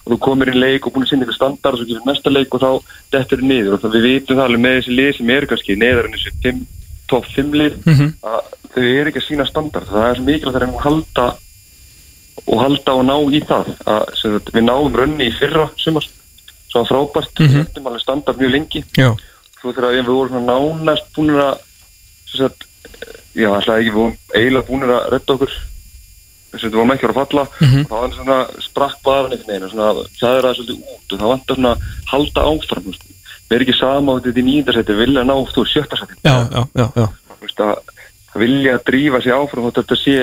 að 0.06 0.14
þú 0.14 0.18
komir 0.22 0.52
í 0.54 0.60
leik 0.60 0.86
og 0.86 0.94
búin 0.94 1.06
að 1.06 1.12
sinna 1.12 1.26
ykkur 1.26 1.38
standard 1.40 1.76
og 1.76 1.82
svo 1.82 1.88
kemur 1.90 2.10
næsta 2.12 2.34
leik 2.34 2.54
og 2.54 2.62
þá 2.62 2.72
dettur 3.16 3.42
þér 3.42 3.48
niður. 3.50 3.74
Og 3.74 3.82
það 3.82 3.96
við 3.96 4.06
vitum 4.06 4.38
það 4.38 4.46
alveg 4.46 4.62
með 4.66 4.76
þessi 4.78 4.98
lið 5.00 5.10
sem 5.18 5.32
eru 5.36 5.50
kannski 5.52 5.78
neðar 5.82 6.10
en 6.10 6.16
þessi 6.16 6.54
top 7.10 7.26
5 7.34 7.58
lið 7.62 7.74
Mhm. 7.86 8.12
að 8.22 8.42
þau 8.76 8.84
eru 8.84 9.10
ekki 9.10 9.22
að 9.22 9.28
sína 9.28 9.48
standard. 9.50 9.88
Það 9.90 10.10
er 10.10 10.22
mikilvægt 10.22 10.56
að 10.56 10.62
reyna 10.62 10.78
að 10.78 10.86
halda 10.86 11.28
og 12.46 12.62
halda 12.62 12.92
og 12.94 13.06
ná 13.06 13.16
í 13.34 13.42
það. 13.42 13.66
Að 13.86 14.04
sem 14.22 14.40
við 14.40 14.64
náum 14.64 14.94
rönni 14.94 15.30
í 15.30 15.38
fyrra 15.40 15.70
sumar 15.78 16.06
svo 16.70 16.84
frábært, 16.86 17.40
mm. 17.40 17.48
-hmm. 17.48 18.00
standard 18.00 18.38
mjög 18.38 18.52
lengi. 18.52 18.84
Já, 18.98 19.16
svo 19.66 19.74
þegar 19.74 19.96
við 19.98 20.12
vorum 20.12 20.34
svona 20.34 20.54
nánast 20.54 21.08
búin 21.16 21.34
að 21.42 21.56
sagt, 22.36 22.68
já, 23.34 23.50
alltaf 23.50 23.80
ekki, 23.80 23.90
við 23.90 23.98
vorum 23.98 24.18
eiginlega 24.36 24.68
búin 24.70 24.86
að 24.86 25.10
redda 25.16 25.36
okkur. 25.36 25.58
Þess 26.52 26.64
að 26.64 26.70
við 26.70 26.80
vorum 26.80 26.94
ekki 26.96 27.10
að 27.10 27.18
falla. 27.20 27.48
Mhm. 27.60 27.82
og 27.82 27.90
það 27.90 28.02
var 28.06 28.16
svona 28.20 28.40
sprakk 28.64 29.02
baðan 29.04 29.36
veginn 29.36 29.66
og 29.66 29.74
svona 29.74 29.90
það 30.22 30.38
er 30.38 30.48
það 30.48 30.56
svolítið 30.60 30.78
út 30.94 31.16
og 31.16 31.20
það 31.26 31.56
svona 31.56 31.74
að 31.74 31.84
halda 32.14 32.48
áfram 32.52 32.88
við 33.46 33.56
erum 33.56 33.68
ekki 33.68 33.78
sama 33.78 34.14
á 34.14 34.18
þetta 34.26 34.42
í 34.42 34.46
nýjöndarsæti 34.46 34.94
vilja 34.98 35.24
ná 35.24 35.36
þú 35.36 35.62
veist, 35.62 35.74
sjötta 35.74 36.00
sæti. 36.00 36.16
Já, 36.26 36.36
já, 36.50 36.62
já, 36.74 36.86
já. 36.96 37.08
Þú 37.36 37.44
veist, 37.46 37.60
að 37.62 37.76
að 38.36 38.44
vilja 38.44 38.76
að 38.76 38.84
drífa 38.90 39.22
sig 39.24 39.36
áfram 39.36 39.70
og 39.70 39.76
þetta 39.78 39.98
sé 40.00 40.16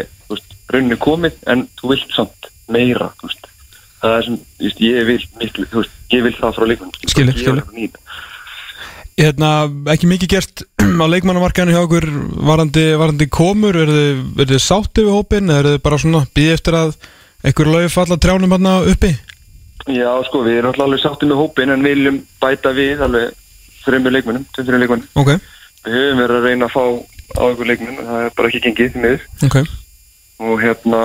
rauninni 0.72 0.98
komið 1.00 1.38
en 1.52 1.64
þú 1.80 1.92
vilt 1.92 2.14
samt 2.16 2.50
meira 2.72 3.08
það 4.02 4.16
er 4.16 4.26
sem 4.26 4.38
ég 4.82 5.06
vil 5.08 5.18
miklu 5.40 5.84
ég 6.12 6.24
vil 6.26 6.34
það 6.36 6.56
frá 6.56 6.66
leikunum 6.68 6.96
Skilur, 7.06 7.38
skilur. 7.38 7.92
Hérna, 9.20 9.48
ekki 9.92 10.08
mikið 10.08 10.30
gert 10.32 10.62
á 11.04 11.06
leikmannamarkaðinu 11.12 11.74
hjá 11.74 11.82
okkur 11.84 12.06
varandi, 12.48 12.84
varandi 13.00 13.28
komur, 13.32 13.76
er 13.76 13.90
þið, 13.92 14.22
er 14.40 14.48
þið 14.54 14.62
sáttið 14.64 15.08
við 15.08 15.16
hópin, 15.18 15.50
eða 15.52 15.60
er 15.60 15.68
þið 15.74 15.82
bara 15.84 16.00
svona 16.00 16.22
býði 16.32 16.54
eftir 16.56 16.78
að 16.78 16.94
einhver 17.42 17.70
lög 17.74 17.88
falla 17.92 18.18
trjánum 18.22 18.54
hérna 18.56 18.74
uppi? 18.88 19.12
Já, 19.92 20.10
sko, 20.28 20.44
við 20.46 20.60
erum 20.60 20.72
alltaf 20.76 21.02
sáttið 21.02 21.32
með 21.32 21.40
hópin 21.42 21.74
en 21.74 21.84
viljum 21.86 22.20
bæta 22.40 22.72
við 22.76 23.02
alveg 23.04 23.32
þreymur 23.82 24.14
leikmennum, 24.14 24.46
tveimur 24.54 24.82
leikmennum. 24.84 25.08
Ok, 25.18 25.32
Við 25.82 25.96
höfum 25.98 26.20
verið 26.22 26.36
að 26.38 26.44
reyna 26.46 26.66
að 26.68 26.74
fá 26.76 26.84
á 27.32 27.42
einhver 27.48 27.68
leikmenn, 27.72 27.96
það 28.06 28.20
er 28.22 28.34
bara 28.38 28.50
ekki 28.52 28.60
gengið 28.68 28.92
því 28.92 29.00
miður. 29.02 29.24
Ok, 29.48 29.56
og 30.46 30.60
hérna, 30.62 31.00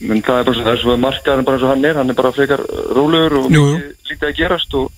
menn 0.00 0.22
það 0.24 0.38
er 0.40 0.46
bara 0.48 0.56
svo, 0.56 0.64
það 0.64 0.72
er 0.72 0.80
svo 0.82 0.96
markaðurinn 1.02 1.48
bara 1.48 1.60
og 1.60 1.72
hann 1.74 1.84
er, 1.84 1.98
hann 2.00 2.12
er 2.12 2.16
bara 2.16 2.32
frekar 2.32 2.62
rólegur 2.96 3.36
og 3.42 3.50
Jú, 3.52 3.64
lítið 4.08 4.26
að 4.30 4.38
gerast 4.40 4.78
og 4.80 4.88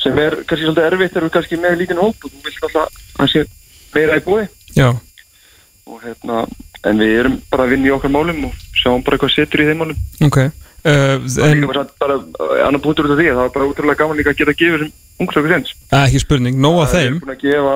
sem 0.00 0.18
er 0.18 0.38
kannski 0.46 0.64
svolítið 0.66 0.86
erfitt 0.90 1.12
þegar 1.14 1.26
við 1.28 1.34
kannski 1.36 1.58
með 1.60 1.78
lítinn 1.82 2.00
hóp 2.00 2.24
og 2.24 2.32
þú 2.32 2.42
vilt 2.46 2.66
alltaf 2.68 3.00
að 3.20 3.30
sé 3.34 3.44
meira 3.94 4.16
í 4.20 4.24
búi 4.24 4.42
já, 4.78 4.88
og 5.90 6.00
hérna, 6.04 6.44
en 6.86 7.00
við 7.02 7.14
erum 7.20 7.36
bara 7.50 7.66
að 7.66 7.74
vinna 7.74 7.90
í 7.90 7.94
okkar 7.96 8.12
málum 8.14 8.44
og 8.48 8.66
sjáum 8.80 9.02
bara 9.04 9.18
hvað 9.20 9.34
setur 9.36 9.62
í 9.64 9.68
þeim 9.70 9.80
málum. 9.84 10.02
ok. 10.28 10.40
Uh, 10.80 11.20
En, 11.44 11.66
bara, 11.68 11.82
bara 12.00 12.14
uh, 12.16 12.52
annar 12.64 12.80
punktur 12.80 13.04
út 13.04 13.12
af 13.12 13.18
því, 13.20 13.26
að 13.28 13.36
það 13.36 13.48
er 13.50 13.52
bara 13.52 13.66
útrúlega 13.68 13.98
gaman 14.00 14.16
líka 14.16 14.30
að 14.32 14.38
geta 14.38 14.54
að 14.54 14.60
gefa 14.62 14.78
þessum 14.78 15.26
ungstöku 15.26 15.50
sens. 15.52 15.72
ekki 15.92 16.20
spurning, 16.22 16.56
nóg 16.56 16.78
að 16.80 16.86
Það 16.94 17.00
er 17.02 17.10
þeim. 17.10 17.18
að 17.34 17.42
gefa, 17.42 17.74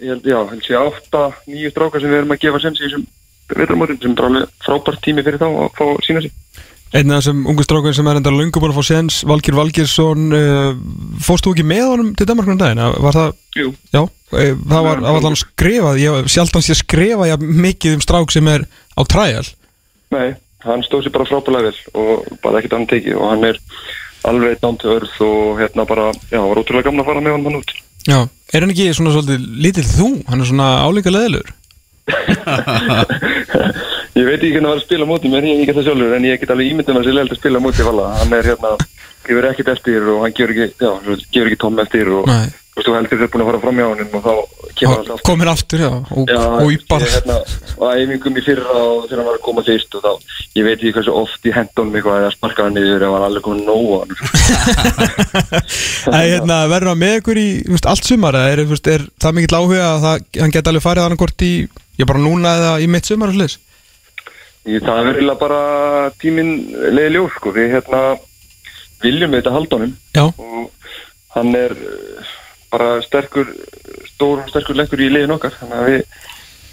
ég 0.00 0.08
held, 0.10 0.26
já, 0.32 0.38
held 0.50 0.64
sé 0.66 0.74
átta, 0.80 1.20
nýju 1.46 1.70
strákar 1.70 2.02
sem 2.02 2.10
við 2.10 2.18
erum 2.24 2.34
að 2.34 2.40
gefa 2.42 2.62
sens 2.64 2.80
í 2.80 2.84
þessum 2.88 3.04
vetrarmótin 3.54 4.00
sem 4.02 4.16
er 4.18 4.26
alveg 4.26 4.50
frábært 4.66 5.00
tími 5.06 5.22
fyrir 5.28 5.38
þá 5.38 5.46
að 5.46 5.70
fá 5.78 5.84
að 5.86 6.02
sína 6.08 6.24
sig. 6.26 6.34
Einn 6.90 7.12
af 7.14 7.20
þessum 7.20 7.44
ungu 7.46 7.62
strákun 7.62 7.94
sem 7.94 8.08
er 8.10 8.18
enda 8.18 8.32
lungu 8.34 8.58
búin 8.58 8.72
að 8.72 8.80
fá 8.80 8.86
séns, 8.88 9.20
Valgir 9.30 9.54
Valgirsson, 9.54 10.24
uh, 10.34 10.72
fórst 11.22 11.46
þú 11.46 11.52
ekki 11.54 11.66
með 11.70 11.84
honum 11.86 12.08
til 12.18 12.26
Danmarkunum 12.26 12.58
daginn? 12.58 12.82
Var 13.06 13.14
það, 13.14 13.36
Jú, 13.60 13.68
já, 13.94 14.00
eh, 14.34 14.56
það 14.72 14.86
var, 14.88 15.04
hann 15.22 15.38
skrifað, 15.38 16.00
ég 16.02 16.30
sjálf 16.34 16.56
hans 16.58 16.70
ég 16.72 16.80
skrifa 16.80 17.28
já, 17.30 17.36
mikið 17.38 17.94
um 17.98 18.02
strák 18.02 18.34
sem 18.34 18.50
er 18.50 18.66
á 18.98 19.02
træal. 19.06 19.46
nei, 20.10 20.34
hann 20.66 20.82
stóð 20.82 21.06
sér 21.06 21.14
bara 21.14 21.28
frábælega 21.30 21.70
vel 21.70 21.78
og 21.94 22.26
bara 22.42 22.58
ekkert 22.58 22.74
annan 22.74 22.90
tekið 22.90 23.14
og 23.20 23.30
hann 23.30 23.46
er 23.52 23.62
alveg 24.26 24.66
ánd 24.66 24.82
til 24.82 24.90
örð 24.96 25.14
og 25.28 25.62
hérna 25.62 25.86
bara, 25.86 26.10
já, 26.26 26.42
var 26.42 26.58
útrúlega 26.58 26.90
gaman 26.90 27.04
að 27.04 27.08
fara 27.12 27.22
með 27.22 27.36
hann 27.36 27.46
hann 27.46 27.60
út. 27.62 27.70
Já, 28.10 28.18
er 28.26 28.66
hann 28.66 28.74
ekki 28.74 28.90
svona 28.98 29.14
svolítið 29.14 29.46
lítill 29.62 29.86
þú? 29.86 30.10
Hann 30.26 30.42
er 30.42 30.50
svona 30.50 30.68
álíka 30.82 31.14
leðilegur. 31.14 31.54
ég 34.18 34.26
veit 34.26 34.40
ekki 34.40 34.54
hvernig 34.56 34.66
það 34.66 34.72
var 34.72 34.80
að 34.80 34.86
spila 34.86 35.06
móti 35.10 35.30
mér, 35.30 35.44
ég 35.50 35.66
get 35.68 35.76
það 35.78 35.86
sjálfur 35.90 36.16
en 36.16 36.24
ég 36.26 36.40
get 36.42 36.50
alveg 36.54 36.70
ímyndum 36.72 36.98
að 37.00 37.04
sér 37.06 37.14
leilt 37.18 37.34
að 37.34 37.40
spila 37.40 37.58
á 37.60 37.64
móti 37.66 37.82
Valla, 37.86 38.06
hann 38.20 38.32
er 38.38 38.44
hérna, 38.50 38.70
gefur 39.26 39.46
ekkert 39.50 39.70
eftir 39.76 40.00
og 40.10 40.18
hann 40.24 40.34
gefur 40.34 40.50
ekki, 40.56 40.66
já, 40.82 40.92
gefur 41.30 41.46
ekki 41.50 41.60
tómm 41.62 41.78
eftir 41.84 42.06
og 42.10 42.24
Nei. 42.30 42.48
þú 42.80 42.90
heldur 42.96 43.20
þér 43.20 43.30
búin 43.30 43.42
að 43.44 43.48
fara 43.50 43.62
fram 43.62 43.78
hjá 43.78 43.86
hann 43.86 44.02
og 44.02 44.22
þá 44.24 44.34
kemur 44.80 44.94
hann 44.96 45.04
alltaf 45.04 45.22
Komir 45.28 45.48
aftur, 45.52 45.80
já, 45.84 45.92
og, 45.92 46.24
Já, 46.26 46.42
og 46.58 46.68
í 46.72 46.76
bara. 46.90 47.04
ég 47.06 47.12
hérna, 47.20 47.36
var 47.78 47.92
æfingum 48.00 48.34
í 48.40 48.42
fyrra 48.46 48.74
og 48.80 49.06
þegar 49.06 49.20
hann 49.20 49.28
var 49.30 49.36
að 49.38 49.46
koma 49.46 49.62
fyrst 49.68 49.92
og 49.94 50.00
þá, 50.06 50.12
ég 50.58 50.62
veit 50.66 50.78
ekki 50.80 50.94
hversu 50.96 51.12
oft 51.22 51.42
ég 51.46 51.54
henda 51.60 51.76
honum 51.78 51.96
eitthvað 52.00 52.20
eða 52.24 52.34
sparka 52.34 52.66
hann 52.66 52.74
niður 52.78 53.04
ef 53.06 53.10
hann 53.14 53.26
alveg 53.28 53.42
komið 53.46 53.64
nóg 53.68 53.86
á 53.90 53.96
hann 54.00 54.12
Æ, 56.16 56.20
hérna, 56.34 56.56
verður 56.72 56.96
ég 64.68 64.84
það 64.84 64.98
er 64.98 65.08
verilega 65.08 65.38
bara 65.40 65.60
tíminn 66.20 66.52
leiði 66.92 67.14
ljós, 67.14 67.36
sko, 67.38 67.54
við 67.56 67.72
hérna 67.76 68.02
viljum 69.00 69.32
við 69.32 69.40
þetta 69.40 69.54
Já, 70.16 70.26
og 70.28 71.36
hann 71.36 71.54
er 71.56 71.72
eh, 71.76 72.34
bara 72.72 72.90
sterkur, 73.04 73.48
stór 74.12 74.42
og 74.44 74.52
sterkur 74.52 74.78
lekkur 74.78 75.02
í 75.02 75.08
liðin 75.12 75.36
okkar, 75.36 75.56
þannig 75.60 75.80
að 75.80 75.90
við 75.90 76.04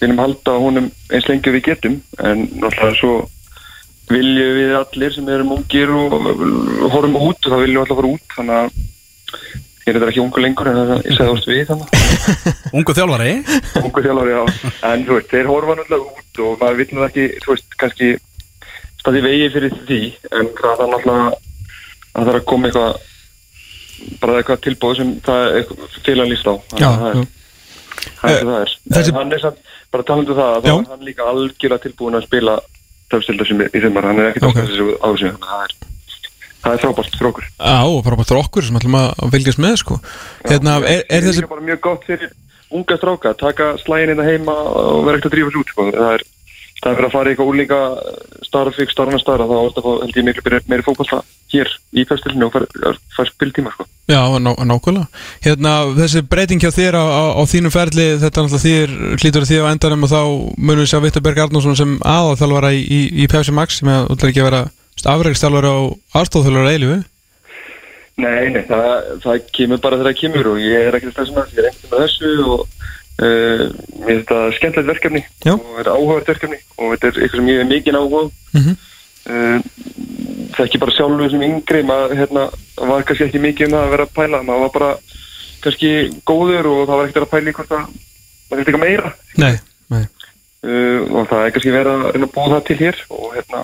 viljum 0.01 0.21
halda 0.21 0.57
honum 0.61 0.91
eins 1.09 1.29
lengi 1.29 1.53
við 1.55 1.65
getum. 1.71 1.97
En 2.19 2.45
náttúrulega 2.59 2.99
svo 2.99 3.15
viljum 4.11 4.59
við 4.59 4.75
allir 4.77 5.15
sem 5.15 5.31
erum 5.31 5.55
ungir 5.57 5.91
og 5.91 6.13
horfum 6.93 7.17
út 7.19 7.47
og 7.47 7.53
þá 7.53 7.57
viljum 7.63 7.79
við 7.79 7.85
allir 7.85 7.99
fara 8.01 8.13
út. 8.13 8.27
Þannig 8.35 8.59
að 8.61 9.65
ég 9.87 9.95
er 9.95 9.99
þetta 10.01 10.11
ekki 10.11 10.23
ungu 10.23 10.41
lengur 10.43 10.67
en 10.71 10.79
ég 10.97 11.15
segði 11.15 11.33
ást 11.33 11.47
við 11.47 11.61
þannig 11.71 11.87
Ungu 12.77 12.95
þjálfari 12.97 13.33
ungu 13.81 14.03
þjálfari 14.05 14.33
já 14.35 14.41
en 14.91 15.05
þú 15.07 15.17
veist, 15.17 15.29
þeir 15.31 15.47
horfa 15.51 15.77
náttúrulega 15.79 16.09
út 16.11 16.41
og 16.43 16.57
maður 16.63 16.91
nú 16.97 17.05
ekki, 17.07 17.27
þú 17.43 17.53
veist, 17.53 17.77
kannski 17.81 18.09
staði 18.99 19.23
vegi 19.23 19.49
fyrir 19.55 19.77
því 19.87 19.99
en 20.35 20.51
það 20.59 20.83
er 20.83 20.91
náttúrulega 20.93 21.29
að 21.31 22.27
það 22.27 22.31
er 22.33 22.39
að 22.41 22.47
koma 22.51 22.69
eitthvað 22.71 22.93
bara 24.21 24.37
eitthvað 24.41 24.63
tilbúð 24.67 24.95
sem 24.99 25.13
það 25.25 25.57
er 25.61 25.71
félag 26.05 26.31
líst 26.33 26.47
á 26.51 26.53
já, 26.77 26.87
að 26.87 27.01
það 27.01 27.09
er, 27.09 27.17
já. 27.17 27.25
það 28.21 28.31
er, 28.31 28.45
það 28.47 28.57
er. 28.61 28.73
þessi- 28.97 29.13
En 29.13 29.19
hann 29.21 29.33
er 29.37 29.43
samt, 29.45 29.61
bara 29.91 30.07
talandu 30.11 30.35
það 30.37 30.57
að 30.57 30.67
Já. 30.67 30.73
er 30.77 30.91
hann 30.91 31.07
líka 31.07 31.29
algjörlega 31.31 31.83
tilbúin 31.87 32.19
að 32.19 32.27
spila 32.27 32.57
töfstilda 33.11 33.47
sem 33.47 33.61
í 33.63 33.81
sumar, 33.81 34.03
hann 34.09 34.19
er 34.19 34.33
ekkert 34.33 34.49
Ok. 34.51 34.57
okay. 34.57 35.31
að 35.31 35.96
það 36.67 36.75
er 36.75 36.81
það 36.83 36.89
er 36.89 36.95
frábært 36.97 37.17
fyrir 37.17 37.31
okkur 37.31 37.47
Já, 37.47 37.77
bara 38.07 38.19
bara 38.21 38.41
okkur 38.43 38.67
sem 38.67 38.79
ætlum 38.79 38.99
að 38.99 39.35
fylgjast 39.35 39.63
með, 39.63 39.75
sko. 39.83 39.99
Hérna, 40.47 40.77
er, 40.83 41.03
er 41.07 41.21
Það 41.23 41.29
þessi, 41.29 41.43
líka 41.43 41.53
bara 41.55 41.67
mjög 41.71 41.83
gott 41.87 42.07
fyrir 42.07 42.33
unga 42.77 42.97
stráka 42.99 43.31
að 43.31 43.43
taka 43.43 43.69
slægin 43.83 44.13
inn 44.13 44.23
að 44.23 44.33
heima 44.33 44.55
og 44.55 45.05
vera 45.07 45.19
ekkert 45.19 45.31
að 45.31 45.37
drífa 45.37 45.61
út 45.61 45.71
sko. 45.71 45.87
það 45.95 46.17
er 46.17 46.25
það 46.77 46.91
er 46.91 46.97
fyrir 46.97 47.07
að 47.07 47.15
fara 47.15 47.29
í 47.29 47.33
eitthvað 47.33 47.51
úlíka 47.51 47.79
starf, 48.45 48.77
ykkur 48.77 48.93
starfna 48.93 49.19
starf 49.21 49.49
þá 49.49 49.55
er 49.57 49.69
þetta 49.71 49.93
held 50.03 50.19
ég 50.19 50.27
miklu 50.27 50.43
meiri, 50.45 50.59
meiri 50.69 50.85
fókbalta 50.85 51.21
hér 51.51 51.71
í 51.97 52.03
festilinu 52.05 52.49
og 52.49 52.57
fær 53.15 53.29
spiltíma 53.31 53.71
sko. 53.73 53.87
já, 54.11 54.19
ná, 54.37 54.51
nákvæmlega. 54.67 55.07
Hérna, 55.45 55.73
þessi 55.97 56.21
breyting 56.29 56.61
hjá 56.61 56.69
þér 56.75 56.99
á, 57.01 57.05
á, 57.07 57.23
á 57.39 57.41
þínum 57.49 57.73
ferli, 57.73 58.07
þetta 58.21 58.43
er 58.43 58.47
náttúrulega 58.47 58.65
þér, 58.67 58.95
hlýtur 59.23 59.47
því 59.49 59.61
á 59.63 59.71
endanum 59.71 60.05
og 60.05 60.11
þá 60.13 60.21
munum 60.57 60.83
við 60.83 60.91
sjá 60.91 60.99
Vittarberg 61.01 61.43
Arnósson 61.47 61.79
sem 61.79 61.97
aðalþjálfara 62.03 62.73
í, 62.77 62.83
í, 62.83 63.01
í 63.23 63.29
Pepsi 63.31 63.55
Max 63.55 63.81
sem 63.81 63.91
að 63.91 64.11
ætlar 64.13 64.33
ekki 64.33 64.43
að 64.43 64.49
vera 64.51 64.63
afrækstjálfara 65.05 65.73
og 65.83 66.17
aðstofþjálfara 66.17 66.73
eilifu. 66.73 66.97
Nei, 68.17 68.49
nei, 68.49 68.63
það, 68.65 68.87
það 69.21 69.43
kemur 69.53 69.81
bara 69.83 69.99
þegar 69.99 70.09
það 70.09 70.19
kemur 70.23 70.51
og 70.53 70.61
ég 70.63 70.87
er 70.87 70.97
ekkert 70.97 71.19
þessum 71.19 71.41
að 71.43 71.51
ég 71.53 71.59
er 71.61 71.69
ekkert 71.69 71.91
með 71.91 72.03
þessu 72.05 72.31
og 72.47 72.63
uh, 72.65 73.63
mér 74.01 74.13
er 74.15 74.21
þetta 74.23 74.39
skemmtilegt 74.57 74.91
verkefni 74.95 75.21
Já. 75.45 75.53
og 75.53 75.67
þetta 75.75 75.83
er 75.83 75.93
áhugavert 75.93 76.31
verkefni 76.33 76.61
og 76.77 76.95
þetta 76.95 77.11
er 77.11 77.19
eitthvað 77.21 77.43
sem 77.43 77.51
ég 77.53 77.61
er 77.61 77.69
mikið 77.75 77.99
áhuga 78.01 78.23
á. 78.25 78.25
Mm 78.57 78.77
uh, 79.27 79.59
það 80.53 80.61
er 80.61 80.67
ekki 80.67 80.81
bara 80.81 80.95
sjálfur 80.95 81.31
sem 81.31 81.45
yngri 81.47 81.83
maður 81.87 82.17
hérna, 82.21 82.43
var 82.89 83.07
kannski 83.07 83.27
ekki 83.27 83.43
mikið 83.43 83.67
um 83.67 83.75
það 83.75 83.85
að 83.85 83.93
vera 83.95 84.07
að 84.07 84.13
pæla 84.17 84.43
maður 84.47 84.65
var 84.65 84.75
bara 84.77 84.91
kannski 85.63 85.93
góður 86.27 86.69
og 86.71 86.83
það 86.83 86.93
var 86.93 87.09
ekkert 87.09 87.25
að 87.25 87.33
pæla 87.33 87.51
í 87.51 87.55
hvort 87.57 87.73
að 87.73 87.81
maður 87.81 88.61
vildi 88.61 88.71
eitthvað 88.71 88.85
meira 88.85 89.13
Nei, 89.37 89.53
nei. 89.93 90.03
uh, 90.67 91.01
og 91.11 91.31
það 91.31 91.43
er 91.43 91.55
kannski 91.55 91.75
verið 91.75 91.95
að 91.95 92.27
að 92.27 92.53
það 92.55 92.63
til 92.69 92.79
hér 92.83 93.01
og 93.09 93.27
hérna 93.35 93.63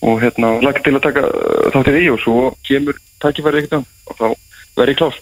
og 0.00 0.22
hérna 0.22 0.54
lagt 0.64 0.84
til 0.86 0.94
að 0.96 1.04
taka 1.08 1.26
uh, 1.28 1.66
þátt 1.74 1.92
í 2.00 2.06
og 2.12 2.22
svo 2.22 2.46
kemur 2.66 2.96
tækifæri 3.20 3.64
ekkert 3.64 3.82
og 3.82 4.16
þá 4.16 4.26
verður 4.78 4.94
ég 4.94 5.02
klár. 5.02 5.20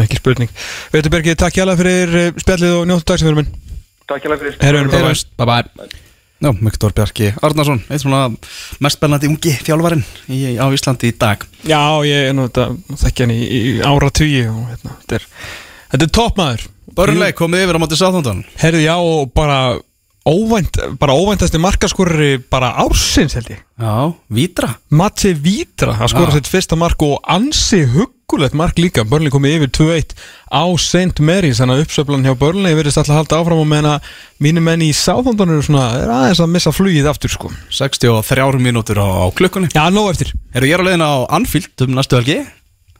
Ekki 0.00 0.20
spurning. 0.20 0.52
Vittarbergi, 0.92 1.34
takk 1.38 1.56
hjá 1.56 1.66
fyrir 1.78 2.14
eh, 2.20 2.30
spjallið 2.38 2.76
og 2.76 2.86
njóttu 2.86 3.10
dagsefyrir 3.10 3.40
minn. 3.40 3.50
takk 4.06 4.22
hjá 4.22 4.36
fyrir. 4.36 4.60
Herru, 4.62 4.86
bye 4.92 5.02
bye. 5.02 5.18
Bye 5.40 5.64
bye 5.74 6.08
Já, 6.40 6.54
Viktor 6.56 6.92
Bjarki 6.96 7.34
Arnarsson, 7.44 7.82
eitt 7.92 8.00
svona 8.00 8.22
mest 8.80 8.96
spennandi 8.96 9.28
ungi 9.28 9.50
þjálfarinn 9.60 10.00
í, 10.32 10.56
á 10.56 10.64
Íslandi 10.72 11.10
í 11.12 11.16
dag. 11.20 11.42
Já, 11.68 12.00
ég 12.08 12.30
er 12.30 12.36
nú 12.36 12.46
þetta 12.46 12.96
þekki 13.02 13.26
hann 13.26 13.34
í, 13.34 13.40
í 13.44 13.60
ára 13.84 14.08
tugi 14.08 14.46
og 14.48 14.62
hérna, 14.70 14.94
þetta 15.02 15.18
er, 15.18 15.26
þetta 15.92 16.06
er 16.06 16.14
toppmaður 16.16 16.64
Börnleik 16.96 17.36
komið 17.38 17.66
yfir 17.66 17.76
á 17.76 17.82
móti 17.82 17.98
Sáþóndan 18.00 18.40
Herðu, 18.58 18.80
já, 18.86 18.94
og 18.96 19.34
bara 19.36 19.58
óvænt, 20.28 20.76
bara 21.00 21.14
óvæntasti 21.16 21.58
markaskorri 21.58 22.38
bara 22.50 22.74
ársins 22.82 23.34
held 23.38 23.48
ég. 23.54 23.60
Já, 23.80 24.12
Vítra 24.28 24.74
Matti 24.92 25.32
Vítra 25.34 25.94
að 25.96 26.10
skora 26.12 26.30
Já. 26.30 26.34
sitt 26.36 26.50
fyrsta 26.52 26.76
mark 26.76 27.00
og 27.02 27.22
ansi 27.24 27.80
huggulegt 27.88 28.54
mark 28.54 28.76
líka. 28.78 29.02
Börnli 29.08 29.32
komið 29.32 29.56
yfir 29.56 29.72
2-1 29.80 30.12
á 30.52 30.62
St. 30.76 31.24
Mary's 31.24 31.62
þannig 31.62 31.78
að 31.80 31.84
uppsöflan 31.86 32.28
hjá 32.28 32.34
Börnli 32.38 32.74
verðist 32.76 33.00
alltaf 33.00 33.14
að 33.16 33.20
halda 33.22 33.40
áfram 33.40 33.62
og 33.64 33.68
meðan 33.72 33.90
að 33.94 34.12
mínu 34.44 34.64
menn 34.68 34.84
í 34.84 34.92
Sáþóndan 34.92 35.56
eru 35.56 35.64
svona 35.64 35.88
er 36.02 36.12
aðeins 36.14 36.44
að 36.44 36.52
missa 36.52 36.74
flugið 36.76 37.08
aftur 37.10 37.32
sko. 37.32 37.50
63 37.72 38.60
mínútur 38.60 39.00
á, 39.00 39.08
klukkunni. 39.32 39.72
Já, 39.72 39.88
nóg 39.88 40.12
eftir. 40.12 40.34
Eru 40.54 40.68
ég 40.68 40.76
á 40.76 40.84
leiðin 40.84 41.06
á 41.08 41.24
Anfield 41.32 41.86
um 41.88 41.96
næstu 41.96 42.20
helgi? 42.20 42.42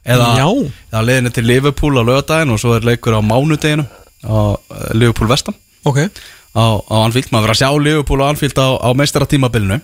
Eða 0.01 0.27
Já. 0.41 0.47
eða 0.89 1.05
leiðinni 1.05 1.31
til 1.35 1.45
Liverpool 1.45 1.93
á 1.93 2.03
lögadaginn 2.03 2.49
og 2.55 2.57
svo 2.61 2.73
er 2.73 2.85
leikur 2.87 3.13
á 3.13 3.21
mánudeginu 3.21 3.85
á 4.25 4.57
eh, 4.57 4.93
Liverpool 4.97 5.29
vestam 5.29 5.53
Ok 5.85 6.07
á, 6.55 6.65
á 6.81 6.95
Anfield, 7.05 7.31
maður 7.31 7.47
verður 7.47 7.55
að 7.55 7.61
sjá 7.61 7.69
Liverpool 7.85 8.23
á 8.23 8.29
Anfield 8.31 8.61
á, 8.61 8.67
á 8.81 8.89
meistaratímabilinu. 8.97 9.81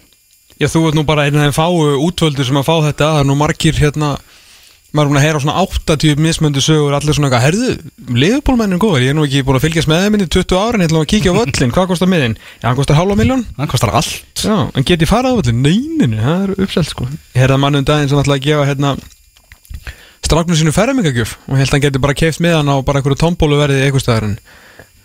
Já, 0.58 0.68
þú 0.74 0.88
ert 0.90 0.98
nú 0.98 1.06
bara 1.06 1.28
einn 1.28 1.38
af 1.38 1.48
þeim 1.48 1.58
fáu 1.58 2.02
útvöldur 2.08 2.48
sem 2.48 2.58
að 2.58 2.68
fá 2.68 2.76
þetta. 2.90 3.12
Það 3.14 3.22
er 3.22 3.30
nú 3.30 3.38
margir 3.38 3.78
hérna 3.78 4.16
maður 4.96 5.04
er 5.04 5.12
búin 5.12 5.20
að 5.20 5.26
heyra 5.26 5.42
svona 5.44 5.62
80 5.62 6.22
mismöndu 6.24 6.62
sögur 6.64 6.96
allir 6.96 7.16
svona 7.16 7.28
eitthvað, 7.28 7.44
herðu, 7.44 7.74
liðbólmennin 8.18 8.80
góður 8.82 9.04
ég 9.04 9.12
er 9.12 9.18
nú 9.18 9.26
ekki 9.28 9.44
búin 9.46 9.60
að 9.60 9.66
fylgjast 9.68 9.90
með 9.92 10.06
þeim 10.06 10.16
í 10.18 10.28
20 10.38 10.62
árin 10.62 10.84
ég 10.84 10.90
ætla 10.90 11.02
að 11.02 11.10
kíkja 11.12 11.34
á 11.36 11.38
völlin, 11.38 11.74
hvað 11.76 11.90
kostar 11.92 12.10
miðin? 12.12 12.38
Já, 12.62 12.70
hann 12.70 12.80
kostar 12.80 12.98
hálfa 12.98 13.18
miljón 13.20 13.44
Það 13.58 13.70
kostar 13.74 13.94
allt. 14.00 14.32
Já, 14.40 14.56
en 14.72 14.88
get 14.88 15.04
ég 15.04 15.12
farað 15.12 15.36
á 15.36 15.40
völlin? 15.42 15.62
Neininu, 15.66 16.22
það 16.24 16.46
er 16.46 16.54
uppselt 16.66 16.92
sko. 16.94 17.10
Ég 17.36 17.44
heyrði 17.44 17.58
að 17.58 17.64
mann 17.66 17.82
um 17.82 17.88
daginn 17.92 18.12
sem 18.14 18.22
ætla 18.24 18.38
að 18.40 18.48
gefa 18.48 18.70
hérna 18.72 18.94
stráknu 20.24 20.58
sínu 20.58 20.74
fermingagjöf 20.76 21.36
og 21.46 21.60
held 21.60 21.68
að 21.68 21.76
hann 21.76 21.84
geti 21.86 22.04
bara 22.04 22.18
keift 22.18 22.42
með 22.44 22.58
hann 22.62 22.72
á 22.72 22.76
bara 22.84 23.02
einhverju 23.02 23.20
tombólu 23.22 23.60
verði 23.60 23.84
eitthvað 23.84 24.04
staðar 24.04 24.30
en 24.32 24.38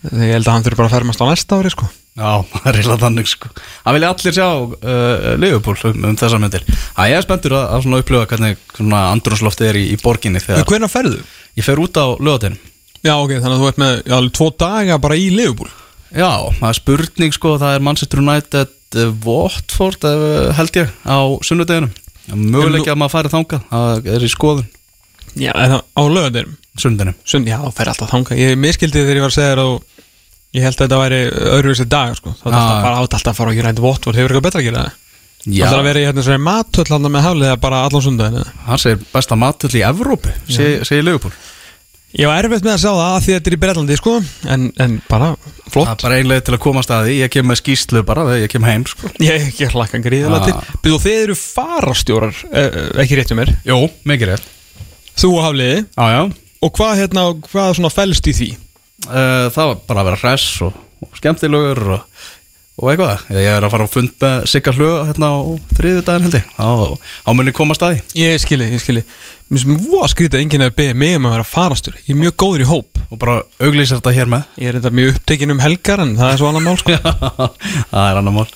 þegar 0.03 0.25
ég 0.27 0.33
held 0.37 0.47
að 0.47 0.53
hann 0.53 0.65
þurfi 0.67 0.79
bara 0.79 0.89
að 0.89 0.95
fermast 0.97 1.23
á 1.23 1.25
næsta 1.29 1.59
ári 1.59 1.71
sko. 1.73 1.87
Já, 2.13 2.29
það 2.53 2.67
er 2.69 2.77
reyla 2.77 2.97
þannig 3.01 3.29
sko. 3.31 3.49
Það 3.83 3.95
vilja 3.97 4.11
allir 4.13 4.35
sjá 4.37 4.47
uh, 4.49 5.29
Liverpool 5.41 5.79
um, 5.89 6.03
um 6.11 6.19
þessar 6.19 6.43
myndir. 6.43 6.67
Það 6.97 7.15
er 7.15 7.25
spenntur 7.25 7.55
að, 7.57 7.65
að 7.73 7.85
svona 7.87 8.01
upplifa 8.03 8.27
hvernig 8.33 8.61
svona 8.75 9.01
andrúnsloftið 9.13 9.71
er 9.71 9.79
í, 9.79 9.85
í 9.95 9.97
borginni 10.03 10.43
þegar 10.43 10.67
Hvernig 10.69 10.93
ferðu? 10.93 11.23
ég 11.57 11.65
fer 11.65 11.81
út 11.81 11.97
á 11.97 12.05
lögatinn 12.17 12.59
Já, 13.03 13.17
ok, 13.19 13.33
þannig 13.35 13.57
að 13.57 13.59
þú 13.63 13.67
ert 13.67 13.79
með 13.81 13.97
já, 14.07 14.15
tvo 14.37 14.45
daga 14.63 14.97
bara 15.03 15.15
í 15.19 15.25
Liverpool. 15.33 15.71
Já, 16.13 16.29
það 16.59 16.69
er 16.69 16.77
spurning 16.77 17.33
sko 17.35 17.57
það 17.59 17.73
er 17.75 17.83
Manchester 17.83 18.21
United 18.21 18.77
uh, 18.95 19.09
Watford 19.25 20.07
uh, 20.07 20.53
held 20.55 20.79
ég 20.79 20.93
á 21.03 21.19
sunnudeginum. 21.43 21.91
Möguleiki 22.31 22.93
að 22.93 23.01
maður 23.01 23.15
færi 23.17 23.33
þangað 23.33 23.65
það 23.73 24.07
er 24.13 24.23
í 24.23 24.29
skoðun. 24.31 24.69
Já, 25.35 25.51
eða 25.51 25.81
á 25.83 26.01
lögadeginum 26.07 26.55
sunnudeginum 26.79 27.15
Sund, 27.25 27.47
já, 27.47 27.57
það 27.61 27.75
fer 27.77 27.91
alltaf 27.93 28.09
þanga 28.13 28.37
Ég 28.39 28.57
miskildi 28.57 29.03
þegar 29.03 29.19
ég 29.19 29.25
var 29.25 29.33
að 29.33 29.37
segja 29.37 29.53
þér 29.53 29.63
og 29.63 29.83
ég 30.53 30.65
held 30.67 30.75
að 30.77 30.83
þetta 30.83 30.99
væri 31.03 31.21
öðruvísi 31.57 31.85
dag 31.89 32.15
sko. 32.17 32.33
Það 32.41 32.49
er 32.49 32.53
Ah. 32.53 32.63
alltaf 32.63 32.83
bara 32.83 32.97
átt 33.03 33.13
alltaf 33.17 33.33
að 33.33 33.37
fara 33.39 33.49
á 33.53 33.57
United 33.57 33.79
Watford. 33.83 34.15
Hefur 34.15 34.29
eitthvað 34.33 34.45
betra 34.47 34.61
að 34.61 34.67
gera 34.67 34.83
það? 34.83 34.99
Það 35.43 35.63
er 35.73 35.79
að 35.79 35.87
vera 35.89 35.99
í 35.99 36.05
hérna 36.07 36.23
svona 36.23 36.43
matöll 36.45 36.87
handa 36.93 37.09
með 37.11 37.25
hafliða 37.25 37.55
bara 37.59 37.79
allan 37.87 38.19
eða? 38.27 38.43
hann 38.67 38.77
segir 38.79 38.99
besta 39.13 39.35
matull 39.35 39.73
í 39.75 39.81
Evrópu 39.83 40.31
seg, 40.47 40.85
segir 40.87 41.03
Liverpool. 41.03 41.33
Ég 42.13 42.27
var 42.29 42.43
erfitt 42.45 42.61
með 42.63 42.75
að 42.75 42.81
sjá 42.83 42.91
það 42.93 43.09
að 43.09 43.23
því 43.25 43.31
að 43.33 43.37
þetta 43.39 43.49
er 43.49 43.55
í 43.57 43.59
Breitlandi 43.63 43.95
sko. 43.97 44.13
En, 44.53 44.67
en 44.77 45.01
bara 45.09 45.31
Það 45.33 45.71
flott 45.73 45.89
er 45.89 46.03
bara 46.05 46.17
einlega 46.21 46.43
til 46.45 46.53
að 46.53 46.59
komast 46.61 46.91
að 46.93 47.07
því. 47.09 47.15
Ég 47.23 47.31
kem 47.33 47.47
með 47.49 47.59
skýslu 47.63 48.03
bara 48.05 48.21
þegar 48.29 48.43
ég 48.45 48.51
kem 48.53 48.63
heim 48.69 48.85
sko. 48.85 49.09
Ég, 49.31 49.47
ég 49.57 49.73
hlakka 49.73 49.97
gríðilega 50.05 50.37
Ah. 50.37 50.45
til. 50.45 50.77
Býðu 50.85 50.99
þið 51.07 51.17
eru 51.23 51.35
farastjórar 51.41 52.35
eh, 52.53 53.01
Ekki 53.01 53.17
rétt 53.17 53.33
um 53.33 53.41
mér. 53.41 53.55
Jó, 53.65 53.79
mikið 54.05 54.29
rétt. 54.29 54.45
Þú 55.17 55.33
og 55.33 55.43
hafliði 55.49 55.79
Já, 55.97 56.05
já 56.13 56.21
Og 56.63 56.71
hvað 56.77 57.01
hérna, 57.01 57.25
hvað 57.49 57.75
svona 57.75 57.91
fælst 57.91 58.29
í 58.31 58.33
því? 58.37 58.49
Uh, 59.09 59.49
það 59.51 59.67
var 59.67 59.83
bara 59.89 60.03
að 60.03 60.09
vera 60.09 60.21
hress 60.21 60.61
og, 60.63 60.79
og 61.03 61.17
skemmtilegur 61.19 61.81
og, 61.97 62.21
og 62.79 62.91
eitthvað. 62.93 63.25
Ég 63.35 63.49
er 63.51 63.67
að 63.67 63.73
fara 63.73 63.87
á 63.89 63.91
fund 63.91 64.13
með 64.23 64.45
Sigga 64.51 64.73
Hlög 64.77 65.09
hérna 65.09 65.31
á 65.35 65.39
þriðu 65.75 66.05
daginn 66.07 66.27
held 66.29 66.37
ég. 66.39 66.53
Á, 66.55 66.71
á 66.95 67.29
munni 67.35 67.55
komast 67.55 67.83
að 67.83 67.97
því. 67.97 68.21
Ég 68.21 68.39
skilji, 68.45 68.69
ég 68.71 68.83
skilji. 68.83 69.03
Mér 69.51 69.65
sem 69.65 69.75
skrítið 70.13 70.39
að 70.39 70.45
enginn 70.45 70.63
er 70.63 70.71
að 70.71 70.77
beða 70.79 70.95
mig 70.97 71.17
um 71.17 71.25
að 71.27 71.33
vera 71.35 71.45
farastjóri 71.45 71.99
Ég 72.07 72.13
er 72.15 72.21
mjög 72.21 72.37
góður 72.41 72.63
í 72.63 72.69
hóp. 72.71 73.03
Og 73.11 73.19
bara 73.21 73.35
auglýsir 73.59 73.99
þetta 73.99 74.15
hér 74.15 74.31
með. 74.31 74.47
Ég 74.63 74.71
er 74.71 74.79
þetta 74.79 74.93
mjög 74.97 75.11
upptekinn 75.17 75.53
um 75.53 75.61
helgar 75.61 76.01
en 76.05 76.15
það 76.17 76.31
er 76.31 76.39
svo 76.39 76.49
annar 76.49 76.63
mál 76.63 76.79
sko. 76.79 76.95
Það 77.91 78.07
er 78.07 78.21
annar 78.23 78.37
mál 78.39 78.47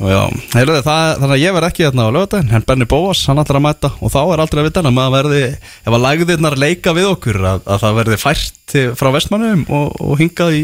já, 0.00 0.20
heyrðu, 0.54 0.78
það, 0.86 1.08
þannig 1.20 1.34
að 1.36 1.42
ég 1.42 1.54
verð 1.56 1.68
ekki 1.68 1.84
hérna 1.86 2.06
á 2.06 2.14
lögadaginn, 2.14 2.52
en 2.56 2.66
Benny 2.66 2.86
Bóas, 2.90 3.22
hann 3.30 3.40
ætlar 3.42 3.58
að 3.60 3.64
mæta 3.66 3.90
og 4.00 4.12
þá 4.14 4.20
er 4.22 4.42
aldrei 4.44 4.60
að 4.62 4.68
vita 4.68 4.82
hann 4.82 5.00
að 5.04 5.14
verði 5.14 5.42
ef 5.54 5.90
að 5.90 6.04
lægðirnar 6.04 6.56
leika 6.60 6.94
við 6.96 7.10
okkur 7.12 7.38
að, 7.40 7.60
að 7.64 7.82
það 7.84 7.98
verði 8.00 8.18
fært 8.22 8.76
frá 8.98 9.10
vestmannum 9.14 9.66
og, 9.70 9.92
og 10.02 10.16
hingað 10.22 10.56
í, 10.58 10.62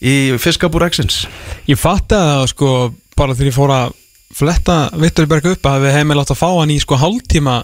í 0.00 0.14
fiskabúr 0.40 0.86
Exins 0.88 1.24
Ég 1.68 1.80
fatt 1.80 2.14
að 2.16 2.46
sko 2.54 2.70
bara 3.18 3.36
þegar 3.36 3.50
ég 3.50 3.58
fór 3.58 3.74
að 3.74 3.98
fletta 4.38 4.78
Vittur 5.02 5.28
Berg 5.28 5.50
upp 5.50 5.68
að 5.68 5.84
við 5.84 5.96
hefum 5.98 6.16
látt 6.16 6.32
að 6.32 6.40
fá 6.40 6.48
hann 6.54 6.72
í 6.72 6.78
sko 6.80 6.96
hálftíma 7.00 7.58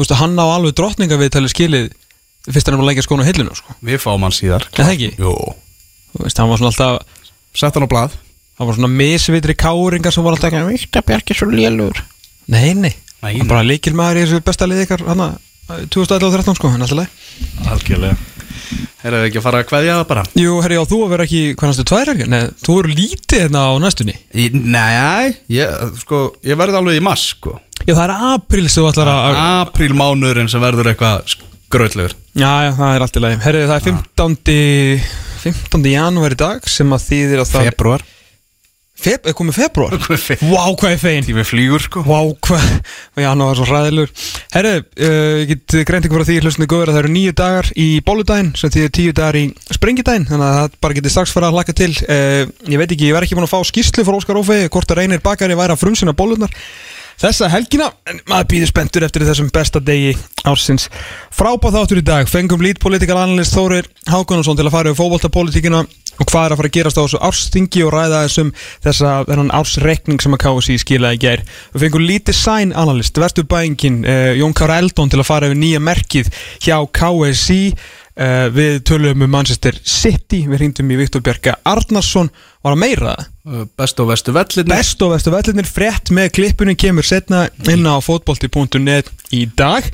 Þú 0.00 0.04
veist 0.04 0.14
að 0.14 0.20
hann 0.22 0.38
á 0.40 0.46
alveg 0.48 0.76
drottningaviðtali 0.78 1.50
skilið 1.52 1.90
fyrst 2.48 2.68
hann 2.68 2.76
er 2.76 2.80
búin 2.80 2.86
að 2.86 2.90
leggja 2.94 3.04
skónu 3.04 3.26
hillinu 3.26 3.52
sko. 3.52 3.74
Við 3.84 3.98
fáum 4.00 4.22
hann 4.24 4.32
síðar. 4.32 4.64
Er 4.72 4.86
það 4.86 4.92
ekki? 4.94 5.08
Jú, 5.20 5.34
Þú 6.14 6.24
veist, 6.24 6.40
hann 6.40 6.48
var 6.50 6.60
svona 6.60 6.70
alltaf 6.72 7.18
sett 7.60 7.76
hann 7.76 7.84
á 7.84 7.92
blað 7.92 8.14
hann 8.60 8.68
var 8.68 8.76
svona 8.76 8.92
misvitri 8.92 9.56
káringar 9.58 10.12
sem 10.14 10.26
var 10.26 10.36
alltaf 10.36 10.52
ekki 10.52 10.66
Vittur 10.68 11.06
Berg 11.08 11.32
er 11.32 11.40
svo 11.40 11.48
lélur 11.50 12.02
Nei, 12.50 12.74
nei, 12.74 12.92
Nei, 13.20 13.38
hann 13.38 13.48
bara 13.48 13.64
líkil 13.64 13.94
maður 13.96 14.20
í 14.20 14.26
þessu 14.26 14.44
besta 14.44 14.68
liði 14.68 14.84
ykkar 14.86 15.06
hann 15.08 15.24
2011-13 15.70 16.58
sko, 16.58 16.70
hann 16.72 16.82
alltaf 16.82 16.98
leið 16.98 17.68
algjörlega. 17.70 18.16
Heyrðu 19.00 19.20
ekki 19.30 19.40
að 19.40 19.44
fara 19.46 19.60
að 19.62 19.68
kveðja 19.70 19.94
það 19.96 20.06
bara? 20.10 20.22
Jú, 20.36 20.56
herri, 20.64 20.76
já, 20.76 20.82
þú 20.90 20.98
að 21.04 21.12
vera 21.14 21.26
ekki, 21.26 21.40
hvað 21.58 21.70
næstu, 21.70 21.84
tvær 21.88 22.10
helgar? 22.12 22.28
Nei, 22.30 22.40
þú 22.66 22.76
eru 22.82 22.92
lítið 22.98 23.42
hérna 23.44 23.62
á 23.64 23.72
næstunni. 23.80 24.16
Í, 24.36 24.44
Nei, 24.60 25.30
ég, 25.54 25.96
sko, 26.02 26.20
ég 26.46 26.60
verði 26.60 26.80
alveg 26.80 27.00
í 27.00 27.04
mass 27.04 27.30
sko. 27.32 27.54
Já, 27.80 27.94
það 27.94 28.04
er 28.04 28.14
apríl 28.34 28.66
sem 28.66 28.82
þú 28.82 28.90
ætlar 28.90 29.10
að 29.14 29.40
Apríl 29.46 29.96
mánuðurinn 29.96 30.52
sem 30.52 30.62
verður 30.62 30.92
eitthvað 30.92 31.32
skrautlegur. 31.32 32.16
Já, 32.36 32.52
já, 32.66 32.70
það 32.76 32.92
er 32.92 33.06
allt 33.06 33.16
í 33.16 33.24
lagi. 33.24 33.40
Herri, 33.46 33.64
það 33.70 33.76
er 33.78 33.86
15. 33.88 34.38
15. 35.40 35.90
janúar 35.94 36.36
í 36.36 36.40
dag 36.44 36.68
sem 36.68 36.92
að 36.92 37.06
þýðir 37.08 37.44
að 37.44 37.52
það 37.54 37.70
Februar 37.70 38.04
Feb, 39.00 39.24
er 39.30 39.34
komið 39.36 39.56
februar? 39.56 39.94
Fe- 40.20 40.36
Vá, 40.44 40.64
hvað 40.76 40.92
er 40.92 40.98
fein 41.00 41.24
Tími 41.24 41.44
flýgur 41.48 41.80
sko. 41.80 42.02
Vá, 42.04 42.18
hvað 42.44 42.66
Og 43.16 43.22
janúar 43.24 43.50
var 43.54 43.58
svo 43.60 43.68
hræðilur 43.70 44.10
Herri, 44.52 44.72
uh, 44.82 45.38
ég 45.40 45.52
get 45.54 45.76
greint 45.88 46.04
ykkur 46.08 46.20
frá 46.20 46.28
því 46.28 46.36
hlustinu 46.44 46.68
góður 46.68 46.92
að 46.92 46.98
það 46.98 47.02
eru 47.04 47.12
nýju 47.14 47.34
dagar 47.40 47.70
í 47.80 47.88
bóludaginn 48.04 48.52
sem 48.60 48.74
þýðir 48.74 48.92
tíu 48.98 49.14
dagar 49.16 49.38
í 49.40 49.44
springidaginn 49.72 50.28
þannig 50.28 50.46
að 50.50 50.58
það 50.60 50.78
bara 50.84 50.98
getið 51.00 51.14
strax 51.16 51.32
fara 51.36 51.48
að 51.50 51.56
hlaka 51.58 51.76
til. 51.80 51.90
Uh, 52.04 52.44
Ég 52.68 52.80
veit 52.82 52.92
ekki, 52.92 53.08
ég 53.08 53.16
verð 53.16 53.28
ekki 53.30 53.38
búin 53.40 53.48
að 53.48 53.54
fá 53.54 53.60
skýrslu 53.70 54.04
frá 54.04 54.18
Óskar 54.20 54.40
Ófei 54.42 54.64
hvort 54.68 54.92
að 54.92 55.00
reynir 55.02 55.22
bakari 55.24 55.56
væri 55.58 55.74
að 55.76 55.80
frumsina 55.86 56.12
bólunar 56.16 56.52
Þessa 57.20 57.50
helgina, 57.52 57.90
en 58.08 58.16
maður 58.30 58.46
býður 58.48 58.70
spenntur 58.70 59.04
eftir 59.04 59.26
þessum 59.28 59.50
besta 59.52 59.76
degi 59.84 60.14
ársins. 60.48 60.86
Frábæð 61.36 61.74
þáttur 61.76 61.98
í 62.00 62.04
dag, 62.08 62.30
fengum 62.32 62.62
lít 62.64 62.78
political 62.80 63.18
analyst 63.20 63.52
Þórir 63.52 63.84
Hákonarsson 64.08 64.56
til 64.56 64.64
að 64.64 64.72
fara 64.72 64.88
yfir 64.94 65.02
fótboltapolitíkina 65.02 65.82
og 66.20 66.28
hvað 66.28 66.46
er 66.46 66.54
að 66.54 66.60
fara 66.60 66.70
að 66.70 66.76
gerast 66.76 67.00
á 67.00 67.02
þessu 67.02 67.22
árstingi 67.30 67.84
og 67.86 67.94
ræða 67.94 68.24
þessum 68.26 68.52
þessa 68.84 69.14
þennan 69.30 69.54
ársreikning 69.56 70.20
sem 70.22 70.36
að 70.36 70.42
KSI 70.44 70.76
skilaði 70.82 71.18
í 71.18 71.22
gær. 71.24 71.46
Við 71.72 71.86
fengum 71.86 72.04
lít 72.06 72.28
design 72.28 72.74
analyst, 72.76 73.16
vesturbæingin 73.20 74.02
uh, 74.04 74.34
Jón 74.38 74.54
Kára 74.56 74.80
Eldon 74.82 75.10
til 75.12 75.22
að 75.22 75.28
fara 75.30 75.50
yfir 75.50 75.60
nýja 75.60 75.82
merkið 75.82 76.30
hjá 76.60 76.76
KSI 77.00 77.62
uh, 77.72 78.46
Við 78.54 78.80
tölum 78.88 79.24
um 79.24 79.32
Manchester 79.32 79.76
City, 79.84 80.44
við 80.48 80.62
hringdum 80.62 80.90
í 80.92 80.98
Viktor 81.00 81.24
Bjarka 81.24 81.56
Arnarsson. 81.68 82.30
Var 82.64 82.76
að 82.76 82.82
meira? 82.82 83.14
Það? 83.14 83.30
Uh, 83.50 83.64
Best 83.80 84.02
og 84.02 84.10
vestu 84.10 84.34
vellinni 84.36 84.74
Best 84.74 85.04
og 85.04 85.14
vestu 85.14 85.32
vellinir 85.34 85.68
frétt 85.68 86.12
með 86.14 86.34
klippunum 86.36 86.78
kemur 86.78 87.06
setna 87.06 87.46
inn 87.70 87.88
á 87.88 87.96
fótbolti.net 88.04 89.08
í 89.36 89.46
dag. 89.56 89.88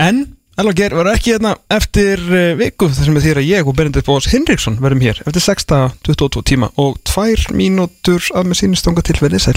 En 0.00 0.26
Elva 0.60 0.74
Geir 0.76 0.92
var 0.92 1.08
ekki 1.14 1.32
hérna 1.32 1.54
eftir 1.72 2.20
uh, 2.20 2.50
viku 2.58 2.90
þar 2.92 3.06
sem 3.06 3.14
við 3.16 3.26
þýra 3.30 3.44
ég 3.46 3.68
og 3.70 3.78
Benedikt 3.78 4.04
Bós 4.10 4.26
Hinriksson 4.28 4.76
verðum 4.82 5.06
hér 5.06 5.22
eftir 5.24 5.46
6.22 5.46 6.42
tíma 6.50 6.68
og 6.76 6.98
2 7.08 7.54
mínútur 7.56 8.26
að 8.36 8.50
með 8.50 8.60
sínistanga 8.60 9.04
til 9.06 9.16
verið 9.22 9.46
sæl 9.46 9.56